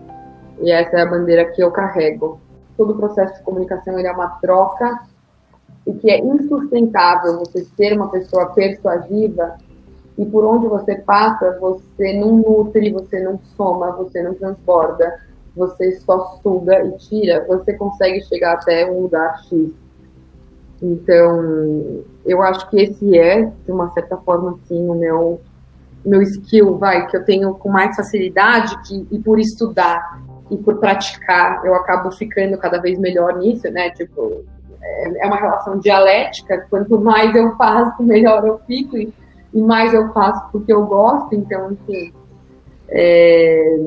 E 0.60 0.70
essa 0.70 0.96
é 0.96 1.02
a 1.02 1.06
bandeira 1.06 1.44
que 1.46 1.62
eu 1.62 1.70
carrego. 1.70 2.40
Todo 2.76 2.92
o 2.92 2.96
processo 2.96 3.34
de 3.34 3.42
comunicação 3.42 3.98
é 3.98 4.12
uma 4.12 4.28
troca 4.40 5.00
e 5.86 5.92
que 5.94 6.10
é 6.10 6.18
insustentável 6.18 7.38
você 7.38 7.64
ser 7.76 7.94
uma 7.94 8.08
pessoa 8.08 8.46
persuasiva 8.46 9.56
e 10.16 10.24
por 10.26 10.44
onde 10.44 10.68
você 10.68 10.96
passa, 10.96 11.58
você 11.58 12.12
não 12.12 12.36
nutre, 12.36 12.92
você 12.92 13.20
não 13.20 13.40
soma, 13.56 13.92
você 13.92 14.22
não 14.22 14.34
transborda, 14.34 15.18
você 15.56 15.92
só 16.00 16.38
suga 16.42 16.84
e 16.84 16.96
tira, 16.98 17.44
você 17.46 17.72
consegue 17.74 18.22
chegar 18.24 18.54
até 18.54 18.90
um 18.90 19.02
lugar 19.02 19.42
X. 19.48 19.70
Então, 20.80 22.02
eu 22.26 22.42
acho 22.42 22.68
que 22.68 22.80
esse 22.80 23.18
é, 23.18 23.44
de 23.64 23.72
uma 23.72 23.90
certa 23.92 24.16
forma, 24.18 24.58
assim, 24.62 24.88
o 24.88 24.94
meu, 24.94 25.40
meu 26.04 26.20
skill, 26.22 26.76
vai, 26.76 27.06
que 27.06 27.16
eu 27.16 27.24
tenho 27.24 27.54
com 27.54 27.68
mais 27.68 27.94
facilidade, 27.96 28.76
que, 28.82 29.06
e 29.10 29.18
por 29.18 29.38
estudar 29.38 30.20
e 30.52 30.56
por 30.58 30.76
praticar, 30.76 31.64
eu 31.64 31.74
acabo 31.74 32.10
ficando 32.12 32.58
cada 32.58 32.78
vez 32.78 32.98
melhor 32.98 33.38
nisso, 33.38 33.70
né? 33.70 33.90
Tipo, 33.90 34.44
é, 34.82 35.24
é 35.24 35.26
uma 35.26 35.36
relação 35.36 35.78
dialética, 35.78 36.66
quanto 36.68 37.00
mais 37.00 37.34
eu 37.34 37.56
faço, 37.56 38.02
melhor 38.02 38.46
eu 38.46 38.60
fico, 38.66 38.98
e, 38.98 39.12
e 39.54 39.62
mais 39.62 39.94
eu 39.94 40.12
faço 40.12 40.50
porque 40.52 40.72
eu 40.72 40.84
gosto, 40.84 41.34
então, 41.34 41.72
enfim, 41.72 42.12
é, 42.90 43.78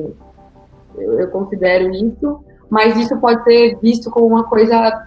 eu, 0.96 1.20
eu, 1.20 1.28
considero 1.28 1.88
isso, 1.94 2.40
mas 2.68 2.96
isso 2.96 3.16
pode 3.18 3.44
ser 3.44 3.78
visto 3.80 4.10
como 4.10 4.26
uma 4.26 4.44
coisa 4.44 5.06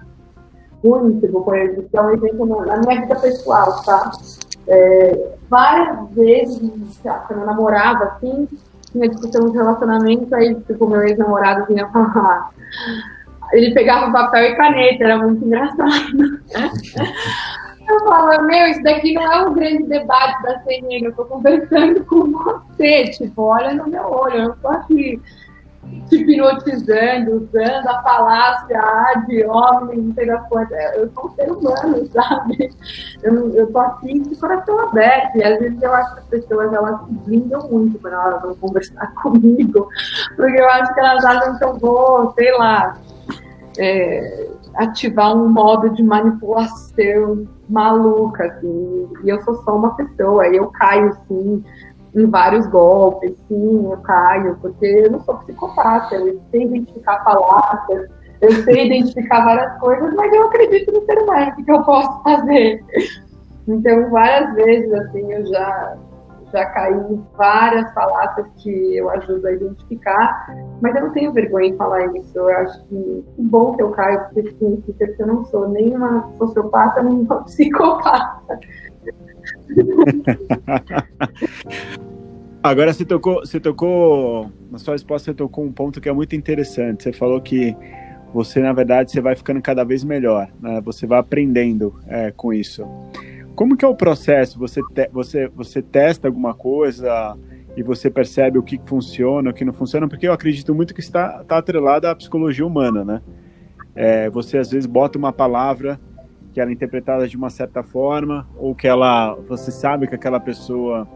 ruim, 0.82 1.20
tipo, 1.20 1.42
por 1.42 1.58
exemplo, 1.58 1.90
é 1.92 2.02
um 2.02 2.12
exemplo 2.12 2.66
na 2.66 2.78
minha 2.78 3.02
vida 3.02 3.16
pessoal, 3.18 3.84
tá? 3.84 4.12
É, 4.66 5.34
várias 5.50 6.10
vezes, 6.12 7.02
quando 7.28 7.40
eu 7.42 7.46
namorava, 7.46 8.06
assim, 8.06 8.48
tinha 8.92 9.10
discussão 9.10 9.50
de 9.50 9.58
relacionamento, 9.58 10.34
aí, 10.36 10.56
tipo, 10.62 10.88
meu 10.88 11.04
ex-namorado 11.04 11.66
vinha 11.68 11.88
falar 11.88 12.52
ele 13.52 13.74
pegava 13.74 14.12
papel 14.12 14.44
e 14.46 14.56
caneta, 14.56 15.04
era 15.04 15.18
muito 15.18 15.46
engraçado. 15.46 16.40
Eu 17.90 18.00
falava, 18.02 18.44
meu, 18.44 18.68
isso 18.68 18.84
daqui 18.84 19.14
não 19.14 19.24
é 19.24 19.48
um 19.48 19.54
grande 19.56 19.84
debate 19.86 20.44
da 20.44 20.60
CNN, 20.60 21.08
eu 21.08 21.16
tô 21.16 21.26
conversando 21.26 22.06
com 22.06 22.32
você, 22.32 23.06
tipo, 23.06 23.42
olha 23.42 23.74
no 23.74 23.88
meu 23.88 24.04
olho, 24.04 24.44
eu 24.44 24.56
tô 24.58 24.68
aqui 24.68 25.20
te 26.10 26.16
hipnotizando, 26.16 27.44
usando 27.44 27.88
a 27.88 28.02
falácia 28.02 28.80
ah, 28.80 29.24
de 29.28 29.46
homem, 29.46 30.02
não 30.02 30.14
sei 30.14 30.26
das 30.26 30.48
coisas. 30.48 30.96
Eu 30.96 31.12
sou 31.14 31.28
um 31.28 31.36
ser 31.36 31.52
humano, 31.52 32.08
sabe? 32.12 32.70
Eu, 33.24 33.54
eu 33.56 33.72
tô 33.72 33.80
aqui 33.80 34.20
de 34.20 34.36
coração 34.36 34.80
aberto. 34.80 35.38
E 35.38 35.44
às 35.44 35.60
vezes 35.60 35.82
eu 35.82 35.94
acho 35.94 36.14
que 36.14 36.20
as 36.20 36.26
pessoas 36.28 36.74
elas 36.74 37.00
se 37.06 37.14
blindam 37.26 37.70
muito 37.70 38.00
quando 38.00 38.14
elas 38.14 38.42
vão 38.42 38.56
conversar 38.56 39.14
comigo, 39.22 39.88
porque 40.36 40.60
eu 40.60 40.70
acho 40.70 40.94
que 40.94 41.00
elas 41.00 41.24
acham 41.26 41.58
que 41.58 41.64
eu 41.64 41.78
vou, 41.78 42.34
sei 42.34 42.58
lá, 42.58 42.98
é, 43.78 44.50
ativar 44.76 45.36
um 45.36 45.48
modo 45.50 45.90
de 45.90 46.04
manipulação 46.04 47.48
maluca, 47.70 48.46
assim, 48.46 49.08
e 49.24 49.30
eu 49.30 49.42
sou 49.44 49.62
só 49.64 49.76
uma 49.76 49.96
pessoa, 49.96 50.48
eu 50.48 50.68
caio, 50.68 51.16
sim, 51.28 51.64
em 52.16 52.26
vários 52.26 52.66
golpes, 52.68 53.34
sim, 53.48 53.92
eu 53.92 53.98
caio, 53.98 54.58
porque 54.62 54.86
eu 54.86 55.12
não 55.12 55.22
sou 55.22 55.38
psicopata, 55.38 56.16
eu 56.16 56.42
sei 56.52 56.64
identificar 56.64 57.24
palavras, 57.24 58.10
eu 58.42 58.52
sei 58.64 58.86
identificar 58.88 59.46
várias 59.46 59.80
coisas, 59.80 60.14
mas 60.16 60.34
eu 60.34 60.44
acredito 60.48 60.92
no 60.92 61.06
ser 61.06 61.20
humano, 61.20 61.52
o 61.52 61.64
que 61.64 61.72
eu 61.72 61.84
posso 61.84 62.24
fazer? 62.24 62.84
Então, 63.68 64.10
várias 64.10 64.56
vezes, 64.56 64.92
assim, 64.94 65.32
eu 65.32 65.46
já 65.46 65.98
já 66.52 66.66
caí 66.66 66.94
em 66.94 67.24
várias 67.38 67.92
falácias 67.94 68.48
que 68.58 68.98
eu 68.98 69.10
ajudo 69.12 69.48
a 69.48 69.52
identificar, 69.52 70.48
mas 70.82 70.96
eu 70.96 71.04
não 71.04 71.12
tenho 71.12 71.32
vergonha 71.32 71.68
em 71.68 71.78
falar 71.78 72.06
isso. 72.16 72.38
Eu 72.38 72.50
acho 72.50 72.84
que 72.86 73.26
que 73.36 73.42
bom 73.44 73.76
que 73.76 73.84
eu 73.84 73.92
caio, 73.92 74.20
porque 74.26 74.50
significa 74.50 75.08
que 75.08 75.22
eu 75.22 75.28
não 75.28 75.46
sou 75.46 75.70
nem 75.70 75.96
uma 75.96 76.32
sociopata, 76.38 77.04
nem 77.04 77.22
uma 77.22 77.44
psicopata. 77.46 78.60
Agora 82.62 82.94
você 82.94 83.06
tocou, 83.06 83.40
você 83.40 83.60
tocou, 83.60 84.52
na 84.70 84.78
sua 84.78 84.94
resposta 84.94 85.32
você 85.32 85.36
tocou 85.36 85.64
um 85.64 85.72
ponto 85.72 86.02
que 86.02 86.10
é 86.10 86.14
muito 86.14 86.36
interessante. 86.36 87.04
Você 87.04 87.14
falou 87.14 87.40
que 87.40 87.76
você, 88.34 88.60
na 88.60 88.74
verdade, 88.74 89.12
você 89.12 89.22
vai 89.22 89.36
ficando 89.36 89.62
cada 89.62 89.84
vez 89.84 90.04
melhor, 90.04 90.52
né? 90.62 90.82
você 90.82 91.08
vai 91.08 91.20
aprendendo 91.20 91.96
é, 92.06 92.32
com 92.32 92.54
isso. 92.54 92.86
Como 93.56 93.78
que 93.78 93.84
é 93.84 93.88
o 93.88 93.96
processo? 93.96 94.60
Você, 94.60 94.82
te, 94.94 95.10
você, 95.12 95.48
você 95.48 95.82
testa 95.82 96.28
alguma 96.28 96.54
coisa 96.54 97.38
e 97.76 97.84
você 97.84 98.10
percebe 98.10 98.58
o 98.58 98.64
que 98.64 98.80
funciona, 98.86 99.50
o 99.50 99.54
que 99.54 99.64
não 99.64 99.74
funciona? 99.74 100.08
Porque 100.08 100.28
eu 100.28 100.34
acredito 100.34 100.76
muito 100.76 100.94
que 100.94 101.00
está, 101.00 101.40
está 101.42 101.58
atrelado 101.58 102.08
à 102.08 102.16
psicologia 102.16 102.66
humana, 102.66 103.06
né? 103.06 103.22
É, 103.96 104.30
você 104.30 104.58
às 104.58 104.70
vezes 104.70 104.86
bota 104.86 105.18
uma 105.18 105.34
palavra 105.34 106.00
que 106.60 106.62
ela 106.62 106.72
é 106.72 106.74
interpretada 106.74 107.26
de 107.26 107.38
uma 107.38 107.50
certa 107.50 107.82
forma 107.82 108.46
ou 108.58 108.76
que 108.76 108.86
ela, 108.86 109.34
você 109.48 109.72
sabe 109.72 110.08
que 110.08 110.16
aquela 110.16 110.42
pessoa 110.42 111.08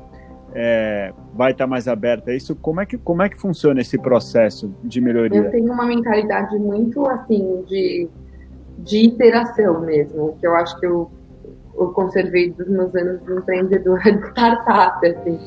é, 0.56 1.12
vai 1.34 1.52
estar 1.52 1.68
mais 1.68 1.86
aberta. 1.86 2.34
Isso 2.34 2.56
como 2.56 2.80
é 2.80 2.86
que 2.86 2.98
como 2.98 3.22
é 3.22 3.28
que 3.28 3.38
funciona 3.38 3.82
esse 3.82 3.98
processo 3.98 4.74
de 4.82 5.02
melhoria? 5.02 5.40
Eu 5.40 5.52
tenho 5.52 5.74
uma 5.74 5.86
mentalidade 5.86 6.58
muito 6.58 7.06
assim 7.08 7.62
de 7.68 8.08
de 8.78 9.06
interação 9.06 9.82
mesmo, 9.82 10.36
que 10.40 10.48
eu 10.48 10.56
acho 10.56 10.80
que 10.80 10.86
eu 10.86 11.12
eu 11.76 11.90
conservei 11.90 12.52
dos 12.52 12.70
meus 12.70 12.96
anos 12.96 13.22
de 13.26 13.34
empreendedora 13.34 14.12
de 14.14 14.28
startup, 14.30 15.06
assim. 15.06 15.40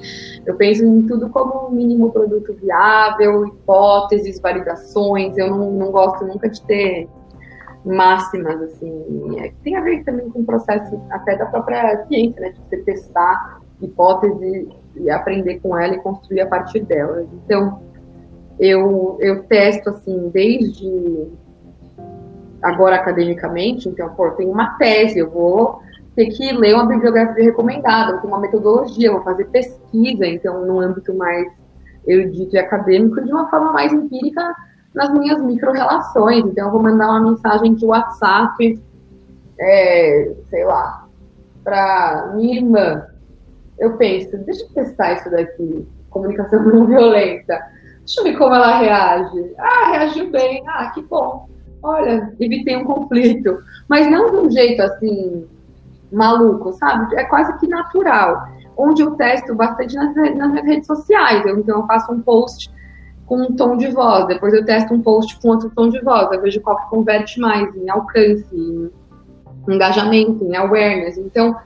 Eu 0.45 0.57
penso 0.57 0.85
em 0.85 1.07
tudo 1.07 1.31
como 1.31 1.69
um 1.69 1.71
mínimo 1.71 2.11
produto 2.11 2.53
viável, 2.61 3.47
hipóteses, 3.47 4.41
validações. 4.41 5.39
Eu 5.39 5.51
não, 5.51 5.71
não 5.71 5.91
gosto 5.93 6.27
nunca 6.27 6.49
de 6.49 6.61
ter 6.63 7.09
máximas, 7.87 8.61
assim. 8.63 9.39
É, 9.39 9.53
tem 9.63 9.77
a 9.77 9.81
ver 9.81 10.03
também 10.05 10.29
com 10.29 10.41
o 10.41 10.45
processo 10.45 11.01
até 11.11 11.37
da 11.37 11.47
própria 11.47 12.05
ciência, 12.07 12.41
né? 12.41 12.51
De 12.51 12.61
você 12.61 12.79
testar 12.79 13.61
hipótese 13.81 14.69
e 14.97 15.11
aprender 15.11 15.61
com 15.61 15.79
ela 15.79 15.95
e 15.95 16.01
construir 16.01 16.41
a 16.41 16.47
partir 16.47 16.81
dela. 16.81 17.27
Então, 17.45 17.81
eu, 18.59 19.17
eu 19.21 19.45
testo, 19.45 19.91
assim, 19.91 20.31
desde 20.31 21.29
agora 22.63 22.97
academicamente, 22.97 23.89
então, 23.89 24.09
pô, 24.15 24.31
tem 24.31 24.49
uma 24.49 24.77
tese, 24.79 25.19
eu 25.19 25.31
vou 25.31 25.81
ter 26.17 26.27
que 26.27 26.51
ler 26.53 26.75
uma 26.75 26.87
bibliografia 26.87 27.45
recomendada, 27.45 28.19
ter 28.19 28.27
uma 28.27 28.41
metodologia, 28.41 29.13
vou 29.13 29.23
fazer 29.23 29.45
pesquisa, 29.47 30.27
então, 30.27 30.65
no 30.65 30.81
âmbito 30.81 31.15
mais 31.15 31.47
erudito 32.07 32.57
e 32.57 32.59
acadêmico, 32.59 33.21
de 33.21 33.31
uma 33.31 33.51
forma 33.51 33.73
mais 33.73 33.93
empírica 33.93 34.55
nas 34.97 35.13
minhas 35.13 35.41
micro-relações. 35.43 36.45
Então, 36.47 36.67
eu 36.67 36.73
vou 36.73 36.83
mandar 36.83 37.11
uma 37.11 37.31
mensagem 37.31 37.75
de 37.75 37.85
WhatsApp, 37.85 38.83
é, 39.61 40.35
sei 40.49 40.65
lá, 40.65 41.07
para 41.63 42.33
minha 42.35 42.57
irmã. 42.57 43.07
Eu 43.79 43.99
penso, 43.99 44.39
deixa 44.39 44.65
eu 44.65 44.69
testar 44.71 45.13
isso 45.13 45.31
daqui, 45.31 45.87
comunicação 46.09 46.63
não 46.65 46.87
violenta. 46.87 47.61
Deixa 47.99 48.21
eu 48.21 48.25
ver 48.25 48.39
como 48.39 48.55
ela 48.55 48.79
reage. 48.79 49.55
Ah, 49.59 49.91
reagiu 49.91 50.31
bem. 50.31 50.65
Ah, 50.67 50.91
que 50.95 51.03
bom. 51.03 51.49
Olha, 51.83 52.33
evitei 52.41 52.77
um 52.77 52.85
conflito. 52.85 53.59
Mas 53.89 54.11
não 54.11 54.31
de 54.31 54.37
um 54.37 54.51
jeito 54.51 54.81
assim, 54.81 55.47
maluco, 56.11 56.73
sabe? 56.73 57.15
É 57.17 57.25
quase 57.25 57.59
que 57.59 57.67
natural. 57.67 58.49
Onde 58.77 59.03
eu 59.03 59.11
testo 59.13 59.55
bastante 59.55 59.95
nas, 59.95 60.15
nas 60.15 60.51
minhas 60.51 60.67
redes 60.67 60.87
sociais. 60.87 61.45
Eu, 61.45 61.59
então, 61.59 61.81
eu 61.81 61.87
faço 61.87 62.13
um 62.13 62.23
post 62.23 62.71
com 63.27 63.43
um 63.43 63.57
tom 63.57 63.77
de 63.77 63.89
voz, 63.89 64.27
depois 64.29 64.55
eu 64.55 64.65
testo 64.65 64.95
um 64.95 65.03
post 65.03 65.39
com 65.41 65.49
outro 65.49 65.71
tom 65.71 65.89
de 65.89 66.01
voz, 66.01 66.31
eu 66.33 66.41
vejo 66.41 66.61
qual 66.61 66.77
que 66.77 66.89
converte 66.89 67.41
mais 67.41 67.75
em 67.75 67.91
alcance, 67.91 68.55
em 68.55 68.91
engajamento, 69.69 70.45
em 70.45 70.57
awareness. 70.57 71.19
Então, 71.19 71.57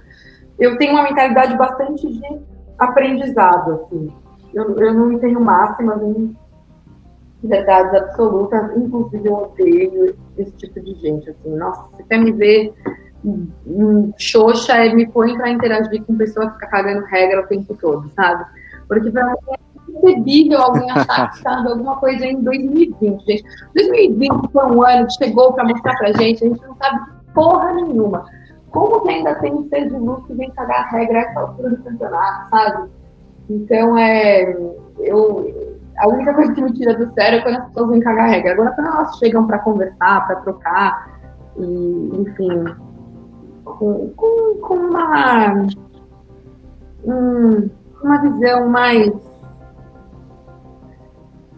eu 0.59 0.79
tenho 0.79 0.93
uma 0.93 1.03
mentalidade 1.03 1.57
bastante 1.57 2.11
de 2.11 2.41
aprendizado, 2.79 3.73
assim. 3.73 4.13
Eu, 4.55 4.77
eu 4.79 4.95
não 4.95 5.19
tenho 5.19 5.41
máximas, 5.41 6.01
nem 6.01 6.37
verdades 7.43 7.95
absolutas, 7.95 8.77
inclusive 8.77 9.29
eu 9.29 9.35
odeio 9.35 10.17
esse 10.39 10.53
tipo 10.53 10.81
de 10.81 10.95
gente, 10.95 11.31
assim. 11.31 11.55
Nossa, 11.57 11.85
você 11.93 12.03
quer 12.05 12.19
me 12.19 12.33
ver 12.33 12.75
Xoxa 14.17 14.73
é 14.73 14.95
me 14.95 15.07
põe 15.07 15.37
para 15.37 15.51
interagir 15.51 16.03
com 16.05 16.17
pessoas 16.17 16.49
que 16.49 16.55
ficam 16.55 16.71
cagando 16.71 17.05
regra 17.07 17.43
o 17.43 17.47
tempo 17.47 17.75
todo, 17.75 18.09
sabe? 18.11 18.45
Porque 18.89 19.11
pra 19.11 19.27
mim 19.27 19.35
inconcebível 19.91 20.61
alguém 20.61 20.87
que 20.93 20.99
está 20.99 21.65
alguma 21.67 21.97
coisa 21.97 22.27
em 22.27 22.41
2020, 22.43 23.25
gente. 23.27 23.45
2020 23.75 24.53
foi 24.53 24.67
um 24.67 24.83
ano 24.83 25.07
que 25.07 25.25
chegou 25.25 25.53
para 25.53 25.65
mostrar 25.65 25.97
pra 25.99 26.13
gente, 26.13 26.45
a 26.45 26.49
gente 26.49 26.67
não 26.67 26.77
sabe 26.77 27.01
porra 27.35 27.73
nenhuma. 27.75 28.25
Como 28.71 29.03
que 29.03 29.11
ainda 29.11 29.35
tem 29.37 29.53
um 29.53 29.69
ser 29.69 29.89
de 29.89 29.97
luz 29.97 30.25
que 30.27 30.35
vem 30.35 30.51
cagar 30.51 30.87
a 30.87 30.91
regra 30.91 31.21
essa 31.21 31.41
altura 31.41 31.71
do 31.71 31.83
campeonato, 31.83 32.51
sabe? 32.51 32.91
Então, 33.49 33.99
é, 33.99 34.57
eu, 34.99 35.73
a 35.99 36.09
única 36.09 36.33
coisa 36.33 36.53
que 36.53 36.63
me 36.63 36.73
tira 36.73 36.95
do 36.95 37.13
sério 37.15 37.41
é 37.41 37.43
quando 37.43 37.57
as 37.57 37.67
pessoas 37.67 37.91
vêm 37.91 38.01
cagar 38.01 38.27
a 38.27 38.29
regra. 38.29 38.53
Agora, 38.53 38.73
quando 38.73 38.87
elas 38.87 39.19
chegam 39.19 39.47
para 39.47 39.59
conversar, 39.59 40.27
para 40.27 40.37
trocar, 40.37 41.21
e, 41.57 42.11
enfim, 42.21 42.65
com, 43.65 44.11
com, 44.17 44.59
com 44.61 44.75
uma, 44.75 45.67
um, 47.05 47.71
uma 48.03 48.19
visão 48.23 48.69
mais 48.69 49.13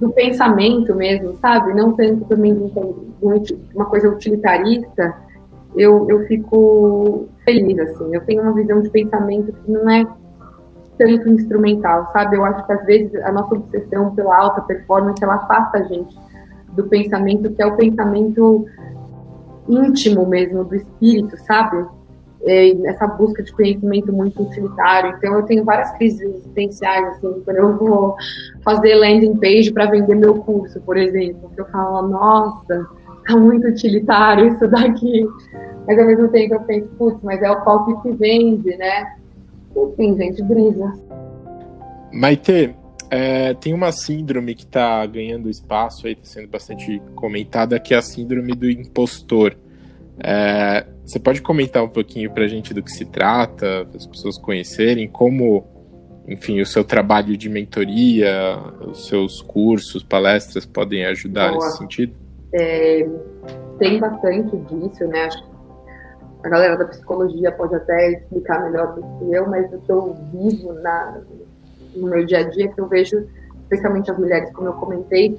do 0.02 0.10
pensamento 0.10 0.96
mesmo, 0.96 1.36
sabe? 1.36 1.72
Não 1.74 1.92
tanto 1.92 2.24
também 2.24 2.52
de 2.52 3.56
uma 3.72 3.84
coisa 3.86 4.08
utilitarista, 4.08 5.14
eu, 5.76 6.10
eu 6.10 6.26
fico 6.26 7.28
feliz, 7.44 7.78
assim. 7.78 8.12
Eu 8.12 8.20
tenho 8.22 8.42
uma 8.42 8.52
visão 8.52 8.82
de 8.82 8.90
pensamento 8.90 9.52
que 9.52 9.70
não 9.70 9.88
é 9.88 10.04
tanto 10.98 11.28
instrumental, 11.28 12.10
sabe? 12.12 12.36
Eu 12.36 12.44
acho 12.44 12.66
que 12.66 12.72
às 12.72 12.84
vezes 12.84 13.14
a 13.22 13.30
nossa 13.30 13.54
obsessão 13.54 14.12
pela 14.12 14.36
alta 14.36 14.62
performance, 14.62 15.22
ela 15.22 15.36
afasta 15.36 15.78
a 15.78 15.82
gente 15.84 16.18
do 16.72 16.82
pensamento 16.88 17.52
que 17.52 17.62
é 17.62 17.66
o 17.66 17.76
pensamento 17.76 18.66
íntimo 19.68 20.26
mesmo, 20.26 20.64
do 20.64 20.74
espírito, 20.74 21.36
sabe? 21.46 21.86
É, 22.44 22.70
essa 22.88 23.06
busca 23.06 23.42
de 23.42 23.52
conhecimento 23.52 24.12
muito 24.12 24.42
utilitário. 24.42 25.14
Então, 25.16 25.34
eu 25.34 25.42
tenho 25.44 25.64
várias 25.64 25.92
crises 25.92 26.20
existenciais, 26.20 27.06
assim, 27.08 27.40
quando 27.44 27.56
eu 27.56 27.76
vou 27.76 28.16
fazer 28.64 28.96
landing 28.96 29.36
page 29.36 29.72
para 29.72 29.86
vender 29.86 30.16
meu 30.16 30.34
curso, 30.34 30.80
por 30.80 30.96
exemplo, 30.96 31.50
que 31.54 31.60
eu 31.60 31.66
falo, 31.66 32.08
nossa, 32.08 32.86
tá 33.26 33.36
muito 33.36 33.68
utilitário 33.68 34.48
isso 34.48 34.66
daqui. 34.68 35.24
Mas 35.86 35.98
ao 35.98 36.06
mesmo 36.06 36.28
tempo 36.28 36.54
eu 36.54 36.60
penso, 36.60 36.88
putz, 36.98 37.18
mas 37.22 37.42
é 37.42 37.50
o 37.50 37.64
palco 37.64 38.02
que 38.02 38.12
vende, 38.12 38.76
né? 38.76 39.16
Enfim, 39.76 40.16
gente, 40.16 40.42
brisa. 40.42 40.92
Maite, 42.12 42.74
é, 43.10 43.54
tem 43.54 43.74
uma 43.74 43.90
síndrome 43.92 44.54
que 44.54 44.64
está 44.64 45.04
ganhando 45.06 45.50
espaço 45.50 46.06
aí, 46.06 46.12
está 46.12 46.24
sendo 46.24 46.48
bastante 46.48 47.02
comentada, 47.14 47.78
que 47.80 47.94
é 47.94 47.98
a 47.98 48.02
síndrome 48.02 48.54
do 48.54 48.70
impostor. 48.70 49.56
É, 50.24 50.86
você 51.04 51.18
pode 51.18 51.42
comentar 51.42 51.82
um 51.82 51.88
pouquinho 51.88 52.30
para 52.30 52.44
a 52.44 52.48
gente 52.48 52.72
do 52.72 52.82
que 52.82 52.92
se 52.92 53.04
trata, 53.04 53.84
para 53.84 53.96
as 53.96 54.06
pessoas 54.06 54.38
conhecerem 54.38 55.08
como, 55.08 55.66
enfim, 56.28 56.60
o 56.60 56.66
seu 56.66 56.84
trabalho 56.84 57.36
de 57.36 57.48
mentoria, 57.48 58.56
os 58.86 59.08
seus 59.08 59.42
cursos, 59.42 60.04
palestras 60.04 60.64
podem 60.64 61.04
ajudar 61.06 61.50
Boa. 61.50 61.64
nesse 61.64 61.78
sentido? 61.78 62.14
É, 62.54 63.08
tem 63.78 63.98
bastante 63.98 64.56
disso, 64.56 65.04
né? 65.08 65.24
Acho 65.24 65.42
que 65.42 65.52
a 66.44 66.48
galera 66.48 66.76
da 66.76 66.84
psicologia 66.84 67.50
pode 67.50 67.74
até 67.74 68.12
explicar 68.12 68.62
melhor 68.62 68.94
do 68.94 69.02
que 69.02 69.34
eu, 69.34 69.48
mas 69.48 69.72
o 69.72 69.78
que 69.78 69.90
eu 69.90 70.16
vivo 70.32 70.72
na, 70.74 71.20
no 71.96 72.08
meu 72.08 72.24
dia 72.24 72.38
a 72.38 72.48
dia, 72.48 72.68
que 72.68 72.80
eu 72.80 72.86
vejo, 72.86 73.26
especialmente 73.62 74.08
as 74.08 74.18
mulheres, 74.18 74.52
como 74.52 74.68
eu 74.68 74.74
comentei, 74.74 75.36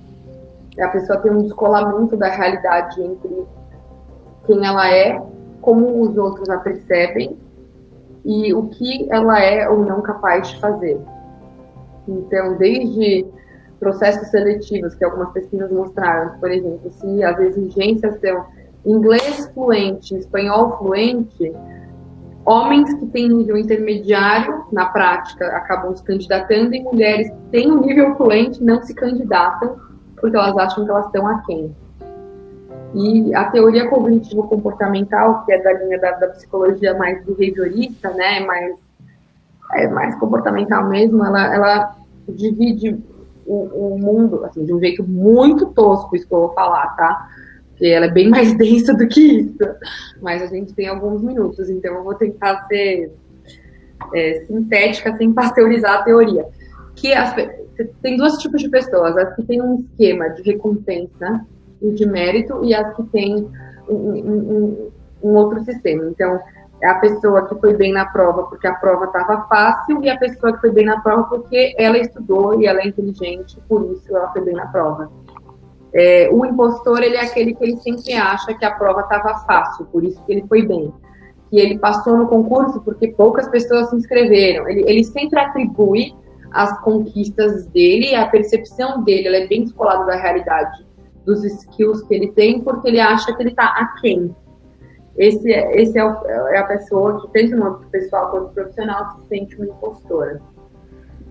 a 0.77 0.87
pessoa 0.89 1.19
ter 1.19 1.31
um 1.31 1.43
descolamento 1.43 2.17
da 2.17 2.29
realidade 2.29 3.01
entre 3.01 3.45
quem 4.45 4.65
ela 4.65 4.89
é, 4.93 5.21
como 5.61 6.01
os 6.01 6.17
outros 6.17 6.49
a 6.49 6.57
percebem 6.57 7.37
e 8.25 8.53
o 8.53 8.67
que 8.67 9.07
ela 9.11 9.39
é 9.41 9.67
ou 9.69 9.85
não 9.85 10.01
capaz 10.01 10.49
de 10.49 10.59
fazer. 10.59 10.99
Então, 12.07 12.57
desde 12.57 13.25
processos 13.79 14.29
seletivos, 14.29 14.95
que 14.95 15.03
algumas 15.03 15.31
pesquisas 15.31 15.71
mostraram, 15.71 16.37
por 16.39 16.49
exemplo, 16.51 16.91
se 16.91 17.23
as 17.23 17.39
exigências 17.39 18.19
são 18.21 18.45
inglês 18.85 19.49
fluente, 19.53 20.15
espanhol 20.15 20.77
fluente, 20.77 21.53
homens 22.45 22.93
que 22.93 23.05
têm 23.07 23.29
nível 23.29 23.57
intermediário, 23.57 24.65
na 24.71 24.85
prática, 24.85 25.47
acabam 25.47 25.95
se 25.95 26.03
candidatando, 26.03 26.73
e 26.73 26.81
mulheres 26.81 27.29
que 27.29 27.37
têm 27.51 27.71
um 27.71 27.81
nível 27.81 28.15
fluente 28.15 28.63
não 28.63 28.81
se 28.83 28.93
candidatam, 28.93 29.77
porque 30.19 30.35
elas 30.35 30.57
acham 30.57 30.85
que 30.85 30.91
elas 30.91 31.05
estão 31.07 31.27
aquém. 31.27 31.75
E 32.93 33.33
a 33.33 33.45
teoria 33.45 33.89
cognitivo-comportamental, 33.89 35.45
que 35.45 35.53
é 35.53 35.61
da 35.61 35.73
linha 35.73 35.99
da, 35.99 36.11
da, 36.11 36.27
psicologia 36.27 36.93
mais 36.95 37.23
behaviorista, 37.25 38.11
né, 38.11 38.39
mais, 38.41 38.75
é 39.73 39.87
mais 39.87 40.15
comportamental 40.15 40.87
mesmo, 40.87 41.25
ela, 41.25 41.53
ela 41.53 41.95
divide 42.29 42.99
o, 43.45 43.95
o 43.95 43.99
mundo, 43.99 44.45
assim, 44.45 44.63
de 44.63 44.73
um 44.73 44.79
jeito 44.79 45.03
muito 45.03 45.67
tosco, 45.67 46.15
isso 46.15 46.27
que 46.27 46.33
eu 46.33 46.41
vou 46.41 46.53
falar, 46.53 46.95
tá? 46.95 47.29
porque 47.83 47.87
ela 47.87 48.05
é 48.05 48.11
bem 48.11 48.29
mais 48.29 48.53
densa 48.57 48.93
do 48.93 49.07
que 49.07 49.19
isso. 49.19 49.57
Mas 50.21 50.41
a 50.41 50.47
gente 50.47 50.73
tem 50.73 50.87
alguns 50.87 51.21
minutos, 51.21 51.69
então 51.69 51.95
eu 51.95 52.03
vou 52.03 52.15
tentar 52.15 52.65
ser 52.67 53.11
é, 54.13 54.45
sintética 54.47 55.15
sem 55.17 55.33
pasteurizar 55.33 55.99
a 55.99 56.03
teoria. 56.03 56.45
Que 56.95 57.13
as, 57.13 57.35
tem 58.01 58.15
dois 58.15 58.37
tipos 58.37 58.61
de 58.61 58.69
pessoas: 58.69 59.17
as 59.17 59.35
que 59.35 59.43
têm 59.43 59.61
um 59.61 59.79
esquema 59.79 60.29
de 60.29 60.43
recompensa 60.43 61.45
e 61.83 61.91
de 61.91 62.05
mérito, 62.07 62.63
e 62.63 62.73
as 62.73 62.95
que 62.95 63.03
têm 63.03 63.47
um, 63.87 63.95
um, 63.95 64.91
um 65.21 65.35
outro 65.35 65.63
sistema. 65.65 66.05
Então, 66.05 66.39
é 66.81 66.89
a 66.89 66.95
pessoa 66.95 67.47
que 67.47 67.55
foi 67.55 67.73
bem 67.75 67.93
na 67.93 68.05
prova 68.05 68.43
porque 68.43 68.67
a 68.67 68.73
prova 68.73 69.05
estava 69.05 69.47
fácil, 69.47 70.03
e 70.03 70.09
a 70.09 70.17
pessoa 70.17 70.53
que 70.53 70.61
foi 70.61 70.71
bem 70.71 70.85
na 70.85 70.99
prova 71.01 71.23
porque 71.23 71.75
ela 71.77 71.97
estudou 71.97 72.59
e 72.59 72.65
ela 72.65 72.81
é 72.81 72.87
inteligente, 72.87 73.57
por 73.69 73.91
isso 73.91 74.15
ela 74.15 74.31
foi 74.31 74.41
bem 74.41 74.55
na 74.55 74.67
prova. 74.67 75.11
É, 75.93 76.27
o 76.31 76.43
impostor, 76.45 77.03
ele 77.03 77.15
é 77.15 77.21
aquele 77.21 77.53
que 77.53 77.63
ele 77.63 77.77
sempre 77.77 78.13
acha 78.13 78.53
que 78.53 78.65
a 78.65 78.71
prova 78.71 79.01
estava 79.01 79.45
fácil, 79.45 79.85
por 79.85 80.03
isso 80.03 80.21
que 80.25 80.33
ele 80.33 80.45
foi 80.47 80.65
bem. 80.65 80.91
Que 81.49 81.59
ele 81.59 81.77
passou 81.77 82.17
no 82.17 82.27
concurso 82.27 82.81
porque 82.81 83.09
poucas 83.09 83.47
pessoas 83.47 83.89
se 83.89 83.95
inscreveram. 83.95 84.67
Ele, 84.67 84.83
ele 84.89 85.03
sempre 85.03 85.39
atribui 85.39 86.15
as 86.51 86.79
conquistas 86.81 87.67
dele, 87.67 88.15
a 88.15 88.27
percepção 88.27 89.03
dele, 89.03 89.27
ela 89.27 89.37
é 89.37 89.47
bem 89.47 89.63
descolada 89.63 90.05
da 90.05 90.15
realidade, 90.15 90.85
dos 91.25 91.43
skills 91.43 92.03
que 92.03 92.13
ele 92.13 92.31
tem, 92.31 92.61
porque 92.61 92.87
ele 92.87 92.99
acha 92.99 93.33
que 93.35 93.41
ele 93.41 93.51
está 93.51 93.65
aquém. 93.65 94.35
Esse, 95.17 95.49
esse 95.49 95.97
é, 95.97 96.03
o, 96.03 96.25
é, 96.25 96.57
a 96.57 96.63
pessoa 96.63 97.21
que, 97.21 97.31
tanto 97.33 97.55
no 97.55 97.75
pessoal 97.89 98.31
quanto 98.31 98.53
profissional, 98.53 99.11
se 99.11 99.27
sente 99.27 99.55
uma 99.55 99.65
impostora. 99.65 100.41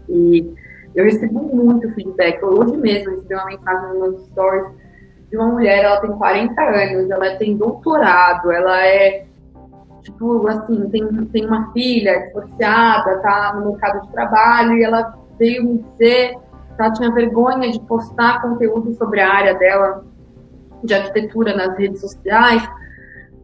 E 0.08 0.52
eu 0.94 1.04
recebo 1.04 1.40
muito 1.54 1.90
feedback. 1.94 2.42
Hoje 2.44 2.76
mesmo 2.76 3.10
recebi 3.10 3.34
uma 3.34 3.46
mensagem 3.46 3.88
nos 3.88 3.98
meus 3.98 4.26
stories 4.26 4.66
de 5.30 5.36
uma 5.38 5.48
mulher, 5.48 5.82
ela 5.82 6.00
tem 6.00 6.12
40 6.12 6.62
anos, 6.62 7.10
ela 7.10 7.36
tem 7.36 7.56
doutorado, 7.56 8.52
ela 8.52 8.86
é, 8.86 9.24
tipo, 10.02 10.46
assim, 10.46 10.90
tem, 10.90 11.08
tem 11.26 11.46
uma 11.46 11.72
filha 11.72 12.26
divorciada, 12.26 13.18
tá 13.20 13.54
no 13.56 13.70
mercado 13.70 14.02
de 14.02 14.12
trabalho, 14.12 14.76
e 14.76 14.84
ela 14.84 15.14
veio 15.38 15.64
me 15.64 15.78
dizer 15.78 16.36
ela 16.82 16.92
tinha 16.92 17.12
vergonha 17.12 17.70
de 17.70 17.80
postar 17.80 18.42
conteúdo 18.42 18.94
sobre 18.94 19.20
a 19.20 19.32
área 19.32 19.54
dela 19.54 20.04
de 20.82 20.94
arquitetura 20.94 21.54
nas 21.54 21.76
redes 21.78 22.00
sociais, 22.00 22.68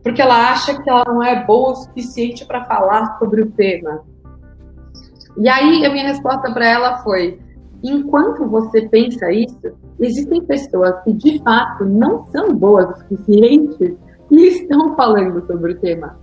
porque 0.02 0.20
ela 0.20 0.50
acha 0.50 0.80
que 0.80 0.88
ela 0.88 1.04
não 1.06 1.22
é 1.22 1.44
boa 1.44 1.72
o 1.72 1.76
suficiente 1.76 2.44
para 2.44 2.64
falar 2.64 3.18
sobre 3.18 3.42
o 3.42 3.50
tema. 3.50 4.02
E 5.36 5.48
aí 5.48 5.84
a 5.86 5.90
minha 5.90 6.08
resposta 6.08 6.52
para 6.52 6.66
ela 6.66 6.98
foi: 6.98 7.40
enquanto 7.82 8.46
você 8.48 8.88
pensa 8.88 9.30
isso, 9.30 9.72
existem 10.00 10.44
pessoas 10.44 11.00
que 11.04 11.12
de 11.12 11.42
fato 11.42 11.84
não 11.84 12.26
são 12.26 12.54
boas 12.54 12.90
o 12.90 12.96
suficiente 13.02 13.96
e 14.30 14.48
estão 14.48 14.96
falando 14.96 15.46
sobre 15.46 15.72
o 15.72 15.78
tema. 15.78 16.18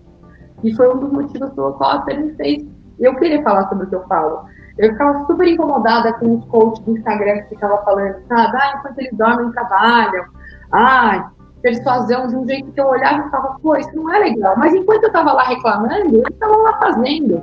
E 0.64 0.74
foi 0.74 0.94
um 0.94 1.00
dos 1.00 1.12
motivos 1.12 1.50
pelo 1.52 1.74
qual 1.74 1.92
até 1.92 2.18
me 2.18 2.34
fez 2.34 2.66
eu 3.00 3.16
querer 3.16 3.44
falar 3.44 3.68
sobre 3.70 3.86
o 3.86 3.90
que 3.90 3.96
eu 3.96 4.04
falo. 4.08 4.46
Eu 4.78 4.92
ficava 4.92 5.26
super 5.26 5.48
incomodada 5.48 6.14
com 6.14 6.38
os 6.38 6.46
coaches 6.46 6.84
do 6.84 6.98
Instagram 6.98 7.44
que 7.44 7.50
ficavam 7.50 7.84
falando, 7.84 8.16
sabe? 8.28 8.58
Ah, 8.58 8.76
enquanto 8.78 9.00
eles 9.00 9.14
dormem, 9.14 9.52
trabalham. 9.52 10.26
Ah, 10.72 11.32
persuasão 11.62 12.28
de 12.28 12.36
um 12.36 12.48
jeito 12.48 12.72
que 12.72 12.80
eu 12.82 12.88
olhava 12.88 13.26
e 13.26 13.32
falava, 13.32 13.58
pô, 13.62 13.76
isso 13.78 13.96
não 13.96 14.14
é 14.14 14.20
legal. 14.20 14.56
Mas 14.58 14.74
enquanto 14.74 15.04
eu 15.04 15.08
estava 15.08 15.34
lá 15.34 15.44
reclamando, 15.44 16.16
eles 16.16 16.24
estavam 16.30 16.62
lá 16.62 16.78
fazendo. 16.78 17.42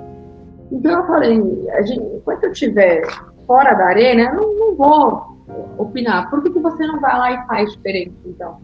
Então 0.70 0.92
eu 0.92 1.06
falei, 1.06 1.36
gente, 1.84 2.16
enquanto 2.16 2.44
eu 2.44 2.52
tiver 2.52 3.02
fora 3.46 3.74
da 3.74 3.86
arena, 3.86 4.30
eu 4.30 4.34
não, 4.34 4.54
não 4.54 4.76
vou 4.76 5.32
opinar. 5.78 6.30
Por 6.30 6.42
que, 6.42 6.50
que 6.50 6.58
você 6.58 6.86
não 6.86 7.00
vai 7.00 7.18
lá 7.18 7.32
e 7.32 7.46
faz 7.46 7.72
diferente, 7.72 8.14
então? 8.26 8.58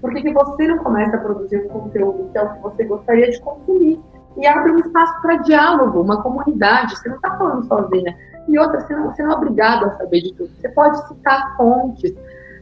Por 0.00 0.12
que, 0.12 0.22
que 0.22 0.32
você 0.32 0.66
não 0.68 0.78
começa 0.78 1.16
a 1.16 1.20
produzir 1.20 1.64
um 1.64 1.68
conteúdo 1.68 2.30
que 2.30 2.38
é 2.38 2.42
o 2.42 2.52
que 2.52 2.62
você 2.62 2.84
gostaria 2.84 3.30
de 3.30 3.40
consumir? 3.40 4.00
E 4.36 4.46
abre 4.46 4.72
um 4.72 4.78
espaço 4.78 5.20
para 5.22 5.36
diálogo, 5.36 6.00
uma 6.00 6.22
comunidade. 6.22 6.96
Você 6.96 7.08
não 7.08 7.16
está 7.16 7.36
falando 7.36 7.66
sozinha. 7.66 8.16
E 8.48 8.58
outra, 8.58 8.80
você 8.80 8.94
não, 8.94 9.10
você 9.10 9.22
não 9.22 9.32
é 9.32 9.34
obrigado 9.34 9.86
a 9.86 9.96
saber 9.96 10.20
de 10.20 10.34
tudo. 10.34 10.50
Você 10.60 10.68
pode 10.68 11.08
citar 11.08 11.56
fontes, 11.56 12.14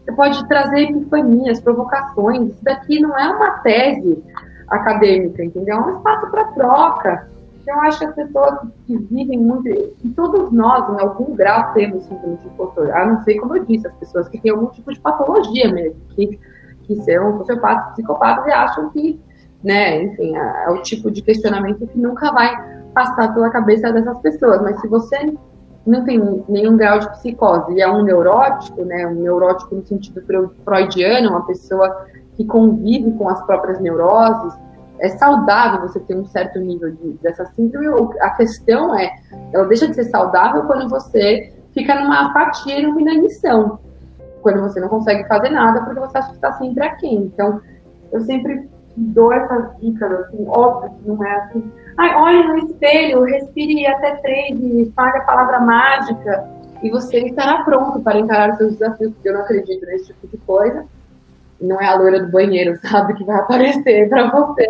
você 0.05 0.13
pode 0.13 0.49
trazer 0.49 0.83
epifanias, 0.83 1.61
provocações. 1.61 2.53
Isso 2.53 2.65
daqui 2.65 3.01
não 3.01 3.19
é 3.19 3.29
uma 3.29 3.51
tese 3.59 4.23
acadêmica, 4.69 5.45
entendeu? 5.45 5.77
É 5.77 5.81
um 5.81 5.97
espaço 5.97 6.31
para 6.31 6.45
troca. 6.45 7.29
Então, 7.63 7.77
eu 7.77 7.83
acho 7.83 7.99
que 7.99 8.05
as 8.05 8.15
pessoas 8.15 8.59
que 8.87 8.97
vivem 8.97 9.39
muito, 9.39 9.69
e 9.69 10.11
todos 10.15 10.53
nós, 10.53 10.87
em 10.91 11.01
algum 11.01 11.35
grau, 11.35 11.73
temos 11.73 12.05
síndrome 12.05 12.37
de 12.37 12.47
impostor. 12.47 12.91
A 12.91 13.07
não 13.07 13.23
ser, 13.23 13.39
como 13.41 13.57
eu 13.57 13.65
disse, 13.65 13.87
as 13.87 13.95
pessoas 13.95 14.29
que 14.29 14.39
têm 14.39 14.51
algum 14.51 14.67
tipo 14.67 14.93
de 14.93 15.01
patologia 15.01 15.73
mesmo, 15.73 15.99
que, 16.11 16.39
que 16.83 16.97
são 16.97 17.39
sociopatas, 17.39 17.93
psicopatas 17.93 18.47
e 18.47 18.51
acham 18.51 18.91
que, 18.91 19.19
né, 19.65 20.03
enfim, 20.03 20.37
é, 20.37 20.65
é 20.67 20.71
o 20.71 20.83
tipo 20.83 21.11
de 21.11 21.23
questionamento 21.23 21.87
que 21.87 21.99
nunca 21.99 22.31
vai 22.31 22.55
passar 22.93 23.33
pela 23.33 23.51
cabeça 23.51 23.91
dessas 23.91 24.19
pessoas. 24.19 24.61
Mas 24.61 24.79
se 24.81 24.87
você 24.87 25.33
não 25.87 26.05
tem 26.05 26.19
nenhum 26.49 26.77
grau 26.77 26.99
de 26.99 27.11
psicose 27.13 27.73
e 27.73 27.81
é 27.81 27.91
um 27.91 28.03
neurótico, 28.03 28.85
né, 28.85 29.07
um 29.07 29.15
neurótico 29.15 29.75
no 29.75 29.87
sentido 29.87 30.23
freudiano, 30.65 31.31
uma 31.31 31.47
pessoa 31.47 32.07
que 32.37 32.45
convive 32.45 33.13
com 33.13 33.29
as 33.29 33.43
próprias 33.47 33.81
neuroses, 33.81 34.55
é 35.01 35.09
saudável 35.11 35.89
você 35.89 35.99
ter 36.01 36.15
um 36.15 36.27
certo 36.27 36.59
nível 36.61 36.91
de, 36.93 37.13
dessa 37.23 37.47
síndrome. 37.47 37.87
A 38.21 38.31
questão 38.31 38.95
é, 38.97 39.11
ela 39.53 39.67
deixa 39.67 39.89
de 39.89 39.95
ser 39.95 40.05
saudável 40.05 40.65
quando 40.65 40.89
você 40.89 41.53
fica 41.73 41.95
numa 42.01 42.27
apatia 42.27 42.79
e 42.79 42.83
numa 42.83 43.01
inanição. 43.01 43.79
Quando 44.43 44.61
você 44.61 44.79
não 44.79 44.89
consegue 44.89 45.27
fazer 45.27 45.49
nada 45.51 45.83
porque 45.83 46.01
você 46.01 46.19
acha 46.19 46.29
que 46.29 46.35
está 46.35 46.53
sempre 46.53 46.85
aqui. 46.85 47.13
Então, 47.15 47.61
eu 48.13 48.21
sempre 48.21 48.69
dou 48.97 49.33
essas 49.33 49.77
dicas, 49.81 50.13
assim, 50.13 50.45
óbvio 50.49 50.91
que 50.91 51.09
não 51.09 51.25
é 51.25 51.37
assim. 51.37 51.73
Ai, 51.97 52.15
olhe 52.15 52.49
no 52.49 52.59
espelho, 52.59 53.25
respire 53.25 53.87
até 53.87 54.17
três 54.17 54.59
e 54.61 54.93
fale 54.95 55.19
a 55.19 55.23
palavra 55.23 55.61
mágica 55.61 56.49
e 56.83 56.91
você 56.91 57.19
estará 57.21 57.63
pronto 57.63 58.01
para 58.01 58.19
encarar 58.19 58.53
os 58.53 58.59
seus 58.59 58.73
desafios, 58.73 59.13
porque 59.13 59.29
eu 59.29 59.35
não 59.35 59.41
acredito 59.41 59.87
nesse 59.87 60.07
tipo 60.07 60.27
de 60.29 60.37
coisa 60.39 60.85
não 61.61 61.81
é 61.81 61.87
a 61.87 61.97
loira 61.97 62.23
do 62.23 62.31
banheiro, 62.31 62.79
sabe, 62.89 63.15
que 63.15 63.25
vai 63.25 63.39
aparecer 63.39 64.09
para 64.09 64.31
você. 64.31 64.69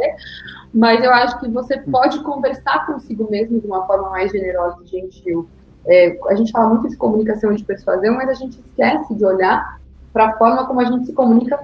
Mas 0.72 1.04
eu 1.04 1.12
acho 1.12 1.38
que 1.40 1.48
você 1.48 1.78
pode 1.78 2.20
conversar 2.22 2.86
consigo 2.86 3.30
mesmo 3.30 3.60
de 3.60 3.66
uma 3.66 3.86
forma 3.86 4.10
mais 4.10 4.30
generosa 4.32 4.78
e 4.84 4.88
gentil. 4.88 5.48
É, 5.86 6.18
a 6.28 6.34
gente 6.34 6.50
fala 6.50 6.70
muito 6.70 6.88
de 6.88 6.96
comunicação 6.96 7.52
e 7.52 7.56
de 7.56 7.64
persuasão, 7.64 8.14
mas 8.14 8.28
a 8.28 8.34
gente 8.34 8.58
esquece 8.58 9.14
de 9.14 9.24
olhar 9.24 9.78
para 10.12 10.26
a 10.26 10.38
forma 10.38 10.66
como 10.66 10.80
a 10.80 10.84
gente 10.84 11.06
se 11.06 11.12
comunica 11.12 11.60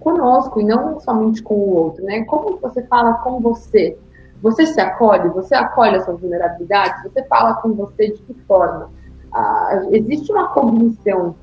conosco 0.00 0.60
e 0.60 0.64
não 0.64 0.98
somente 1.00 1.42
com 1.42 1.54
o 1.54 1.74
outro, 1.74 2.04
né? 2.04 2.24
Como 2.24 2.58
você 2.58 2.82
fala 2.82 3.14
com 3.14 3.40
você? 3.40 3.96
Você 4.42 4.66
se 4.66 4.80
acolhe? 4.80 5.28
Você 5.30 5.54
acolhe 5.54 5.96
as 5.96 6.04
suas 6.04 6.20
vulnerabilidades? 6.20 7.02
Você 7.02 7.22
fala 7.24 7.54
com 7.54 7.74
você 7.74 8.08
de 8.10 8.22
que 8.22 8.34
forma? 8.46 8.90
Ah, 9.32 9.82
existe 9.90 10.32
uma 10.32 10.48
cognição 10.48 11.34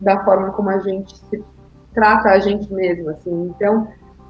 da 0.00 0.22
forma 0.24 0.50
como 0.50 0.70
a 0.70 0.78
gente 0.78 1.16
se 1.16 1.42
trata 1.94 2.28
a 2.28 2.38
gente 2.38 2.72
mesmo, 2.72 3.10
assim. 3.10 3.52
Então, 3.54 3.88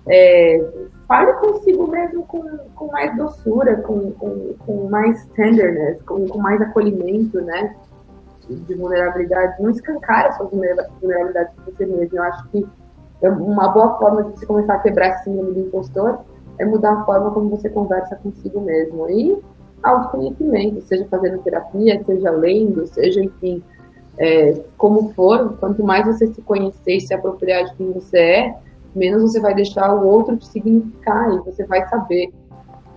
é, 0.09 0.65
fale 1.07 1.33
consigo 1.35 1.87
mesmo 1.89 2.25
com, 2.25 2.43
com 2.75 2.87
mais 2.87 3.17
doçura, 3.17 3.77
com, 3.83 4.13
com, 4.13 4.55
com 4.55 4.89
mais 4.89 5.27
tenderness, 5.35 6.01
com, 6.03 6.27
com 6.27 6.39
mais 6.39 6.61
acolhimento, 6.61 7.41
né? 7.41 7.77
De 8.49 8.75
vulnerabilidade. 8.75 9.63
Não 9.63 9.71
escancar 9.71 10.27
as 10.27 10.37
suas 10.37 10.51
vulnerabilidades 10.51 11.55
para 11.55 11.65
você 11.65 11.87
mesmo. 11.87 12.17
Eu 12.17 12.23
acho 12.23 12.49
que 12.49 12.67
uma 13.29 13.69
boa 13.69 13.99
forma 13.99 14.25
de 14.25 14.31
você 14.31 14.47
começar 14.47 14.75
a 14.75 14.79
quebrar 14.79 15.09
esse 15.09 15.25
síndrome 15.25 15.53
do 15.53 15.61
impostor 15.61 16.21
é 16.59 16.65
mudar 16.65 16.93
a 16.93 17.05
forma 17.05 17.31
como 17.31 17.51
você 17.51 17.69
conversa 17.69 18.17
consigo 18.17 18.61
mesmo. 18.61 19.09
E 19.11 19.39
autoconhecimento, 19.83 20.83
seja 20.83 21.07
fazendo 21.11 21.43
terapia, 21.43 22.03
seja 22.05 22.31
lendo, 22.31 22.87
seja, 22.87 23.23
enfim, 23.23 23.63
é, 24.19 24.61
como 24.77 25.13
for, 25.15 25.57
quanto 25.59 25.83
mais 25.83 26.07
você 26.07 26.27
se 26.27 26.43
conhecer 26.43 26.97
e 26.97 27.01
se 27.01 27.15
apropriar 27.15 27.65
de 27.65 27.75
quem 27.77 27.91
você 27.93 28.19
é, 28.19 28.55
menos 28.95 29.23
você 29.23 29.41
vai 29.41 29.55
deixar 29.55 29.95
o 29.95 30.07
outro 30.07 30.37
te 30.37 30.47
significar 30.47 31.33
e 31.33 31.39
você 31.39 31.65
vai 31.65 31.87
saber, 31.89 32.33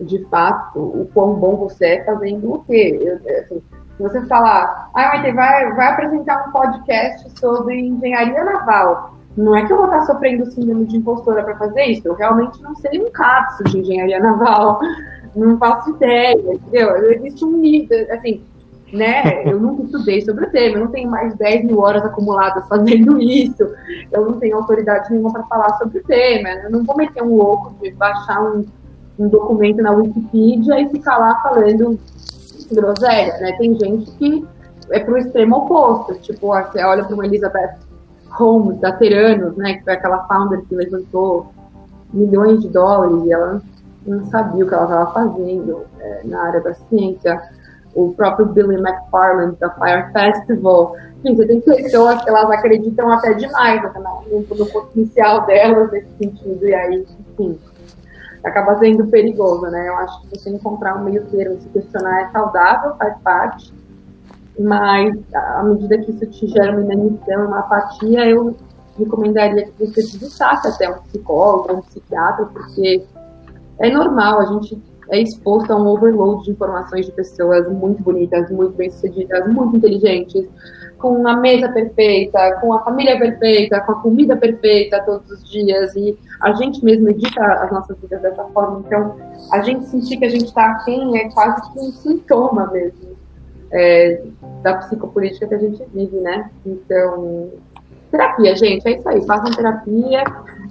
de 0.02 0.26
fato, 0.26 0.80
o 0.80 1.08
quão 1.14 1.36
bom 1.36 1.56
você 1.56 1.86
é 1.86 2.04
fazendo 2.04 2.54
o 2.54 2.64
quê. 2.64 3.00
Eu, 3.02 3.40
assim, 3.40 3.62
se 3.96 4.04
você 4.04 4.26
falar, 4.26 4.90
ah, 4.94 5.32
vai, 5.34 5.74
vai 5.74 5.88
apresentar 5.94 6.50
um 6.50 6.52
podcast 6.52 7.40
sobre 7.40 7.80
engenharia 7.80 8.44
naval, 8.44 9.14
não 9.36 9.56
é 9.56 9.66
que 9.66 9.74
eu 9.74 9.78
vou 9.78 9.86
estar 9.86 10.02
sofrendo 10.02 10.52
síndrome 10.52 10.86
de 10.86 10.98
impostora 10.98 11.44
para 11.44 11.58
fazer 11.58 11.86
isso, 11.86 12.08
eu 12.08 12.14
realmente 12.14 12.62
não 12.62 12.76
sei 12.76 13.02
um 13.02 13.12
caso 13.12 13.64
de 13.64 13.80
engenharia 13.80 14.20
naval, 14.20 14.80
não 15.36 15.58
faço 15.58 15.92
ideia, 15.92 16.40
entendeu? 16.40 16.96
Existe 17.12 17.44
um 17.44 17.58
nível, 17.58 18.06
assim, 18.12 18.44
né? 18.92 19.44
Eu 19.50 19.60
nunca 19.60 19.84
estudei 19.84 20.22
sobre 20.22 20.46
o 20.46 20.52
tema, 20.52 20.78
eu 20.78 20.86
não 20.86 20.92
tenho 20.92 21.10
mais 21.10 21.36
10 21.36 21.66
mil 21.66 21.80
horas 21.80 22.06
acumuladas 22.06 22.68
fazendo 22.68 23.18
isso, 23.22 23.68
eu 24.12 24.26
não 24.26 24.40
tenho 24.40 24.58
autoridade 24.58 25.10
nenhuma 25.10 25.34
para 25.34 25.44
falar 25.44 25.78
sobre 25.78 26.00
o 26.00 26.04
tema, 26.04 26.50
eu 26.50 26.70
não 26.70 26.84
vou 26.84 26.96
meter 26.96 27.24
um 27.24 27.36
louco 27.36 27.76
de 27.82 27.92
baixar 27.92 28.40
um, 28.44 28.64
um 29.18 29.28
documento 29.28 29.82
na 29.82 29.92
Wikipedia 29.92 30.80
e 30.80 30.90
ficar 30.90 31.18
lá 31.18 31.42
falando 31.42 32.00
groselha, 32.72 33.38
né? 33.40 33.56
Tem 33.58 33.78
gente 33.80 34.12
que 34.12 34.46
é 34.92 35.00
pro 35.00 35.18
extremo 35.18 35.58
oposto, 35.58 36.14
tipo, 36.16 36.48
você 36.48 36.84
olha 36.84 37.04
para 37.04 37.16
uma 37.16 37.26
Elizabeth 37.26 37.78
Holmes, 38.38 38.80
da 38.80 38.92
Teranos, 38.92 39.56
né, 39.58 39.76
que 39.76 39.84
foi 39.84 39.94
aquela 39.94 40.26
founder 40.28 40.62
que 40.64 40.76
levantou 40.76 41.52
milhões 42.14 42.62
de 42.62 42.70
dólares 42.70 43.26
e 43.26 43.34
ela 43.34 43.62
não 44.06 44.26
sabia 44.28 44.64
o 44.64 44.68
que 44.68 44.74
ela 44.74 44.84
estava 44.84 45.12
fazendo 45.12 45.82
é, 46.00 46.22
na 46.26 46.42
área 46.42 46.62
da 46.62 46.74
ciência 46.74 47.42
o 47.96 48.12
próprio 48.14 48.48
Billy 48.48 48.76
McFarland 48.76 49.56
da 49.60 49.70
Fire 49.70 50.12
Festival. 50.12 50.96
Enfim, 51.20 51.36
você 51.36 51.48
tem 51.48 51.62
pessoas 51.62 52.24
que 52.24 52.30
elas 52.30 52.50
acreditam 52.50 53.12
até 53.12 53.34
demais 53.34 53.82
né, 53.82 53.92
no, 54.32 54.56
no 54.56 54.66
potencial 54.68 55.46
delas 55.46 55.92
nesse 55.92 56.10
sentido, 56.18 56.68
e 56.68 56.74
aí, 56.74 57.06
enfim, 57.30 57.60
acaba 58.44 58.78
sendo 58.80 59.06
perigoso, 59.08 59.62
né? 59.68 59.88
Eu 59.88 59.98
acho 59.98 60.22
que 60.22 60.38
você 60.38 60.50
encontrar 60.50 60.98
um 60.98 61.04
meio 61.04 61.24
termo, 61.26 61.62
se 61.62 61.70
questionar 61.70 62.24
é 62.24 62.30
saudável, 62.32 62.96
faz 62.98 63.16
parte, 63.24 63.74
mas 64.60 65.16
à 65.34 65.64
medida 65.64 65.98
que 65.98 66.12
isso 66.12 66.26
te 66.28 66.48
gera 66.48 66.72
uma 66.72 66.82
inanição, 66.82 67.48
uma 67.48 67.60
apatia, 67.60 68.30
eu 68.30 68.56
recomendaria 68.98 69.66
que 69.66 69.86
você 69.86 70.02
visitasse 70.02 70.68
até 70.68 70.90
um 70.90 71.02
psicólogo, 71.04 71.74
um 71.74 71.82
psiquiatra, 71.82 72.46
porque 72.46 73.04
é 73.80 73.90
normal, 73.92 74.40
a 74.40 74.46
gente 74.46 74.82
é 75.10 75.22
exposto 75.22 75.72
a 75.72 75.76
um 75.76 75.88
overload 75.88 76.44
de 76.44 76.52
informações 76.52 77.06
de 77.06 77.12
pessoas 77.12 77.68
muito 77.70 78.02
bonitas, 78.04 78.50
muito 78.50 78.74
bem-sucedidas, 78.74 79.48
muito 79.48 79.78
inteligentes, 79.78 80.48
com 80.98 81.28
a 81.28 81.36
mesa 81.36 81.68
perfeita, 81.70 82.60
com 82.62 82.74
a 82.74 82.84
família 82.84 83.18
perfeita, 83.20 83.82
com 83.82 83.92
a 83.92 83.96
comida 83.96 84.38
perfeita 84.38 85.02
todos 85.04 85.30
os 85.30 85.50
dias, 85.52 85.94
e 85.96 86.18
a 86.40 86.54
gente 86.54 86.84
mesmo 86.84 87.10
edita 87.10 87.44
as 87.44 87.72
nossas 87.72 87.98
vidas 87.98 88.22
dessa 88.22 88.44
forma. 88.46 88.84
Então, 88.86 89.16
a 89.52 89.62
gente 89.62 89.86
sentir 89.88 90.18
que 90.18 90.26
a 90.26 90.30
gente 90.30 90.46
está 90.46 90.66
aquém 90.68 91.18
é 91.18 91.30
quase 91.32 91.62
que 91.74 91.80
um 91.80 91.92
sintoma 91.92 92.72
mesmo 92.72 93.13
é, 93.74 94.22
da 94.62 94.76
psicopolítica 94.78 95.48
que 95.48 95.56
a 95.56 95.60
gente 95.60 95.84
vive, 95.94 96.18
né? 96.18 96.50
Então, 96.66 97.52
terapia, 98.12 98.56
gente, 98.56 98.88
é 98.88 98.98
isso 98.98 99.10
aí, 99.10 99.26
façam 99.26 99.52
terapia, 99.52 100.24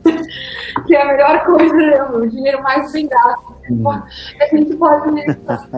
que 0.86 0.94
é 0.94 1.02
a 1.02 1.06
melhor 1.06 1.44
coisa, 1.44 1.74
né? 1.74 2.02
o 2.04 2.26
dinheiro 2.26 2.62
mais 2.62 2.92
bem 2.92 3.08
gasto 3.08 3.52
que 3.62 4.42
a 4.42 4.56
gente 4.56 4.76
pode 4.76 5.24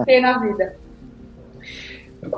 ter 0.05 0.21
na 0.21 0.37
vida. 0.39 0.75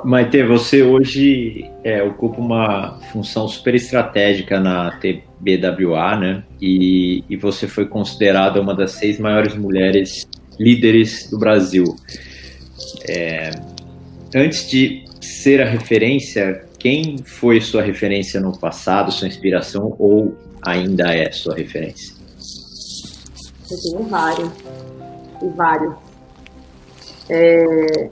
Maite, 0.04 0.42
você 0.42 0.82
hoje 0.82 1.70
é, 1.82 2.02
ocupa 2.02 2.40
uma 2.40 2.98
função 3.10 3.48
super 3.48 3.74
estratégica 3.74 4.60
na 4.60 4.98
TBWA, 4.98 6.16
né? 6.16 6.44
E, 6.60 7.24
e 7.28 7.36
você 7.36 7.66
foi 7.66 7.86
considerada 7.86 8.60
uma 8.60 8.74
das 8.74 8.92
seis 8.92 9.18
maiores 9.18 9.54
mulheres 9.54 10.28
líderes 10.58 11.30
do 11.30 11.38
Brasil. 11.38 11.84
É, 13.08 13.50
antes 14.34 14.68
de 14.68 15.04
ser 15.20 15.60
a 15.60 15.68
referência, 15.68 16.64
quem 16.78 17.18
foi 17.18 17.60
sua 17.60 17.82
referência 17.82 18.40
no 18.40 18.58
passado, 18.58 19.10
sua 19.10 19.28
inspiração, 19.28 19.94
ou 19.98 20.36
ainda 20.62 21.14
é 21.14 21.30
sua 21.32 21.54
referência? 21.54 22.16
Eu 23.70 23.78
tenho 23.82 24.08
vários 24.08 24.52
vários. 25.54 25.94
É... 27.28 28.10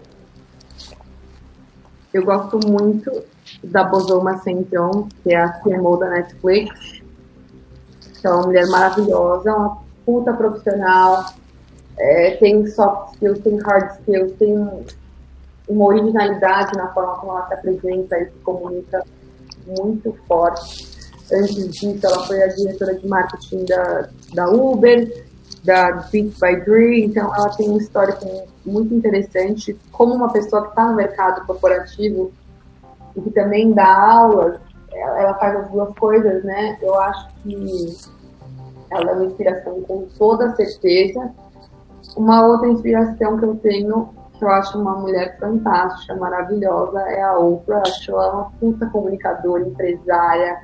Eu 2.13 2.25
gosto 2.25 2.59
muito 2.67 3.25
da 3.63 3.85
Bozoma 3.85 4.39
Senton, 4.39 5.09
que 5.23 5.35
é 5.35 5.37
a 5.37 5.49
CMO 5.61 5.97
da 5.99 6.11
Netflix. 6.11 7.03
Que 8.21 8.27
é 8.27 8.31
uma 8.31 8.47
mulher 8.47 8.67
maravilhosa, 8.69 9.55
uma 9.55 9.83
puta 10.05 10.33
profissional, 10.33 11.35
é, 11.99 12.37
tem 12.37 12.67
soft 12.67 13.15
skills, 13.15 13.39
tem 13.41 13.59
hard 13.59 13.91
skills, 14.01 14.33
tem 14.39 14.87
uma 15.69 15.87
originalidade 15.87 16.77
na 16.77 16.93
forma 16.93 17.15
como 17.17 17.33
ela 17.33 17.47
se 17.49 17.55
apresenta 17.55 18.19
e 18.19 18.27
se 18.27 18.39
comunica 18.43 19.05
muito 19.67 20.13
forte. 20.27 20.97
Antes 21.33 21.71
disso, 21.71 22.07
ela 22.07 22.25
foi 22.25 22.43
a 22.43 22.47
diretora 22.49 22.95
de 22.95 23.09
marketing 23.09 23.65
da, 23.65 24.09
da 24.35 24.49
Uber, 24.49 25.27
da 25.65 25.93
Beat 26.13 26.39
by 26.41 26.65
Dre, 26.65 27.05
então 27.05 27.35
ela 27.35 27.49
tem 27.51 27.69
um 27.69 27.79
histórico 27.79 28.25
muito 28.65 28.95
interessante, 28.95 29.77
como 29.91 30.15
uma 30.15 30.33
pessoa 30.33 30.63
que 30.63 30.69
está 30.69 30.89
no 30.89 30.95
mercado 30.95 31.45
corporativo 31.45 32.31
e 33.17 33.21
que 33.21 33.31
também 33.31 33.73
dá 33.73 33.93
aulas, 33.93 34.61
ela 34.93 35.35
faz 35.35 35.57
as 35.57 35.71
duas 35.71 35.93
coisas, 35.99 36.45
né? 36.45 36.79
Eu 36.81 36.95
acho 37.01 37.29
que 37.43 37.97
ela 38.91 39.11
é 39.11 39.15
uma 39.15 39.25
inspiração 39.25 39.83
com 39.83 40.07
toda 40.17 40.55
certeza. 40.55 41.33
Uma 42.17 42.47
outra 42.47 42.69
inspiração 42.69 43.37
que 43.37 43.45
eu 43.45 43.57
tenho 43.57 44.09
que 44.39 44.45
eu 44.45 44.51
acho 44.51 44.79
uma 44.79 44.97
mulher 44.97 45.39
fantástica, 45.39 46.15
maravilhosa, 46.17 47.01
é 47.01 47.23
a 47.23 47.39
Oprah. 47.39 47.83
Acho 47.83 48.13
ela 48.13 48.35
uma 48.35 48.51
puta 48.61 48.87
comunicadora, 48.87 49.63
empresária, 49.63 50.59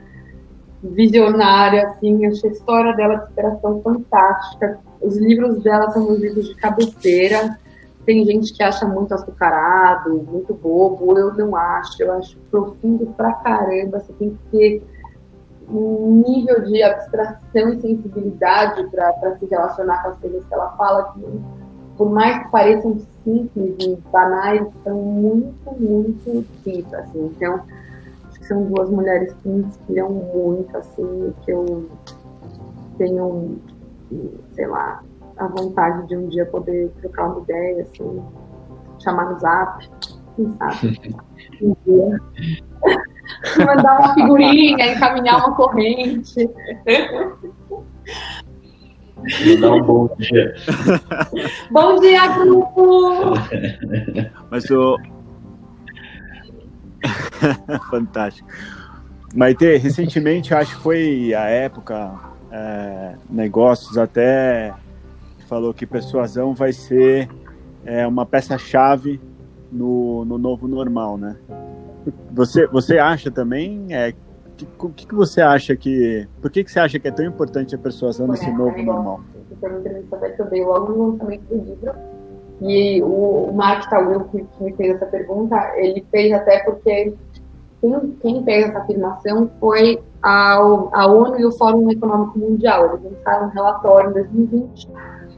visionária, 0.82 1.88
assim. 1.88 2.26
Acho 2.26 2.46
a 2.46 2.50
história 2.50 2.94
dela 2.94 3.16
de 3.16 3.24
inspiração 3.24 3.82
fantástica. 3.82 4.78
Os 5.00 5.16
livros 5.16 5.62
dela 5.62 5.90
são 5.90 6.10
os 6.10 6.18
livros 6.18 6.48
de 6.48 6.54
cabeceira. 6.56 7.58
Tem 8.04 8.24
gente 8.24 8.52
que 8.52 8.62
acha 8.62 8.86
muito 8.86 9.14
açucarado, 9.14 10.22
muito 10.22 10.54
bobo. 10.54 11.18
Eu 11.18 11.32
não 11.34 11.56
acho. 11.56 12.02
Eu 12.02 12.12
acho 12.12 12.38
profundo 12.50 13.06
pra 13.16 13.32
caramba. 13.34 14.00
Você 14.00 14.12
tem 14.14 14.30
que 14.30 14.38
ter 14.50 14.82
um 15.68 16.22
nível 16.26 16.64
de 16.64 16.82
abstração 16.82 17.68
e 17.68 17.80
sensibilidade 17.80 18.86
para 18.90 19.38
se 19.38 19.46
relacionar 19.46 20.02
com 20.02 20.08
as 20.08 20.18
coisas 20.18 20.44
que 20.44 20.54
ela 20.54 20.70
fala 20.76 21.12
que 21.14 21.24
por 21.96 22.10
mais 22.10 22.42
que 22.42 22.50
pareçam 22.50 22.98
simples 23.24 23.76
e 23.80 23.96
banais, 24.10 24.66
são 24.84 24.96
muito, 24.96 25.70
muito 25.78 26.46
deep, 26.64 26.94
assim. 26.94 27.26
Então, 27.36 27.60
acho 28.28 28.40
que 28.40 28.46
são 28.46 28.64
duas 28.64 28.90
mulheres 28.90 29.32
que 29.34 29.48
me 29.48 29.64
inspiram 29.64 30.10
muito, 30.10 30.76
assim, 30.76 31.34
que 31.44 31.52
eu 31.52 31.88
tenho, 32.98 33.58
sei 34.54 34.66
lá, 34.66 35.02
a 35.36 35.46
vontade 35.48 36.06
de 36.08 36.16
um 36.16 36.28
dia 36.28 36.46
poder 36.46 36.90
trocar 37.00 37.28
uma 37.28 37.40
ideia, 37.42 37.82
assim, 37.82 38.22
chamar 38.98 39.30
no 39.30 39.38
zap, 39.38 39.88
quem 40.36 40.52
sabe, 40.58 41.16
um 41.62 41.76
dia. 41.86 42.20
Mandar 43.64 43.98
uma 43.98 44.14
figurinha, 44.14 44.92
encaminhar 44.92 45.38
uma 45.38 45.54
corrente. 45.54 46.50
Um 49.22 49.82
bom 49.82 50.10
dia. 50.18 50.54
bom 51.70 52.00
dia, 52.00 52.26
grupo! 52.38 53.34
Mas 54.50 54.68
o. 54.70 54.98
Fantástico. 57.90 58.48
Maite, 59.34 59.76
recentemente, 59.76 60.52
acho 60.54 60.76
que 60.76 60.82
foi 60.82 61.34
a 61.34 61.44
época, 61.44 62.12
é, 62.50 63.14
negócios 63.30 63.96
até 63.96 64.74
falou 65.48 65.72
que 65.72 65.86
persuasão 65.86 66.54
vai 66.54 66.72
ser 66.72 67.28
é, 67.84 68.06
uma 68.06 68.26
peça-chave 68.26 69.20
no, 69.70 70.24
no 70.24 70.36
novo 70.36 70.66
normal, 70.66 71.16
né? 71.16 71.36
Você, 72.32 72.66
você 72.66 72.98
acha 72.98 73.30
também 73.30 73.86
é, 73.90 74.12
o 74.78 74.88
que, 74.90 75.06
que, 75.06 75.14
você 75.14 75.40
acha 75.40 75.76
que. 75.76 76.26
Por 76.40 76.50
que, 76.50 76.64
que 76.64 76.70
você 76.70 76.80
acha 76.80 76.98
que 76.98 77.08
é 77.08 77.10
tão 77.10 77.24
importante 77.24 77.74
a 77.74 77.78
persuasão 77.78 78.26
nesse 78.26 78.50
novo 78.50 78.76
normal? 78.82 79.20
Uma 79.62 79.78
entrevista 79.78 80.30
que 80.30 80.42
eu 80.42 80.46
dei 80.46 80.64
logo 80.64 80.92
no 80.92 81.12
lançamento 81.12 81.42
do 81.42 81.54
livro. 81.54 81.92
E 82.60 83.02
o, 83.02 83.50
o 83.50 83.52
Mark 83.54 83.88
Tawil, 83.88 84.20
que, 84.24 84.44
que 84.44 84.64
me 84.64 84.72
fez 84.74 84.96
essa 84.96 85.06
pergunta, 85.06 85.56
ele 85.76 86.04
fez 86.10 86.32
até 86.32 86.62
porque 86.64 87.14
quem, 87.80 88.10
quem 88.20 88.44
fez 88.44 88.68
essa 88.68 88.78
afirmação 88.78 89.50
foi 89.58 90.00
a, 90.22 90.54
a 90.92 91.06
ONU 91.06 91.40
e 91.40 91.44
o 91.44 91.52
Fórum 91.52 91.90
Econômico 91.90 92.38
Mundial. 92.38 92.86
Eles 92.86 93.12
lançaram 93.12 93.46
um 93.48 93.50
relatório 93.50 94.10
em 94.10 94.12
2020 94.14 94.88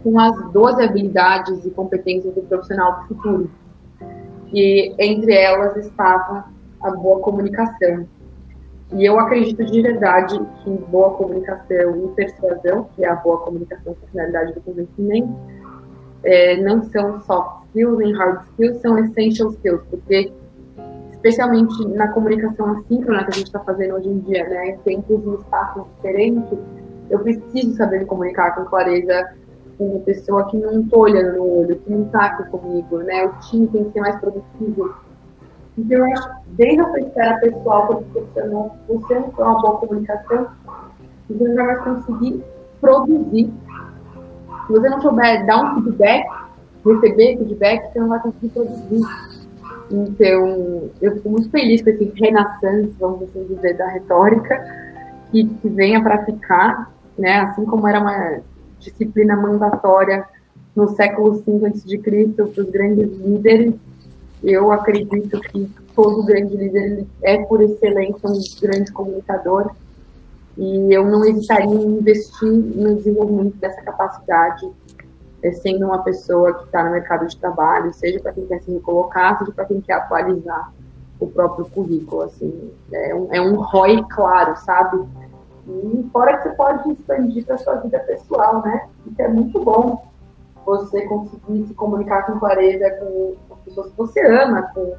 com 0.02 0.20
as 0.20 0.52
12 0.52 0.82
habilidades 0.82 1.64
e 1.64 1.70
competências 1.70 2.34
do 2.34 2.42
profissional 2.42 3.00
do 3.00 3.08
futuro. 3.08 3.50
E 4.52 4.94
entre 4.98 5.34
elas 5.34 5.74
estava 5.78 6.44
a 6.82 6.90
boa 6.90 7.20
comunicação. 7.20 8.06
E 8.92 9.04
eu 9.04 9.18
acredito 9.18 9.64
de 9.64 9.82
verdade 9.82 10.38
que 10.62 10.70
boa 10.70 11.10
comunicação 11.14 12.04
e 12.04 12.08
persuasão, 12.14 12.88
que 12.94 13.04
é 13.04 13.08
a 13.08 13.16
boa 13.16 13.38
comunicação 13.38 13.94
com 13.94 14.06
a 14.06 14.08
finalidade 14.10 14.52
do 14.52 14.60
convencimento, 14.60 15.34
é, 16.22 16.56
não 16.62 16.82
são 16.84 17.20
soft 17.22 17.66
skills 17.66 17.98
nem 17.98 18.12
hard 18.14 18.42
skills, 18.44 18.80
são 18.80 18.98
essential 18.98 19.50
skills, 19.50 19.82
porque 19.90 20.32
especialmente 21.12 21.88
na 21.88 22.08
comunicação 22.08 22.78
assíncrona 22.78 23.24
que 23.24 23.30
a 23.30 23.34
gente 23.34 23.46
está 23.46 23.60
fazendo 23.60 23.94
hoje 23.94 24.08
em 24.08 24.18
dia, 24.20 24.48
né, 24.48 24.70
em 24.70 24.78
tempos 24.78 25.24
e 25.24 25.34
espaços 25.40 25.84
diferentes, 25.96 26.58
eu 27.10 27.18
preciso 27.20 27.74
saber 27.76 28.00
me 28.00 28.04
comunicar 28.04 28.54
com 28.54 28.64
clareza 28.64 29.32
com 29.78 29.86
uma 29.86 30.00
pessoa 30.00 30.48
que 30.48 30.56
não 30.56 30.82
estou 30.82 31.00
olhando 31.00 31.36
no 31.36 31.60
olho, 31.60 31.76
que 31.76 31.90
não 31.90 32.04
está 32.04 32.26
aqui 32.26 32.48
comigo, 32.50 32.98
né, 32.98 33.24
o 33.24 33.40
time 33.40 33.66
tem 33.68 33.84
que 33.84 33.92
ser 33.92 34.00
mais 34.00 34.20
produtivo, 34.20 34.94
então, 35.76 35.98
eu 35.98 36.12
acho 36.12 36.30
desde 36.48 36.80
a 36.80 36.88
sua 36.88 37.00
esfera 37.00 37.40
pessoal 37.40 37.86
como 37.86 38.02
profissional, 38.04 38.76
você 38.86 39.14
não 39.14 39.30
tem 39.30 39.44
uma 39.44 39.60
boa 39.60 39.78
comunicação, 39.78 40.46
você 41.28 41.48
não 41.48 41.66
vai 41.66 41.76
conseguir 41.76 42.44
produzir. 42.80 43.52
Se 44.66 44.72
você 44.72 44.88
não 44.88 45.00
souber 45.00 45.46
dar 45.46 45.64
um 45.64 45.82
feedback, 45.82 46.26
receber 46.84 47.38
feedback, 47.38 47.92
você 47.92 48.00
não 48.00 48.08
vai 48.08 48.20
conseguir 48.20 48.48
produzir. 48.50 49.02
Então, 49.90 50.90
eu 51.02 51.12
fico 51.16 51.28
muito 51.28 51.50
feliz 51.50 51.82
com 51.82 51.90
esse 51.90 52.12
renaissance, 52.16 52.94
vamos 52.98 53.22
assim 53.22 53.44
dizer, 53.46 53.76
da 53.76 53.88
retórica, 53.88 54.64
que, 55.30 55.44
que 55.44 55.68
venha 55.68 56.02
para 56.02 56.24
ficar, 56.24 56.92
né? 57.18 57.40
Assim 57.40 57.64
como 57.64 57.86
era 57.88 58.00
uma 58.00 58.40
disciplina 58.78 59.36
mandatória 59.36 60.24
no 60.74 60.88
século 60.88 61.42
V 61.46 61.66
a.C. 61.66 61.98
para 62.34 62.44
os 62.44 62.70
grandes 62.70 63.18
líderes, 63.18 63.74
eu 64.44 64.70
acredito 64.72 65.40
que 65.40 65.70
todo 65.94 66.24
grande 66.24 66.56
líder 66.56 67.06
é, 67.22 67.38
por 67.44 67.62
excelência, 67.62 68.28
um 68.28 68.40
grande 68.60 68.92
comunicador. 68.92 69.70
E 70.56 70.94
eu 70.94 71.04
não 71.06 71.24
hesitaria 71.24 71.66
em 71.66 71.98
investir 71.98 72.52
no 72.52 72.94
desenvolvimento 72.96 73.56
dessa 73.56 73.80
capacidade, 73.82 74.70
é, 75.42 75.52
sendo 75.52 75.86
uma 75.86 76.02
pessoa 76.02 76.54
que 76.54 76.64
está 76.64 76.84
no 76.84 76.92
mercado 76.92 77.26
de 77.26 77.36
trabalho, 77.36 77.92
seja 77.92 78.20
para 78.20 78.32
quem 78.32 78.46
quer 78.46 78.60
se 78.60 78.70
recolocar, 78.70 79.38
seja 79.38 79.52
para 79.52 79.64
quem 79.64 79.80
quer 79.80 79.94
atualizar 79.94 80.72
o 81.18 81.26
próprio 81.26 81.64
currículo. 81.66 82.22
Assim, 82.22 82.70
é 82.92 83.14
um, 83.14 83.28
é 83.32 83.40
um 83.40 83.56
ROI 83.56 84.04
claro, 84.10 84.56
sabe? 84.58 85.04
E 85.66 86.06
fora 86.12 86.36
que 86.36 86.48
você 86.48 86.54
pode 86.54 86.92
expandir 86.92 87.44
para 87.46 87.58
sua 87.58 87.76
vida 87.76 87.98
pessoal, 88.00 88.62
né? 88.62 88.86
Isso 89.06 89.20
é 89.22 89.28
muito 89.28 89.58
bom 89.64 90.04
você 90.64 91.02
conseguir 91.02 91.66
se 91.66 91.74
comunicar 91.74 92.26
com 92.26 92.38
clareza 92.38 92.90
com 92.92 93.34
pessoas 93.64 93.90
que 93.90 93.96
você 93.96 94.20
ama, 94.26 94.62
com, 94.74 94.94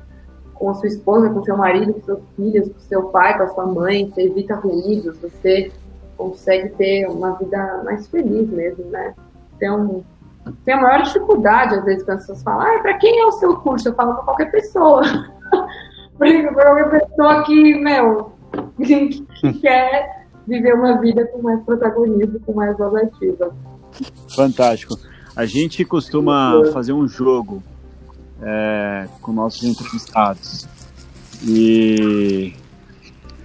com 0.53 0.69
a 0.69 0.73
sua 0.75 0.87
esposa, 0.87 1.29
com 1.29 1.43
seu 1.43 1.57
marido, 1.57 1.93
com 1.93 2.01
seus 2.01 2.19
filhos, 2.35 2.69
com 2.69 2.79
seu 2.79 3.03
pai, 3.09 3.37
com 3.37 3.43
a 3.43 3.47
sua 3.49 3.65
mãe, 3.65 4.09
você 4.09 4.23
evita 4.23 4.55
ruídos, 4.55 5.17
você 5.17 5.71
consegue 6.17 6.69
ter 6.69 7.07
uma 7.07 7.33
vida 7.33 7.81
mais 7.83 8.07
feliz 8.07 8.49
mesmo, 8.49 8.85
né? 8.85 9.13
Então, 9.55 10.03
tem 10.63 10.73
a 10.73 10.81
maior 10.81 11.01
dificuldade, 11.03 11.75
às 11.75 11.83
vezes, 11.83 12.03
quando 12.03 12.17
as 12.17 12.23
pessoas 12.23 12.43
falam, 12.43 12.61
ah, 12.61 12.79
para 12.79 12.97
quem 12.97 13.19
é 13.19 13.25
o 13.25 13.31
seu 13.31 13.55
curso? 13.57 13.89
Eu 13.89 13.95
falo 13.95 14.13
para 14.15 14.23
qualquer 14.23 14.51
pessoa. 14.51 15.01
para 16.17 16.53
qualquer 16.53 17.01
pessoa 17.01 17.43
que, 17.43 17.75
meu, 17.75 18.31
que 18.77 19.25
quer 19.61 20.25
viver 20.47 20.75
uma 20.75 20.99
vida 20.99 21.25
com 21.27 21.41
mais 21.41 21.61
protagonismo, 21.63 22.39
com 22.41 22.53
mais 22.53 22.77
voz 22.77 22.93
ativa. 22.95 23.53
Fantástico. 24.35 24.95
A 25.35 25.45
gente 25.45 25.83
costuma 25.83 26.63
fazer 26.71 26.93
um 26.93 27.07
jogo 27.07 27.61
é, 28.41 29.07
com 29.21 29.31
nossos 29.31 29.63
entrevistados. 29.63 30.67
E, 31.43 32.53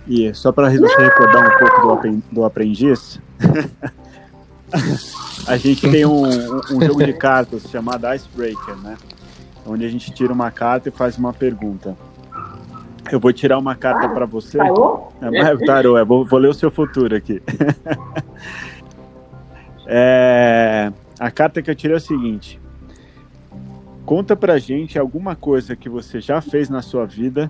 e 0.06 0.32
só 0.34 0.52
para 0.52 0.70
você 0.70 1.02
recordar 1.02 1.46
um 1.46 1.58
pouco 1.58 2.08
do, 2.08 2.22
do 2.32 2.44
aprendiz, 2.44 3.20
a 5.46 5.56
gente 5.56 5.90
tem 5.90 6.06
um, 6.06 6.24
um, 6.24 6.82
jogo 6.82 7.04
de 7.04 7.12
cartas 7.12 7.62
chamado 7.70 8.12
Icebreaker, 8.12 8.76
né? 8.76 8.96
Onde 9.66 9.84
a 9.84 9.88
gente 9.88 10.10
tira 10.12 10.32
uma 10.32 10.50
carta 10.50 10.88
e 10.88 10.92
faz 10.92 11.18
uma 11.18 11.32
pergunta. 11.32 11.96
Eu 13.10 13.18
vou 13.18 13.32
tirar 13.32 13.58
uma 13.58 13.74
carta 13.74 14.08
para 14.08 14.24
você. 14.24 14.58
Tarô? 14.58 15.08
É, 15.20 15.66
tarô, 15.66 15.98
é, 15.98 16.04
vou, 16.04 16.24
vou 16.24 16.38
ler 16.38 16.48
o 16.48 16.54
seu 16.54 16.70
futuro 16.70 17.16
aqui. 17.16 17.42
é, 19.86 20.92
a 21.18 21.30
carta 21.30 21.60
que 21.60 21.70
eu 21.70 21.74
tirei 21.74 21.94
é 21.94 21.98
o 21.98 22.00
seguinte: 22.00 22.59
Conta 24.10 24.34
pra 24.34 24.58
gente 24.58 24.98
alguma 24.98 25.36
coisa 25.36 25.76
que 25.76 25.88
você 25.88 26.20
já 26.20 26.40
fez 26.40 26.68
na 26.68 26.82
sua 26.82 27.06
vida 27.06 27.48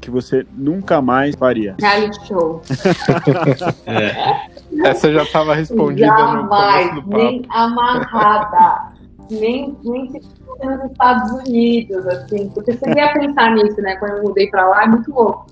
que 0.00 0.12
você 0.12 0.46
nunca 0.56 1.02
mais 1.02 1.34
faria. 1.34 1.74
Reality 1.80 2.24
show. 2.24 2.62
é. 3.84 4.88
Essa 4.88 5.12
já 5.12 5.24
estava 5.24 5.56
respondida 5.56 6.06
Jamais, 6.06 6.38
no 6.38 6.48
começo 6.48 6.94
do 6.94 7.02
papo. 7.02 7.16
Nem 7.16 7.46
amarrada. 7.50 8.92
nem, 9.28 9.76
nem 9.82 10.08
se 10.12 10.20
nos 10.64 10.84
Estados 10.88 11.32
Unidos, 11.32 12.06
assim, 12.06 12.48
porque 12.50 12.74
você 12.74 12.88
ia 12.94 13.12
pensar 13.14 13.50
nisso, 13.50 13.82
né? 13.82 13.96
Quando 13.96 14.18
eu 14.18 14.22
mudei 14.22 14.48
pra 14.50 14.68
lá, 14.68 14.84
é 14.84 14.86
muito 14.86 15.12
louco. 15.12 15.46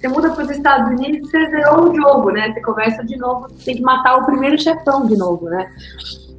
Você 0.00 0.08
muda 0.08 0.30
para 0.30 0.44
os 0.44 0.50
Estados 0.50 0.98
Unidos, 0.98 1.30
você 1.30 1.50
zerou 1.50 1.90
o 1.90 1.94
jogo, 1.94 2.30
né? 2.30 2.54
Você 2.54 2.62
começa 2.62 3.04
de 3.04 3.18
novo, 3.18 3.50
você 3.50 3.66
tem 3.66 3.76
que 3.76 3.82
matar 3.82 4.16
o 4.16 4.24
primeiro 4.24 4.58
chefão 4.58 5.06
de 5.06 5.14
novo, 5.14 5.44
né? 5.50 5.70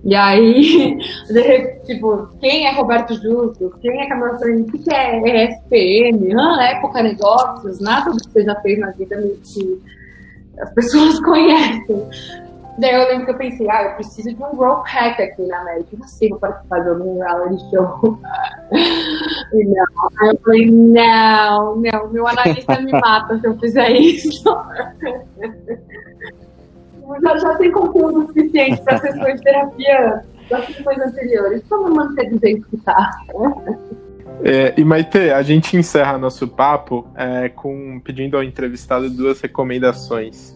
E 0.05 0.13
aí, 0.13 0.99
tipo, 1.85 2.27
quem 2.39 2.67
é 2.67 2.71
Roberto 2.73 3.15
Justo? 3.15 3.73
Quem 3.81 4.01
é 4.01 4.07
Camila 4.07 4.37
Sorrentino? 4.37 4.67
O 4.67 4.83
que 4.83 4.93
é 4.93 5.45
ESPM? 5.45 6.39
Ah, 6.39 6.63
época 6.63 7.01
negócios? 7.01 7.79
Nada 7.81 8.11
do 8.11 8.17
que 8.17 8.29
você 8.29 8.43
já 8.43 8.55
fez 8.61 8.79
na 8.79 8.91
vida 8.91 9.17
que 9.43 9.81
as 10.59 10.71
pessoas 10.73 11.19
conhecem. 11.25 12.07
Daí 12.77 12.93
eu 12.93 13.07
lembro 13.07 13.25
que 13.25 13.31
eu 13.31 13.37
pensei, 13.37 13.67
ah, 13.69 13.83
eu 13.83 13.95
preciso 13.95 14.29
de 14.29 14.43
um 14.43 14.55
growth 14.55 14.85
hack 14.85 15.19
aqui 15.19 15.41
na 15.47 15.61
América. 15.61 15.97
Não 15.97 16.07
sei, 16.07 16.29
vou 16.29 16.39
participar 16.39 16.81
de 16.81 16.89
algum 16.89 17.19
reality 17.19 17.63
show. 17.71 18.19
E 19.53 19.63
não. 19.63 19.85
Aí 20.19 20.29
eu 20.29 20.39
falei, 20.43 20.71
não, 20.71 21.75
não, 21.77 22.09
meu 22.11 22.27
analista 22.27 22.81
me 22.81 22.91
mata 22.91 23.39
se 23.39 23.47
eu 23.47 23.57
fizer 23.57 23.89
isso. 23.91 24.43
Já, 27.21 27.37
já 27.37 27.55
tem 27.55 27.71
conteúdo 27.71 28.27
suficiente 28.27 28.81
para 28.83 28.99
sessões 28.99 29.35
de 29.35 29.41
terapia 29.43 30.23
das 30.49 30.65
sessões 30.67 30.99
anteriores. 30.99 31.63
Só 31.67 31.83
me 31.83 31.95
manter 31.95 32.29
do 32.29 32.39
jeito 32.39 32.67
que 32.67 32.77
tá. 32.77 33.11
É, 34.43 34.73
e 34.77 34.83
Maite, 34.83 35.17
a 35.17 35.41
gente 35.41 35.77
encerra 35.77 36.17
nosso 36.17 36.47
papo 36.47 37.07
é, 37.15 37.49
com 37.49 37.99
pedindo 38.03 38.37
ao 38.37 38.43
entrevistado 38.43 39.09
duas 39.09 39.41
recomendações. 39.41 40.55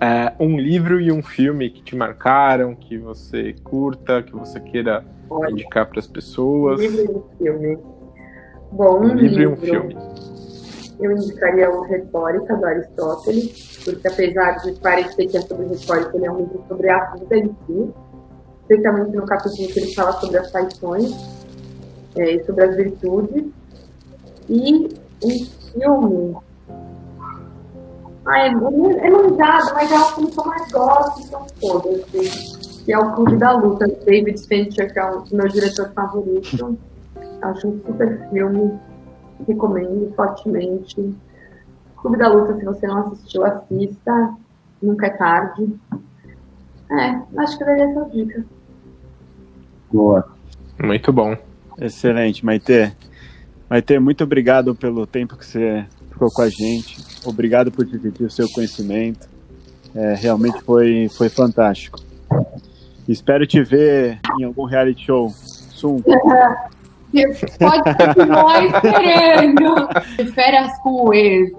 É, 0.00 0.32
um 0.38 0.58
livro 0.58 1.00
e 1.00 1.10
um 1.10 1.22
filme 1.22 1.70
que 1.70 1.82
te 1.82 1.96
marcaram, 1.96 2.74
que 2.74 2.96
você 2.96 3.54
curta, 3.64 4.22
que 4.22 4.32
você 4.32 4.60
queira 4.60 5.04
Olha, 5.28 5.50
indicar 5.50 5.86
para 5.86 5.98
as 5.98 6.06
pessoas. 6.06 6.80
Livro 6.80 7.00
e 7.00 7.10
um 7.10 7.36
filme. 7.36 7.78
Bom, 8.70 9.00
um, 9.00 9.02
um 9.02 9.14
livro, 9.14 9.20
livro, 9.20 9.42
e 9.42 9.46
um 9.46 9.56
filme. 9.56 9.96
Eu 11.00 11.12
indicaria 11.12 11.70
o 11.70 11.82
Retórica, 11.82 12.56
do 12.56 12.66
Aristóteles, 12.66 13.80
porque 13.84 14.08
apesar 14.08 14.52
de 14.62 14.72
parecer 14.80 15.26
que 15.26 15.36
é 15.36 15.40
sobre 15.42 15.66
retórica, 15.66 16.16
ele 16.16 16.26
é 16.26 16.32
um 16.32 16.38
livro 16.38 16.64
sobre 16.68 16.90
a 16.90 17.04
vida 17.14 17.36
em 17.36 17.56
si, 17.66 17.94
especialmente 18.62 19.16
no 19.16 19.24
capítulo 19.24 19.68
que 19.68 19.80
ele 19.80 19.94
fala 19.94 20.12
sobre 20.14 20.38
as 20.38 20.50
paixões 20.50 21.12
é, 22.16 22.34
e 22.34 22.44
sobre 22.44 22.64
as 22.64 22.76
virtudes. 22.76 23.44
E 24.48 24.88
um 25.22 25.44
filme 25.72 26.36
ah, 28.28 28.40
é, 28.40 28.48
é 28.48 29.10
manjado, 29.10 29.74
mas 29.74 29.90
é 29.90 29.98
o 29.98 30.04
filme 30.04 30.30
que 30.30 30.38
eu 30.38 30.44
mais 30.44 30.70
gosto, 30.70 31.20
então 31.22 31.46
foda 31.58 31.88
assim, 31.88 32.84
Que 32.84 32.92
é 32.92 32.98
o 32.98 33.14
Clube 33.14 33.36
da 33.36 33.52
Luta, 33.52 33.86
David 34.04 34.46
Fincher, 34.46 34.92
que 34.92 34.98
é 34.98 35.04
o 35.04 35.24
meu 35.32 35.48
diretor 35.48 35.90
favorito. 35.94 36.78
Acho 37.40 37.68
um 37.68 37.80
super 37.86 38.28
filme, 38.28 38.78
recomendo 39.46 40.12
fortemente. 40.14 41.14
Clube 41.96 42.16
da 42.16 42.28
Luta, 42.28 42.56
se 42.56 42.64
você 42.64 42.86
não 42.86 42.98
assistiu, 42.98 43.44
assista. 43.44 44.34
Nunca 44.80 45.06
é 45.06 45.10
tarde. 45.10 45.74
É, 46.90 47.20
acho 47.40 47.58
que 47.58 47.64
daria 47.64 47.84
essa 47.84 48.04
dica. 48.06 48.44
Boa. 49.92 50.28
Muito 50.82 51.12
bom. 51.12 51.36
Excelente, 51.80 52.44
Maite. 52.44 52.96
Maite, 53.68 53.98
muito 53.98 54.24
obrigado 54.24 54.74
pelo 54.74 55.06
tempo 55.06 55.36
que 55.36 55.44
você 55.44 55.84
ficou 56.10 56.28
com 56.30 56.42
a 56.42 56.48
gente. 56.48 57.04
Obrigado 57.26 57.70
por 57.70 57.84
dividir 57.84 58.26
o 58.26 58.30
seu 58.30 58.48
conhecimento. 58.50 59.28
É, 59.94 60.14
realmente 60.14 60.60
foi, 60.62 61.08
foi 61.08 61.28
fantástico. 61.28 61.98
Espero 63.08 63.46
te 63.46 63.62
ver 63.62 64.20
em 64.38 64.44
algum 64.44 64.64
reality 64.64 65.04
show. 65.04 65.30
Sum. 65.30 66.02
Pode 67.58 67.96
continuar 67.96 68.64
esperando. 68.64 69.88
Férias 70.34 70.78
com 70.82 71.08
o 71.08 71.14
ex. 71.14 71.50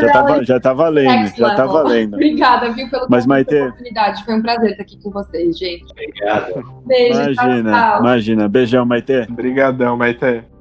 Já 0.00 0.12
tá, 0.12 0.42
já 0.42 0.60
tá 0.60 0.72
valendo, 0.72 1.36
já 1.36 1.54
tá 1.54 1.66
valendo. 1.66 2.14
Obrigada, 2.14 2.72
viu, 2.72 2.90
pelo 2.90 3.06
Mas, 3.08 3.26
Maite... 3.26 3.54
oportunidade. 3.54 4.24
Foi 4.24 4.34
um 4.34 4.42
prazer 4.42 4.72
estar 4.72 4.82
aqui 4.82 5.00
com 5.02 5.10
vocês, 5.10 5.58
gente. 5.58 5.84
Obrigado. 5.90 6.82
Beijo, 6.86 7.20
imagina, 7.20 7.72
tchau, 7.72 7.90
tchau. 7.90 8.00
imagina. 8.00 8.48
Beijão, 8.48 8.84
Maite. 8.84 9.26
Obrigadão, 9.30 9.96
Maite. 9.96 10.55